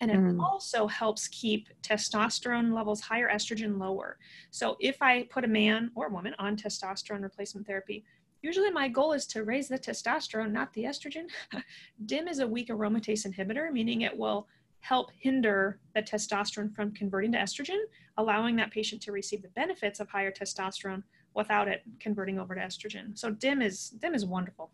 And 0.00 0.10
it 0.10 0.18
mm. 0.18 0.40
also 0.42 0.86
helps 0.86 1.28
keep 1.28 1.68
testosterone 1.82 2.74
levels 2.74 3.00
higher, 3.00 3.30
estrogen 3.32 3.78
lower. 3.78 4.18
So 4.50 4.76
if 4.78 5.00
I 5.00 5.24
put 5.24 5.44
a 5.44 5.48
man 5.48 5.90
or 5.94 6.06
a 6.06 6.10
woman 6.10 6.34
on 6.38 6.56
testosterone 6.56 7.22
replacement 7.22 7.66
therapy, 7.66 8.04
usually 8.46 8.70
my 8.70 8.88
goal 8.88 9.12
is 9.12 9.26
to 9.26 9.42
raise 9.42 9.66
the 9.66 9.78
testosterone, 9.78 10.52
not 10.52 10.72
the 10.72 10.84
estrogen. 10.84 11.26
DIM 12.06 12.28
is 12.28 12.38
a 12.38 12.46
weak 12.46 12.68
aromatase 12.68 13.26
inhibitor, 13.26 13.72
meaning 13.72 14.02
it 14.02 14.16
will 14.16 14.46
help 14.78 15.10
hinder 15.18 15.80
the 15.96 16.02
testosterone 16.02 16.72
from 16.72 16.92
converting 16.92 17.32
to 17.32 17.38
estrogen, 17.38 17.80
allowing 18.18 18.54
that 18.54 18.70
patient 18.70 19.02
to 19.02 19.10
receive 19.10 19.42
the 19.42 19.48
benefits 19.48 19.98
of 19.98 20.08
higher 20.08 20.30
testosterone 20.30 21.02
without 21.34 21.66
it 21.66 21.82
converting 21.98 22.38
over 22.38 22.54
to 22.54 22.60
estrogen. 22.60 23.18
So 23.18 23.30
DIM 23.30 23.62
is 23.62 23.90
DIM 23.90 24.14
is 24.14 24.24
wonderful. 24.24 24.70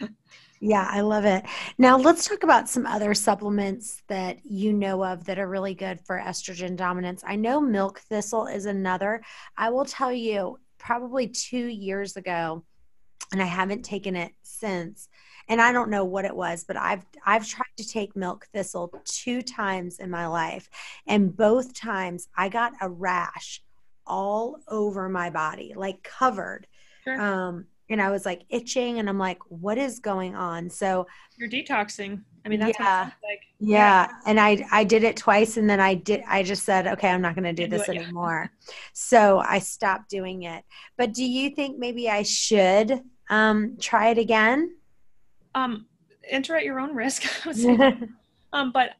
yeah, 0.60 0.88
I 0.90 1.00
love 1.00 1.24
it. 1.24 1.44
Now 1.78 1.96
let's 1.96 2.28
talk 2.28 2.42
about 2.42 2.68
some 2.68 2.86
other 2.86 3.14
supplements 3.14 4.02
that 4.08 4.44
you 4.44 4.72
know 4.72 5.04
of 5.04 5.24
that 5.26 5.38
are 5.38 5.48
really 5.48 5.74
good 5.76 6.00
for 6.00 6.18
estrogen 6.18 6.76
dominance. 6.76 7.22
I 7.24 7.36
know 7.36 7.60
milk 7.60 8.00
thistle 8.00 8.46
is 8.46 8.66
another. 8.66 9.22
I 9.56 9.70
will 9.70 9.84
tell 9.84 10.12
you 10.12 10.58
probably 10.76 11.28
2 11.28 11.56
years 11.56 12.16
ago 12.16 12.64
and 13.32 13.42
I 13.42 13.46
haven't 13.46 13.84
taken 13.84 14.14
it 14.14 14.32
since. 14.42 15.08
And 15.48 15.60
I 15.60 15.72
don't 15.72 15.90
know 15.90 16.04
what 16.04 16.24
it 16.24 16.36
was, 16.36 16.64
but 16.64 16.76
I've 16.76 17.04
I've 17.26 17.46
tried 17.46 17.64
to 17.78 17.88
take 17.88 18.14
milk 18.14 18.46
thistle 18.52 18.92
two 19.04 19.42
times 19.42 19.98
in 19.98 20.08
my 20.08 20.26
life 20.26 20.68
and 21.06 21.36
both 21.36 21.74
times 21.74 22.28
I 22.36 22.48
got 22.48 22.72
a 22.80 22.88
rash 22.88 23.60
all 24.06 24.60
over 24.68 25.08
my 25.08 25.30
body, 25.30 25.72
like 25.76 26.02
covered. 26.02 26.66
Sure. 27.04 27.20
Um, 27.20 27.66
and 27.88 28.00
I 28.00 28.10
was 28.10 28.24
like 28.24 28.42
itching, 28.48 28.98
and 28.98 29.08
I'm 29.08 29.18
like, 29.18 29.38
what 29.48 29.76
is 29.76 29.98
going 29.98 30.34
on? 30.34 30.70
So 30.70 31.06
you're 31.36 31.48
detoxing. 31.48 32.22
I 32.44 32.48
mean, 32.48 32.60
that's 32.60 32.78
yeah, 32.78 33.10
like. 33.22 33.40
Yeah. 33.58 34.06
yeah. 34.06 34.12
And 34.26 34.40
I 34.40 34.66
I 34.72 34.84
did 34.84 35.04
it 35.04 35.16
twice, 35.16 35.56
and 35.56 35.68
then 35.68 35.78
I 35.78 35.94
did. 35.94 36.22
I 36.26 36.42
just 36.42 36.64
said, 36.64 36.86
okay, 36.86 37.10
I'm 37.10 37.20
not 37.20 37.34
going 37.34 37.44
to 37.44 37.52
do 37.52 37.68
this 37.68 37.88
it, 37.88 37.96
anymore. 37.96 38.50
Yeah. 38.50 38.74
so 38.94 39.38
I 39.40 39.58
stopped 39.58 40.08
doing 40.08 40.44
it. 40.44 40.64
But 40.96 41.12
do 41.12 41.24
you 41.24 41.50
think 41.50 41.78
maybe 41.78 42.08
I 42.08 42.22
should 42.22 43.02
um, 43.30 43.76
try 43.80 44.08
it 44.08 44.18
again? 44.18 44.76
Um, 45.54 45.86
enter 46.28 46.56
at 46.56 46.64
your 46.64 46.80
own 46.80 46.94
risk. 46.94 47.24
um, 48.52 48.72
but 48.72 48.90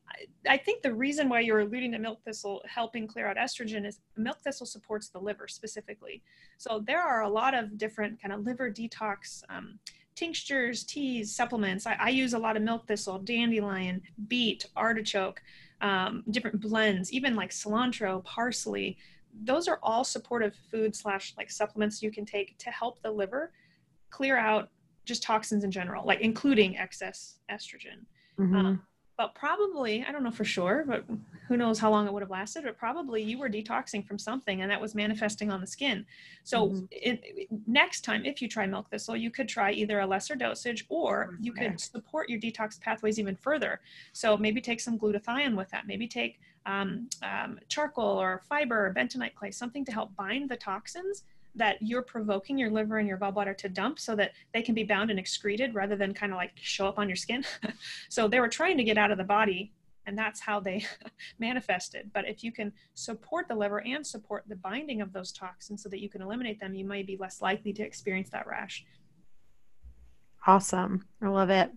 I 0.49 0.57
think 0.57 0.83
the 0.83 0.93
reason 0.93 1.29
why 1.29 1.41
you're 1.41 1.61
alluding 1.61 1.93
to 1.93 1.99
milk 1.99 2.21
thistle 2.25 2.63
helping 2.67 3.07
clear 3.07 3.27
out 3.27 3.37
estrogen 3.37 3.87
is 3.87 4.01
milk 4.17 4.39
thistle 4.41 4.67
supports 4.67 5.09
the 5.09 5.19
liver 5.19 5.47
specifically. 5.49 6.23
So 6.59 6.83
there 6.85 7.01
are 7.01 7.23
a 7.23 7.29
lot 7.29 7.55
of 7.55 7.79
different 7.79 8.21
kind 8.21 8.33
of 8.33 8.45
liver 8.45 8.71
detox 8.71 9.43
um, 9.49 9.79
tinctures, 10.15 10.85
teas, 10.85 11.35
supplements. 11.35 11.87
I, 11.87 11.97
I, 11.99 12.09
use 12.11 12.35
a 12.35 12.39
lot 12.39 12.57
of 12.57 12.63
milk 12.63 12.87
thistle, 12.87 13.19
dandelion, 13.19 14.03
beet, 14.29 14.67
artichoke, 14.77 15.41
um, 15.81 16.23
different 16.31 16.61
blends, 16.61 17.13
even 17.13 17.35
like 17.35 17.51
cilantro, 17.51 18.23
parsley. 18.25 18.99
Those 19.45 19.69
are 19.69 19.79
all 19.83 20.05
supportive 20.05 20.55
food 20.71 20.95
slash 20.95 21.35
like 21.39 21.51
supplements 21.51 22.03
you 22.03 22.11
can 22.11 22.27
take 22.27 22.59
to 22.59 22.71
help 22.71 23.01
the 23.03 23.11
liver 23.11 23.53
clear 24.13 24.39
out 24.39 24.69
just 25.05 25.25
toxins 25.25 25.65
in 25.65 25.73
general, 25.73 26.07
like 26.07 26.21
including 26.21 26.79
excess 26.79 27.39
estrogen. 27.51 28.07
Mm-hmm. 28.39 28.55
Um, 28.55 28.83
but 29.19 29.35
probably, 29.35 30.05
I 30.09 30.13
don't 30.13 30.23
know 30.23 30.31
for 30.31 30.45
sure, 30.45 30.85
but 30.87 31.05
who 31.47 31.57
knows 31.57 31.79
how 31.79 31.91
long 31.91 32.07
it 32.07 32.13
would 32.13 32.23
have 32.23 32.31
lasted, 32.31 32.65
but 32.65 32.79
probably 32.79 33.23
you 33.23 33.39
were 33.39 33.49
detoxing 33.49 34.07
from 34.07 34.19
something 34.19 34.63
and 34.63 34.71
that 34.71 34.81
was 34.81 34.95
manifesting 34.95 35.51
on 35.51 35.61
the 35.61 35.67
skin. 35.67 36.07
So 36.45 36.69
mm-hmm. 36.69 36.85
it, 36.91 37.49
next 37.67 38.03
time, 38.03 38.25
if 38.25 38.41
you 38.41 38.49
try 38.49 38.67
milk 38.67 38.91
thistle, 38.91 39.17
you 39.17 39.31
could 39.31 39.49
try 39.49 39.71
either 39.73 40.01
a 40.01 40.07
lesser 40.07 40.35
dosage 40.35 40.87
or 40.89 41.37
you 41.41 41.53
could 41.53 41.79
support 41.79 42.31
your 42.31 42.41
detox 42.41 42.81
pathways 42.81 43.19
even 43.19 43.37
further. 43.37 43.81
So 44.13 44.37
maybe 44.37 44.61
take 44.61 44.81
some 44.81 44.99
glutathione 44.99 45.57
with 45.57 45.69
that, 45.71 45.87
maybe 45.87 46.09
take 46.09 46.41
um, 46.65 47.09
um, 47.23 47.59
charcoal 47.69 48.21
or 48.21 48.41
fiber 48.49 48.87
or 48.87 48.95
bentonite 48.95 49.35
clay, 49.35 49.51
something 49.51 49.85
to 49.85 49.93
help 49.93 50.15
bind 50.17 50.49
the 50.49 50.57
toxins 50.57 51.25
that 51.55 51.77
you're 51.81 52.03
provoking 52.03 52.59
your 52.59 52.71
liver 52.71 52.99
and 52.99 53.09
your 53.09 53.19
gallbladder 53.19 53.57
to 53.59 53.69
dump 53.69 53.99
so 53.99 54.17
that 54.17 54.33
they 54.55 54.63
can 54.63 54.75
be 54.75 54.85
bound 54.85 55.11
and 55.11 55.19
excreted 55.19 55.75
rather 55.75 55.97
than 55.97 56.15
kind 56.15 56.33
of 56.33 56.37
like 56.37 56.53
show 56.55 56.87
up 56.87 56.99
on 56.99 57.09
your 57.09 57.17
skin. 57.17 57.45
so 58.09 58.27
they 58.27 58.41
were 58.41 58.49
trying 58.49 58.77
to 58.77 58.85
get 58.85 58.97
out 58.97 59.11
of 59.11 59.19
the 59.19 59.25
body 59.25 59.73
and 60.07 60.19
that's 60.19 60.41
how 60.41 60.61
they 60.61 60.85
manifested. 61.39 62.11
But 62.13 62.29
if 62.29 62.43
you 62.43 62.53
can 62.53 62.73
support 62.95 63.49
the 63.49 63.55
liver 63.55 63.83
and 63.87 64.07
support 64.07 64.45
the 64.49 64.57
binding 64.57 65.01
of 65.01 65.13
those 65.13 65.33
toxins 65.33 65.83
so 65.83 65.89
that 65.89 66.01
you 66.01 66.09
can 66.09 66.23
eliminate 66.23 66.61
them, 66.61 66.75
you 66.75 66.85
might 66.85 67.07
be 67.07 67.17
less 67.17 67.41
likely 67.41 67.73
to 67.75 67.83
experience 67.83 68.31
that 68.31 68.47
rash. 68.47 68.85
Awesome. 70.47 71.07
I 71.23 71.29
love 71.29 71.51
it. 71.51 71.71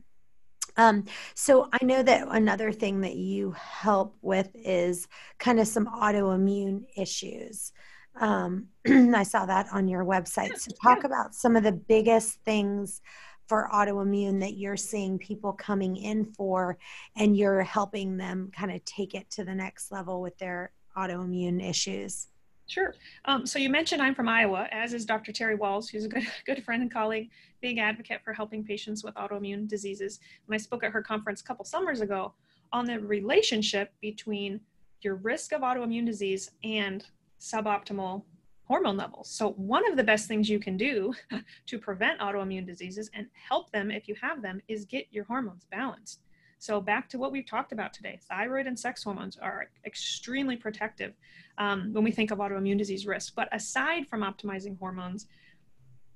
Um, 0.77 1.05
so 1.35 1.69
I 1.71 1.85
know 1.85 2.03
that 2.03 2.27
another 2.29 2.71
thing 2.71 3.01
that 3.01 3.15
you 3.15 3.51
help 3.51 4.17
with 4.21 4.49
is 4.55 5.07
kind 5.39 5.59
of 5.59 5.67
some 5.67 5.85
autoimmune 5.85 6.83
issues. 6.97 7.71
Um, 8.19 8.67
I 8.87 9.23
saw 9.23 9.45
that 9.45 9.67
on 9.71 9.87
your 9.87 10.05
website. 10.05 10.57
So, 10.57 10.71
talk 10.81 11.03
about 11.03 11.35
some 11.35 11.55
of 11.55 11.63
the 11.63 11.71
biggest 11.71 12.39
things 12.45 13.01
for 13.47 13.69
autoimmune 13.71 14.39
that 14.39 14.57
you're 14.57 14.77
seeing 14.77 15.19
people 15.19 15.53
coming 15.53 15.97
in 15.97 16.25
for, 16.25 16.77
and 17.15 17.37
you're 17.37 17.61
helping 17.61 18.17
them 18.17 18.51
kind 18.55 18.71
of 18.71 18.83
take 18.85 19.13
it 19.13 19.29
to 19.31 19.43
the 19.43 19.53
next 19.53 19.91
level 19.91 20.21
with 20.21 20.37
their 20.37 20.71
autoimmune 20.97 21.63
issues. 21.67 22.27
Sure. 22.67 22.95
Um, 23.25 23.45
so 23.45 23.59
you 23.59 23.69
mentioned 23.69 24.01
I'm 24.01 24.15
from 24.15 24.27
Iowa, 24.27 24.67
as 24.71 24.93
is 24.93 25.05
Dr. 25.05 25.31
Terry 25.31 25.55
Wahls, 25.55 25.89
who's 25.89 26.05
a 26.05 26.07
good 26.07 26.25
good 26.45 26.63
friend 26.63 26.81
and 26.81 26.91
colleague, 26.91 27.29
big 27.61 27.77
advocate 27.77 28.21
for 28.23 28.33
helping 28.33 28.63
patients 28.63 29.03
with 29.03 29.13
autoimmune 29.15 29.67
diseases. 29.67 30.19
And 30.47 30.55
I 30.55 30.57
spoke 30.57 30.83
at 30.83 30.91
her 30.91 31.01
conference 31.01 31.41
a 31.41 31.43
couple 31.43 31.65
summers 31.65 32.01
ago 32.01 32.33
on 32.73 32.85
the 32.85 32.99
relationship 32.99 33.93
between 34.01 34.59
your 35.01 35.15
risk 35.15 35.51
of 35.51 35.61
autoimmune 35.61 36.05
disease 36.05 36.51
and 36.63 37.05
suboptimal 37.45 38.23
hormone 38.63 38.97
levels. 38.97 39.29
So, 39.29 39.51
one 39.51 39.89
of 39.89 39.95
the 39.95 40.03
best 40.03 40.27
things 40.27 40.49
you 40.49 40.59
can 40.59 40.77
do 40.77 41.13
to 41.67 41.79
prevent 41.79 42.19
autoimmune 42.19 42.65
diseases 42.65 43.09
and 43.13 43.27
help 43.33 43.71
them 43.71 43.91
if 43.91 44.07
you 44.07 44.15
have 44.21 44.41
them 44.41 44.61
is 44.67 44.85
get 44.85 45.05
your 45.11 45.25
hormones 45.25 45.65
balanced. 45.69 46.21
So, 46.57 46.81
back 46.81 47.07
to 47.09 47.19
what 47.19 47.31
we've 47.31 47.45
talked 47.45 47.71
about 47.71 47.93
today 47.93 48.19
thyroid 48.27 48.65
and 48.65 48.77
sex 48.77 49.03
hormones 49.03 49.37
are 49.37 49.69
extremely 49.85 50.57
protective 50.57 51.13
um, 51.57 51.93
when 51.93 52.03
we 52.03 52.11
think 52.11 52.31
of 52.31 52.39
autoimmune 52.39 52.77
disease 52.77 53.05
risk. 53.05 53.35
But 53.35 53.49
aside 53.51 54.07
from 54.07 54.21
optimizing 54.21 54.77
hormones, 54.79 55.27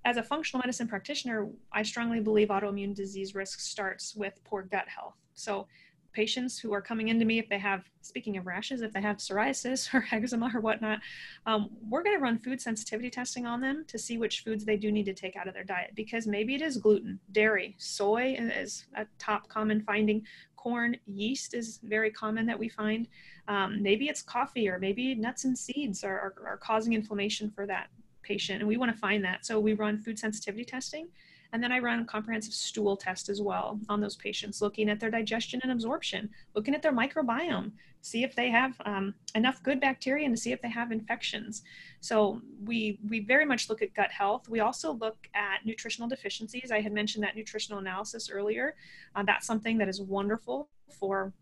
as 0.06 0.18
a 0.18 0.24
functional 0.24 0.62
medicine 0.62 0.88
practitioner, 0.88 1.50
I 1.72 1.84
strongly 1.84 2.20
believe 2.20 2.48
autoimmune 2.48 2.96
disease 2.96 3.36
risk 3.36 3.60
starts 3.60 4.16
with 4.16 4.40
poor 4.44 4.64
gut 4.64 4.88
health. 4.88 5.16
So, 5.36 5.68
patients 6.14 6.60
who 6.60 6.74
are 6.74 6.82
coming 6.82 7.10
into 7.10 7.26
me 7.26 7.40
if 7.40 7.48
they 7.50 7.60
have 7.60 7.84
speaking 8.02 8.38
of 8.38 8.46
rashes 8.48 8.82
if 8.82 8.92
they 8.94 9.02
have 9.02 9.18
psoriasis 9.18 9.94
or 9.94 10.06
eczema 10.12 10.52
or 10.54 10.60
whatnot 10.60 11.00
um, 11.46 11.70
we're 11.90 12.04
going 12.04 12.16
to 12.16 12.22
run 12.22 12.38
food 12.38 12.60
sensitivity 12.62 13.10
testing 13.10 13.46
on 13.46 13.62
them 13.62 13.86
to 13.88 13.98
see 13.98 14.18
which 14.18 14.42
foods 14.42 14.66
they 14.66 14.78
do 14.78 14.92
need 14.92 15.06
to 15.06 15.14
take 15.14 15.36
out 15.36 15.48
of 15.48 15.54
their 15.54 15.64
diet 15.64 15.92
because 15.96 16.28
maybe 16.28 16.56
it 16.56 16.62
is 16.62 16.78
gluten 16.78 17.20
dairy 17.32 17.76
soy 17.78 18.36
is 18.40 18.86
a 18.96 19.06
top 19.18 19.48
common 19.48 19.82
finding. 19.82 20.26
Corn 20.56 20.96
yeast 21.06 21.54
is 21.54 21.80
very 21.84 22.12
common 22.12 22.46
that 22.48 22.60
we 22.60 22.70
find. 22.70 23.08
Um, 23.48 23.82
maybe 23.82 24.08
it's 24.08 24.22
coffee 24.22 24.68
or 24.68 24.78
maybe 24.78 25.16
nuts 25.16 25.46
and 25.46 25.58
seeds 25.58 26.04
are, 26.04 26.20
are, 26.20 26.34
are 26.46 26.58
causing 26.58 26.94
inflammation 26.94 27.50
for 27.50 27.66
that 27.68 27.88
patient 28.24 28.60
and 28.60 28.68
we 28.68 28.78
want 28.78 28.92
to 28.92 28.98
find 28.98 29.24
that. 29.24 29.46
So 29.46 29.60
we 29.60 29.74
run 29.74 30.02
food 30.02 30.20
sensitivity 30.20 30.66
testing 30.66 31.08
and 31.52 31.64
then 31.64 31.72
I 31.72 31.80
run 31.80 32.00
a 32.00 32.06
comprehensive 32.06 32.54
stool 32.54 32.96
test 32.96 33.30
as 33.30 33.42
well 33.42 33.80
on 33.90 34.02
those 34.02 34.16
patients, 34.16 34.62
looking 34.62 34.90
at 34.90 35.00
their 35.00 35.10
digestion 35.10 35.60
and 35.64 35.72
absorption, 35.72 36.30
looking 36.54 36.76
at 36.76 36.82
their 36.82 36.94
microbiome, 36.94 37.72
see 38.02 38.24
if 38.24 38.36
they 38.36 38.50
have 38.50 38.76
um, 38.86 39.14
enough 39.36 39.62
good 39.64 39.80
bacteria 39.82 40.26
and 40.26 40.36
to 40.36 40.42
see 40.42 40.52
if 40.52 40.62
they 40.62 40.70
have 40.70 40.92
infections. 40.92 41.64
So 42.02 42.42
we 42.64 43.00
we 43.08 43.20
very 43.22 43.46
much 43.46 43.70
look 43.70 43.82
at 43.82 43.94
gut 43.94 44.12
health. 44.12 44.48
We 44.48 44.60
also 44.60 44.94
look 44.94 45.28
at 45.34 45.66
nutritional 45.66 46.08
deficiencies. 46.08 46.72
I 46.72 46.82
had 46.82 46.94
mentioned 46.94 47.24
that 47.24 47.36
nutritional 47.36 47.80
analysis 47.80 48.30
earlier. 48.30 48.76
Uh, 49.16 49.24
that's 49.24 49.48
something 49.48 49.78
that 49.80 49.90
is 49.90 50.02
wonderful 50.02 50.70
for 51.00 51.34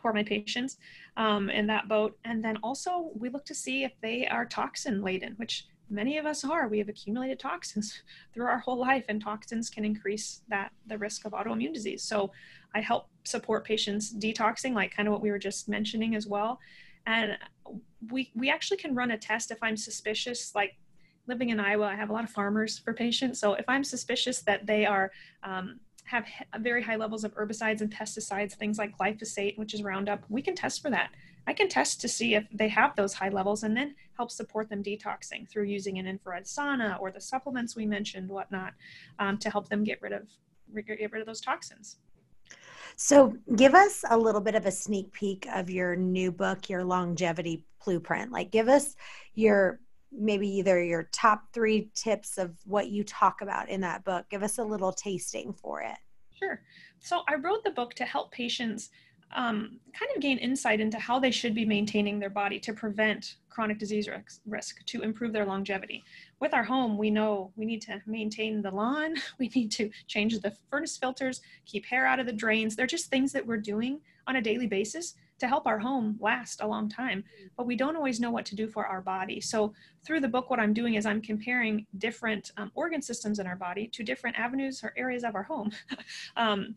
for 0.00 0.12
my 0.12 0.22
patients 0.22 0.78
um, 1.16 1.50
in 1.50 1.66
that 1.66 1.88
boat. 1.88 2.16
And 2.24 2.44
then 2.44 2.56
also 2.62 3.10
we 3.14 3.28
look 3.28 3.44
to 3.46 3.54
see 3.54 3.84
if 3.84 3.92
they 4.00 4.28
are 4.28 4.44
toxin 4.44 5.02
laden, 5.02 5.34
which 5.36 5.66
many 5.90 6.18
of 6.18 6.26
us 6.26 6.44
are. 6.44 6.68
We 6.68 6.78
have 6.78 6.88
accumulated 6.88 7.38
toxins 7.38 8.02
through 8.34 8.46
our 8.46 8.58
whole 8.58 8.78
life 8.78 9.04
and 9.08 9.22
toxins 9.22 9.70
can 9.70 9.84
increase 9.84 10.42
that 10.48 10.72
the 10.86 10.98
risk 10.98 11.24
of 11.24 11.32
autoimmune 11.32 11.74
disease. 11.74 12.02
So 12.02 12.30
i 12.74 12.80
help 12.80 13.08
support 13.24 13.64
patients 13.64 14.14
detoxing 14.14 14.74
like 14.74 14.94
kind 14.94 15.08
of 15.08 15.12
what 15.12 15.22
we 15.22 15.30
were 15.30 15.38
just 15.38 15.68
mentioning 15.68 16.14
as 16.14 16.26
well. 16.26 16.58
And 17.06 17.38
we 18.10 18.30
we 18.34 18.50
actually 18.50 18.76
can 18.76 18.94
run 18.94 19.10
a 19.12 19.18
test 19.18 19.50
if 19.50 19.58
i'm 19.62 19.76
suspicious 19.76 20.54
like 20.54 20.76
living 21.26 21.48
in 21.48 21.58
iowa 21.58 21.86
i 21.86 21.94
have 21.94 22.10
a 22.10 22.12
lot 22.12 22.24
of 22.24 22.30
farmers 22.30 22.78
for 22.78 22.92
patients. 22.92 23.40
So 23.40 23.54
if 23.54 23.64
i'm 23.68 23.84
suspicious 23.84 24.42
that 24.42 24.66
they 24.66 24.86
are 24.86 25.10
um, 25.42 25.80
have 26.04 26.26
very 26.60 26.82
high 26.82 26.96
levels 26.96 27.24
of 27.24 27.34
herbicides 27.34 27.82
and 27.82 27.92
pesticides 27.92 28.54
things 28.54 28.78
like 28.78 28.96
glyphosate 28.96 29.58
which 29.58 29.74
is 29.74 29.82
roundup 29.82 30.24
we 30.28 30.42
can 30.42 30.54
test 30.54 30.80
for 30.80 30.90
that 30.90 31.10
I 31.48 31.54
can 31.54 31.70
test 31.70 32.02
to 32.02 32.08
see 32.08 32.34
if 32.34 32.46
they 32.52 32.68
have 32.68 32.94
those 32.94 33.14
high 33.14 33.30
levels 33.30 33.62
and 33.62 33.74
then 33.74 33.94
help 34.18 34.30
support 34.30 34.68
them 34.68 34.82
detoxing 34.82 35.48
through 35.48 35.64
using 35.64 35.98
an 35.98 36.06
infrared 36.06 36.44
sauna 36.44 37.00
or 37.00 37.10
the 37.10 37.22
supplements 37.22 37.74
we 37.74 37.86
mentioned, 37.86 38.28
whatnot, 38.28 38.74
um, 39.18 39.38
to 39.38 39.48
help 39.48 39.66
them 39.70 39.82
get 39.82 39.98
rid 40.02 40.12
of 40.12 40.28
get 40.74 41.10
rid 41.10 41.22
of 41.22 41.26
those 41.26 41.40
toxins. 41.40 41.96
So, 42.96 43.34
give 43.56 43.74
us 43.74 44.04
a 44.10 44.18
little 44.18 44.42
bit 44.42 44.56
of 44.56 44.66
a 44.66 44.70
sneak 44.70 45.10
peek 45.10 45.46
of 45.54 45.70
your 45.70 45.96
new 45.96 46.30
book, 46.30 46.68
your 46.68 46.84
longevity 46.84 47.64
blueprint. 47.82 48.30
Like, 48.30 48.50
give 48.50 48.68
us 48.68 48.94
your 49.34 49.80
maybe 50.12 50.48
either 50.48 50.84
your 50.84 51.08
top 51.12 51.44
three 51.54 51.90
tips 51.94 52.36
of 52.36 52.58
what 52.66 52.90
you 52.90 53.04
talk 53.04 53.40
about 53.40 53.70
in 53.70 53.80
that 53.80 54.04
book. 54.04 54.26
Give 54.28 54.42
us 54.42 54.58
a 54.58 54.64
little 54.64 54.92
tasting 54.92 55.54
for 55.54 55.80
it. 55.80 55.96
Sure. 56.38 56.60
So, 56.98 57.22
I 57.26 57.36
wrote 57.36 57.64
the 57.64 57.70
book 57.70 57.94
to 57.94 58.04
help 58.04 58.32
patients 58.32 58.90
um, 59.34 59.78
kind 59.98 60.10
of 60.14 60.22
gain 60.22 60.38
insight 60.38 60.80
into 60.80 60.98
how 60.98 61.18
they 61.18 61.30
should 61.30 61.54
be 61.54 61.64
maintaining 61.64 62.18
their 62.18 62.30
body 62.30 62.58
to 62.60 62.72
prevent 62.72 63.36
chronic 63.50 63.78
disease 63.78 64.08
risk, 64.46 64.84
to 64.86 65.02
improve 65.02 65.32
their 65.32 65.44
longevity. 65.44 66.04
With 66.40 66.54
our 66.54 66.62
home, 66.62 66.96
we 66.96 67.10
know 67.10 67.52
we 67.56 67.66
need 67.66 67.82
to 67.82 68.00
maintain 68.06 68.62
the 68.62 68.70
lawn, 68.70 69.14
we 69.38 69.48
need 69.48 69.70
to 69.72 69.90
change 70.06 70.38
the 70.38 70.56
furnace 70.70 70.96
filters, 70.96 71.40
keep 71.66 71.84
hair 71.84 72.06
out 72.06 72.20
of 72.20 72.26
the 72.26 72.32
drains. 72.32 72.76
They're 72.76 72.86
just 72.86 73.10
things 73.10 73.32
that 73.32 73.46
we're 73.46 73.56
doing 73.56 74.00
on 74.26 74.36
a 74.36 74.42
daily 74.42 74.66
basis 74.66 75.14
to 75.38 75.48
help 75.48 75.66
our 75.66 75.78
home 75.78 76.16
last 76.20 76.60
a 76.60 76.66
long 76.66 76.88
time, 76.88 77.24
but 77.56 77.66
we 77.66 77.76
don't 77.76 77.96
always 77.96 78.20
know 78.20 78.30
what 78.30 78.44
to 78.46 78.56
do 78.56 78.66
for 78.68 78.86
our 78.86 79.00
body. 79.00 79.40
So, 79.40 79.72
through 80.04 80.20
the 80.20 80.28
book, 80.28 80.50
what 80.50 80.58
I'm 80.58 80.72
doing 80.72 80.94
is 80.94 81.06
I'm 81.06 81.20
comparing 81.20 81.86
different 81.98 82.52
um, 82.56 82.72
organ 82.74 83.02
systems 83.02 83.38
in 83.38 83.46
our 83.46 83.56
body 83.56 83.88
to 83.88 84.02
different 84.02 84.38
avenues 84.38 84.82
or 84.82 84.92
areas 84.96 85.24
of 85.24 85.34
our 85.34 85.44
home. 85.44 85.70
um, 86.36 86.74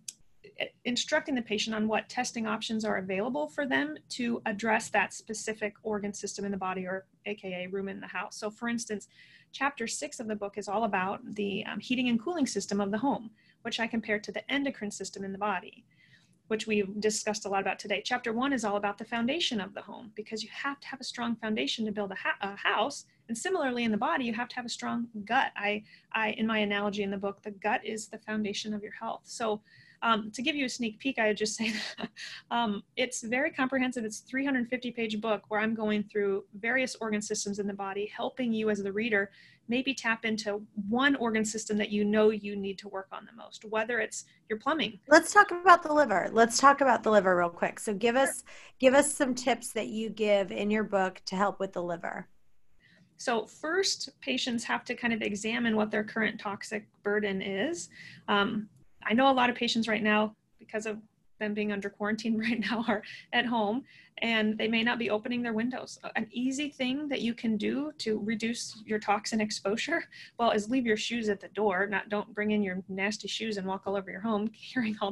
instructing 0.85 1.35
the 1.35 1.41
patient 1.41 1.75
on 1.75 1.87
what 1.87 2.09
testing 2.09 2.47
options 2.47 2.83
are 2.83 2.97
available 2.97 3.47
for 3.47 3.67
them 3.67 3.95
to 4.09 4.41
address 4.45 4.89
that 4.89 5.13
specific 5.13 5.73
organ 5.83 6.13
system 6.13 6.45
in 6.45 6.51
the 6.51 6.57
body 6.57 6.85
or 6.85 7.05
aka 7.25 7.67
room 7.67 7.87
in 7.87 7.99
the 7.99 8.07
house. 8.07 8.37
So 8.37 8.49
for 8.49 8.67
instance 8.67 9.07
chapter 9.53 9.85
six 9.85 10.19
of 10.19 10.27
the 10.27 10.35
book 10.35 10.57
is 10.57 10.67
all 10.67 10.85
about 10.85 11.19
the 11.35 11.65
um, 11.65 11.79
heating 11.79 12.07
and 12.09 12.21
cooling 12.21 12.47
system 12.47 12.79
of 12.79 12.89
the 12.89 12.97
home 12.97 13.29
which 13.63 13.81
i 13.81 13.85
compare 13.85 14.17
to 14.17 14.31
the 14.31 14.49
endocrine 14.49 14.89
system 14.89 15.25
in 15.25 15.33
the 15.33 15.37
body 15.37 15.83
which 16.51 16.67
we've 16.67 16.99
discussed 16.99 17.45
a 17.45 17.49
lot 17.49 17.61
about 17.61 17.79
today. 17.79 18.01
Chapter 18.03 18.33
one 18.33 18.51
is 18.51 18.65
all 18.65 18.75
about 18.75 18.97
the 18.97 19.05
foundation 19.05 19.61
of 19.61 19.73
the 19.73 19.81
home 19.81 20.11
because 20.15 20.43
you 20.43 20.49
have 20.51 20.81
to 20.81 20.87
have 20.89 20.99
a 20.99 21.03
strong 21.05 21.33
foundation 21.37 21.85
to 21.85 21.93
build 21.93 22.11
a, 22.11 22.15
ha- 22.15 22.35
a 22.41 22.57
house. 22.57 23.05
And 23.29 23.37
similarly 23.37 23.85
in 23.85 23.91
the 23.91 23.97
body 23.97 24.25
you 24.25 24.33
have 24.33 24.49
to 24.49 24.57
have 24.57 24.65
a 24.65 24.69
strong 24.69 25.07
gut. 25.23 25.53
I 25.55 25.81
i 26.11 26.31
in 26.31 26.45
my 26.45 26.57
analogy 26.57 27.03
in 27.03 27.09
the 27.09 27.15
book 27.15 27.41
the 27.41 27.51
gut 27.51 27.85
is 27.85 28.09
the 28.09 28.17
foundation 28.17 28.73
of 28.73 28.83
your 28.83 28.91
health. 28.91 29.21
So 29.23 29.61
Um, 30.03 30.31
to 30.31 30.41
give 30.41 30.55
you 30.55 30.65
a 30.65 30.69
sneak 30.69 30.99
peek, 30.99 31.19
I 31.19 31.27
would 31.27 31.37
just 31.37 31.55
say 31.55 31.73
that 31.97 32.09
um, 32.49 32.83
it's 32.95 33.21
very 33.21 33.51
comprehensive. 33.51 34.03
It's 34.03 34.19
350 34.19 34.91
page 34.91 35.21
book 35.21 35.43
where 35.49 35.59
I'm 35.59 35.75
going 35.75 36.03
through 36.03 36.45
various 36.59 36.95
organ 36.99 37.21
systems 37.21 37.59
in 37.59 37.67
the 37.67 37.73
body, 37.73 38.11
helping 38.15 38.53
you 38.53 38.69
as 38.69 38.81
the 38.81 38.91
reader 38.91 39.31
maybe 39.71 39.93
tap 39.93 40.25
into 40.25 40.61
one 40.89 41.15
organ 41.15 41.45
system 41.45 41.77
that 41.77 41.89
you 41.89 42.03
know 42.03 42.29
you 42.29 42.57
need 42.57 42.77
to 42.77 42.89
work 42.89 43.07
on 43.11 43.25
the 43.25 43.31
most, 43.31 43.63
whether 43.65 44.01
it's 44.01 44.25
your 44.49 44.59
plumbing. 44.59 44.99
Let's 45.07 45.33
talk 45.33 45.51
about 45.51 45.81
the 45.81 45.93
liver. 45.93 46.29
Let's 46.31 46.57
talk 46.57 46.81
about 46.81 47.03
the 47.03 47.09
liver 47.09 47.37
real 47.37 47.49
quick. 47.49 47.79
So 47.79 47.93
give 47.93 48.17
us 48.17 48.43
give 48.79 48.93
us 48.93 49.13
some 49.13 49.33
tips 49.33 49.71
that 49.71 49.87
you 49.87 50.09
give 50.09 50.51
in 50.51 50.69
your 50.69 50.83
book 50.83 51.21
to 51.27 51.37
help 51.37 51.59
with 51.59 51.71
the 51.71 51.81
liver. 51.81 52.27
So 53.15 53.45
first, 53.45 54.09
patients 54.19 54.63
have 54.65 54.83
to 54.85 54.95
kind 54.95 55.13
of 55.13 55.21
examine 55.21 55.75
what 55.75 55.89
their 55.89 56.03
current 56.03 56.39
toxic 56.39 56.87
burden 57.03 57.41
is. 57.41 57.89
Um, 58.27 58.67
I 59.07 59.13
know 59.13 59.31
a 59.31 59.33
lot 59.33 59.49
of 59.49 59.55
patients 59.55 59.87
right 59.87 60.03
now, 60.03 60.35
because 60.59 60.85
of 60.85 60.99
them 61.39 61.53
being 61.53 61.71
under 61.71 61.89
quarantine 61.89 62.37
right 62.39 62.59
now, 62.59 62.85
are 62.87 63.03
at 63.33 63.45
home 63.45 63.83
and 64.21 64.57
they 64.57 64.67
may 64.67 64.83
not 64.83 64.99
be 64.99 65.09
opening 65.09 65.41
their 65.41 65.53
windows. 65.53 65.97
An 66.15 66.27
easy 66.31 66.69
thing 66.69 67.07
that 67.09 67.21
you 67.21 67.33
can 67.33 67.57
do 67.57 67.91
to 67.99 68.19
reduce 68.23 68.81
your 68.85 68.99
toxin 68.99 69.41
exposure, 69.41 70.03
well, 70.37 70.51
is 70.51 70.69
leave 70.69 70.85
your 70.85 70.97
shoes 70.97 71.27
at 71.27 71.39
the 71.39 71.47
door. 71.49 71.87
Not 71.87 72.09
don't 72.09 72.33
bring 72.33 72.51
in 72.51 72.63
your 72.63 72.83
nasty 72.87 73.27
shoes 73.27 73.57
and 73.57 73.65
walk 73.65 73.83
all 73.85 73.95
over 73.95 74.11
your 74.11 74.21
home 74.21 74.49
carrying 74.73 74.95
all 75.01 75.11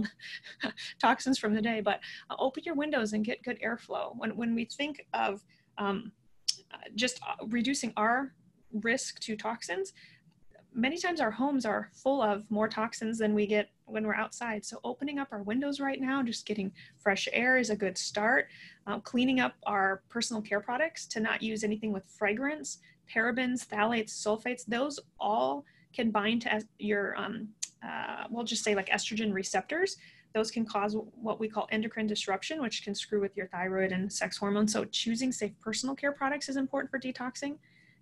the 0.62 0.74
toxins 1.02 1.40
from 1.40 1.54
the 1.54 1.62
day, 1.62 1.82
but 1.82 2.00
uh, 2.30 2.36
open 2.38 2.64
your 2.64 2.76
windows 2.76 3.14
and 3.14 3.26
get 3.26 3.44
good 3.44 3.60
airflow. 3.62 4.16
When 4.16 4.36
when 4.36 4.54
we 4.54 4.66
think 4.66 5.06
of 5.14 5.44
um, 5.78 6.12
just 6.96 7.20
uh, 7.24 7.46
reducing 7.48 7.94
our 7.98 8.34
risk 8.84 9.20
to 9.22 9.36
toxins, 9.36 9.94
many 10.74 10.98
times 10.98 11.20
our 11.20 11.32
homes 11.32 11.66
are 11.66 11.90
full 11.94 12.22
of 12.22 12.50
more 12.50 12.68
toxins 12.68 13.18
than 13.18 13.34
we 13.34 13.48
get 13.48 13.70
when 13.86 14.06
we're 14.06 14.16
outside. 14.16 14.64
So 14.66 14.80
opening 14.84 15.20
up 15.20 15.30
our 15.32 15.42
windows 15.42 15.80
right 15.80 16.00
now, 16.00 16.22
just 16.22 16.46
getting 16.46 16.72
fresh 16.98 17.28
air 17.34 17.58
is 17.58 17.70
a 17.70 17.76
good 17.76 17.98
start. 17.98 18.48
Uh, 18.88 19.00
cleaning 19.00 19.40
up 19.40 19.56
our 19.66 20.02
personal 20.10 20.42
care 20.42 20.62
products 20.62 21.06
to 21.08 21.20
not 21.20 21.42
use 21.42 21.64
anything 21.64 21.92
with 21.92 22.06
fragrance, 22.06 22.80
parabens, 23.14 23.66
phthalates, 23.66 24.12
sulfates, 24.12 24.66
those 24.66 25.00
all 25.20 25.66
can 25.94 26.12
bind 26.12 26.44
to 26.44 26.62
your, 26.78 27.16
um, 27.18 27.50
uh, 27.84 28.26
we'll 28.30 28.44
just 28.44 28.64
say 28.64 28.76
like 28.76 28.90
estrogen 28.90 29.34
receptors. 29.34 29.98
Those 30.36 30.52
can 30.52 30.66
cause 30.66 30.96
what 31.20 31.40
we 31.40 31.50
call 31.50 31.68
endocrine 31.72 32.06
disruption, 32.06 32.62
which 32.62 32.84
can 32.84 32.94
screw 32.94 33.20
with 33.20 33.36
your 33.36 33.48
thyroid 33.48 33.92
and 33.92 34.12
sex 34.12 34.38
hormones. 34.38 34.72
So 34.72 34.86
choosing 34.86 35.32
safe 35.32 35.54
personal 35.60 35.96
care 35.96 36.12
products 36.12 36.50
is 36.50 36.58
important 36.58 36.92
for 36.92 37.00
detoxing. 37.00 37.58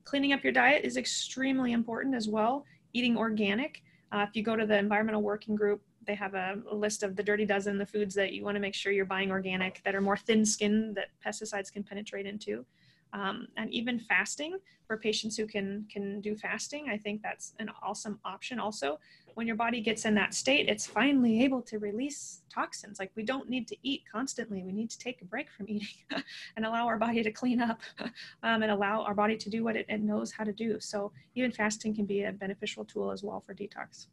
Cleaning 0.08 0.32
up 0.32 0.42
your 0.42 0.54
diet 0.54 0.86
is 0.86 0.96
extremely 0.96 1.74
important 1.74 2.16
as 2.16 2.30
well. 2.30 2.64
Eating 2.94 3.18
organic. 3.18 3.84
Uh, 4.14 4.26
if 4.26 4.38
you 4.38 4.42
go 4.42 4.56
to 4.56 4.66
the 4.66 4.78
environmental 4.78 5.22
working 5.22 5.54
group, 5.54 5.82
they 6.06 6.16
have 6.16 6.34
a, 6.34 6.56
a, 6.72 6.74
list 6.74 7.04
of 7.04 7.18
the 7.18 7.22
dirty 7.22 7.46
dozen, 7.46 7.78
the 7.78 7.86
foods 7.86 8.16
that 8.16 8.32
you 8.32 8.42
want 8.42 8.56
to 8.56 8.62
make 8.62 8.74
sure 8.74 8.94
you're 8.94 9.04
buying 9.04 9.32
organic 9.32 9.84
that 9.84 9.94
are 9.96 10.00
more 10.00 10.16
thin 10.16 10.46
skinned 10.46 10.96
that 10.96 11.08
pesticides 11.26 11.70
can 11.74 11.84
penetrate 11.84 12.26
into. 12.26 12.66
Um, 13.14 13.48
and 13.56 13.72
even 13.74 14.00
fasting 14.00 14.58
for 14.86 14.98
patients 14.98 15.38
who 15.38 15.48
can 15.48 15.86
can 15.92 16.22
do 16.22 16.36
fasting 16.36 16.88
i 16.90 16.98
think 16.98 17.22
that's 17.22 17.54
an 17.60 17.70
awesome 17.82 18.20
option. 18.26 18.60
Also 18.60 19.00
when 19.36 19.46
your 19.46 19.56
body 19.56 19.82
gets 19.82 20.06
in 20.06 20.16
that 20.16 20.34
state 20.34 20.68
it's 20.68 20.86
finally 20.86 21.44
able 21.44 21.62
to 21.62 21.78
release 21.80 22.42
toxins. 22.58 23.00
Like 23.00 23.12
we 23.16 23.24
don't 23.24 23.50
need 23.50 23.68
to 23.68 23.78
eat 23.84 24.04
constantly. 24.12 24.64
We 24.64 24.72
need 24.72 24.90
to 24.90 24.98
take 24.98 25.22
a 25.22 25.26
break 25.26 25.50
from 25.52 25.68
eating 25.74 26.24
and 26.56 26.66
allow 26.66 26.88
our 26.88 26.98
body 26.98 27.22
to 27.24 27.32
clean 27.32 27.62
up 27.62 27.82
um, 28.44 28.64
and 28.64 28.72
allow 28.72 29.04
our 29.04 29.14
body 29.14 29.38
to 29.38 29.50
do 29.50 29.64
what 29.64 29.76
it, 29.76 29.86
it 29.90 30.02
knows 30.02 30.32
how 30.32 30.44
to 30.44 30.54
do. 30.54 30.80
So 30.80 31.12
even 31.36 31.52
fasting 31.52 31.96
can 31.96 32.06
be 32.06 32.24
a 32.24 32.32
beneficial 32.32 32.84
tool 32.84 33.12
as 33.12 33.24
well 33.24 33.40
for 33.40 33.54
detox. 33.54 34.08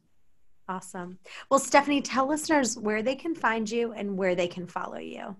Awesome. 0.67 1.17
Well 1.49 1.59
stephanie 1.59 2.01
tell 2.01 2.27
listeners 2.27 2.77
where 2.77 3.01
they 3.01 3.15
can 3.15 3.35
find 3.35 3.69
you 3.69 3.93
and 3.93 4.17
where 4.17 4.35
they 4.35 4.47
can 4.47 4.67
follow 4.67 4.97
you 4.97 5.35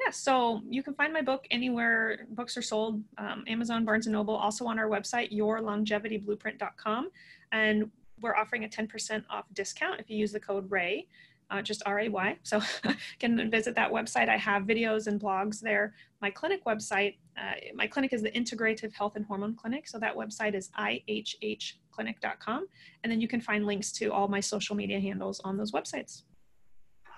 yeah, 0.00 0.10
so 0.10 0.62
you 0.68 0.82
can 0.82 0.94
find 0.94 1.12
my 1.12 1.22
book 1.22 1.46
anywhere 1.50 2.26
books 2.30 2.56
are 2.56 2.62
sold 2.62 3.02
um, 3.18 3.44
Amazon, 3.46 3.84
Barnes 3.84 4.06
and 4.06 4.12
Noble, 4.12 4.34
also 4.34 4.66
on 4.66 4.78
our 4.78 4.88
website, 4.88 5.32
yourlongevityblueprint.com. 5.32 7.10
And 7.52 7.90
we're 8.20 8.36
offering 8.36 8.64
a 8.64 8.68
10% 8.68 9.24
off 9.30 9.46
discount 9.52 10.00
if 10.00 10.10
you 10.10 10.16
use 10.16 10.32
the 10.32 10.40
code 10.40 10.70
RAY, 10.70 11.06
uh, 11.50 11.62
just 11.62 11.82
R 11.86 12.00
A 12.00 12.08
Y. 12.08 12.36
So 12.42 12.60
you 12.84 12.94
can 13.18 13.50
visit 13.50 13.74
that 13.74 13.90
website. 13.90 14.28
I 14.28 14.36
have 14.36 14.64
videos 14.64 15.06
and 15.06 15.20
blogs 15.20 15.60
there. 15.60 15.94
My 16.20 16.30
clinic 16.30 16.64
website, 16.64 17.16
uh, 17.38 17.54
my 17.74 17.86
clinic 17.86 18.12
is 18.12 18.22
the 18.22 18.30
Integrative 18.32 18.92
Health 18.92 19.16
and 19.16 19.24
Hormone 19.24 19.54
Clinic. 19.54 19.88
So 19.88 19.98
that 19.98 20.14
website 20.14 20.54
is 20.54 20.70
ihhclinic.com. 20.78 22.66
And 23.02 23.12
then 23.12 23.20
you 23.20 23.28
can 23.28 23.40
find 23.40 23.64
links 23.64 23.92
to 23.92 24.12
all 24.12 24.28
my 24.28 24.40
social 24.40 24.76
media 24.76 25.00
handles 25.00 25.40
on 25.40 25.56
those 25.56 25.72
websites. 25.72 26.22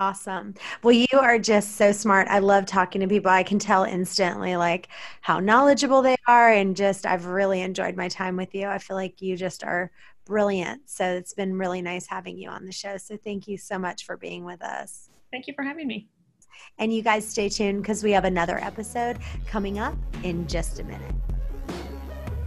Awesome. 0.01 0.55
Well, 0.83 0.93
you 0.93 1.19
are 1.19 1.41
just 1.41 1.77
so 1.77 1.91
smart. 1.91 2.29
I 2.29 2.39
love 2.39 2.67
talking 2.67 3.01
to 3.01 3.09
people. 3.09 3.33
I 3.33 3.43
can 3.43 3.59
tell 3.59 3.83
instantly 3.83 4.57
like 4.57 4.89
how 5.23 5.41
knowledgeable 5.41 6.03
they 6.03 6.15
are 6.29 6.53
and 6.53 6.77
just 6.77 7.05
I've 7.05 7.27
really 7.27 7.63
enjoyed 7.63 7.97
my 7.97 8.09
time 8.09 8.37
with 8.37 8.55
you. 8.55 8.69
I 8.69 8.79
feel 8.79 8.97
like 8.97 9.21
you 9.21 9.37
just 9.37 9.65
are 9.65 9.91
brilliant. 10.25 10.83
So 10.89 11.05
it's 11.05 11.35
been 11.35 11.59
really 11.59 11.83
nice 11.83 12.07
having 12.07 12.39
you 12.39 12.49
on 12.49 12.65
the 12.65 12.73
show. 12.73 12.97
So 12.97 13.17
thank 13.17 13.49
you 13.49 13.59
so 13.59 13.77
much 13.77 14.05
for 14.05 14.17
being 14.17 14.45
with 14.45 14.63
us. 14.63 15.11
Thank 15.33 15.49
you 15.49 15.55
for 15.55 15.65
having 15.65 15.89
me. 15.89 16.09
And 16.79 16.95
you 16.95 17.03
guys 17.03 17.27
stay 17.27 17.49
tuned 17.49 17.83
because 17.83 18.05
we 18.05 18.13
have 18.13 18.25
another 18.25 18.59
episode 18.59 19.19
coming 19.47 19.81
up 19.81 19.97
in 20.23 20.47
just 20.47 20.79
a 20.79 20.85
minute. 20.85 21.15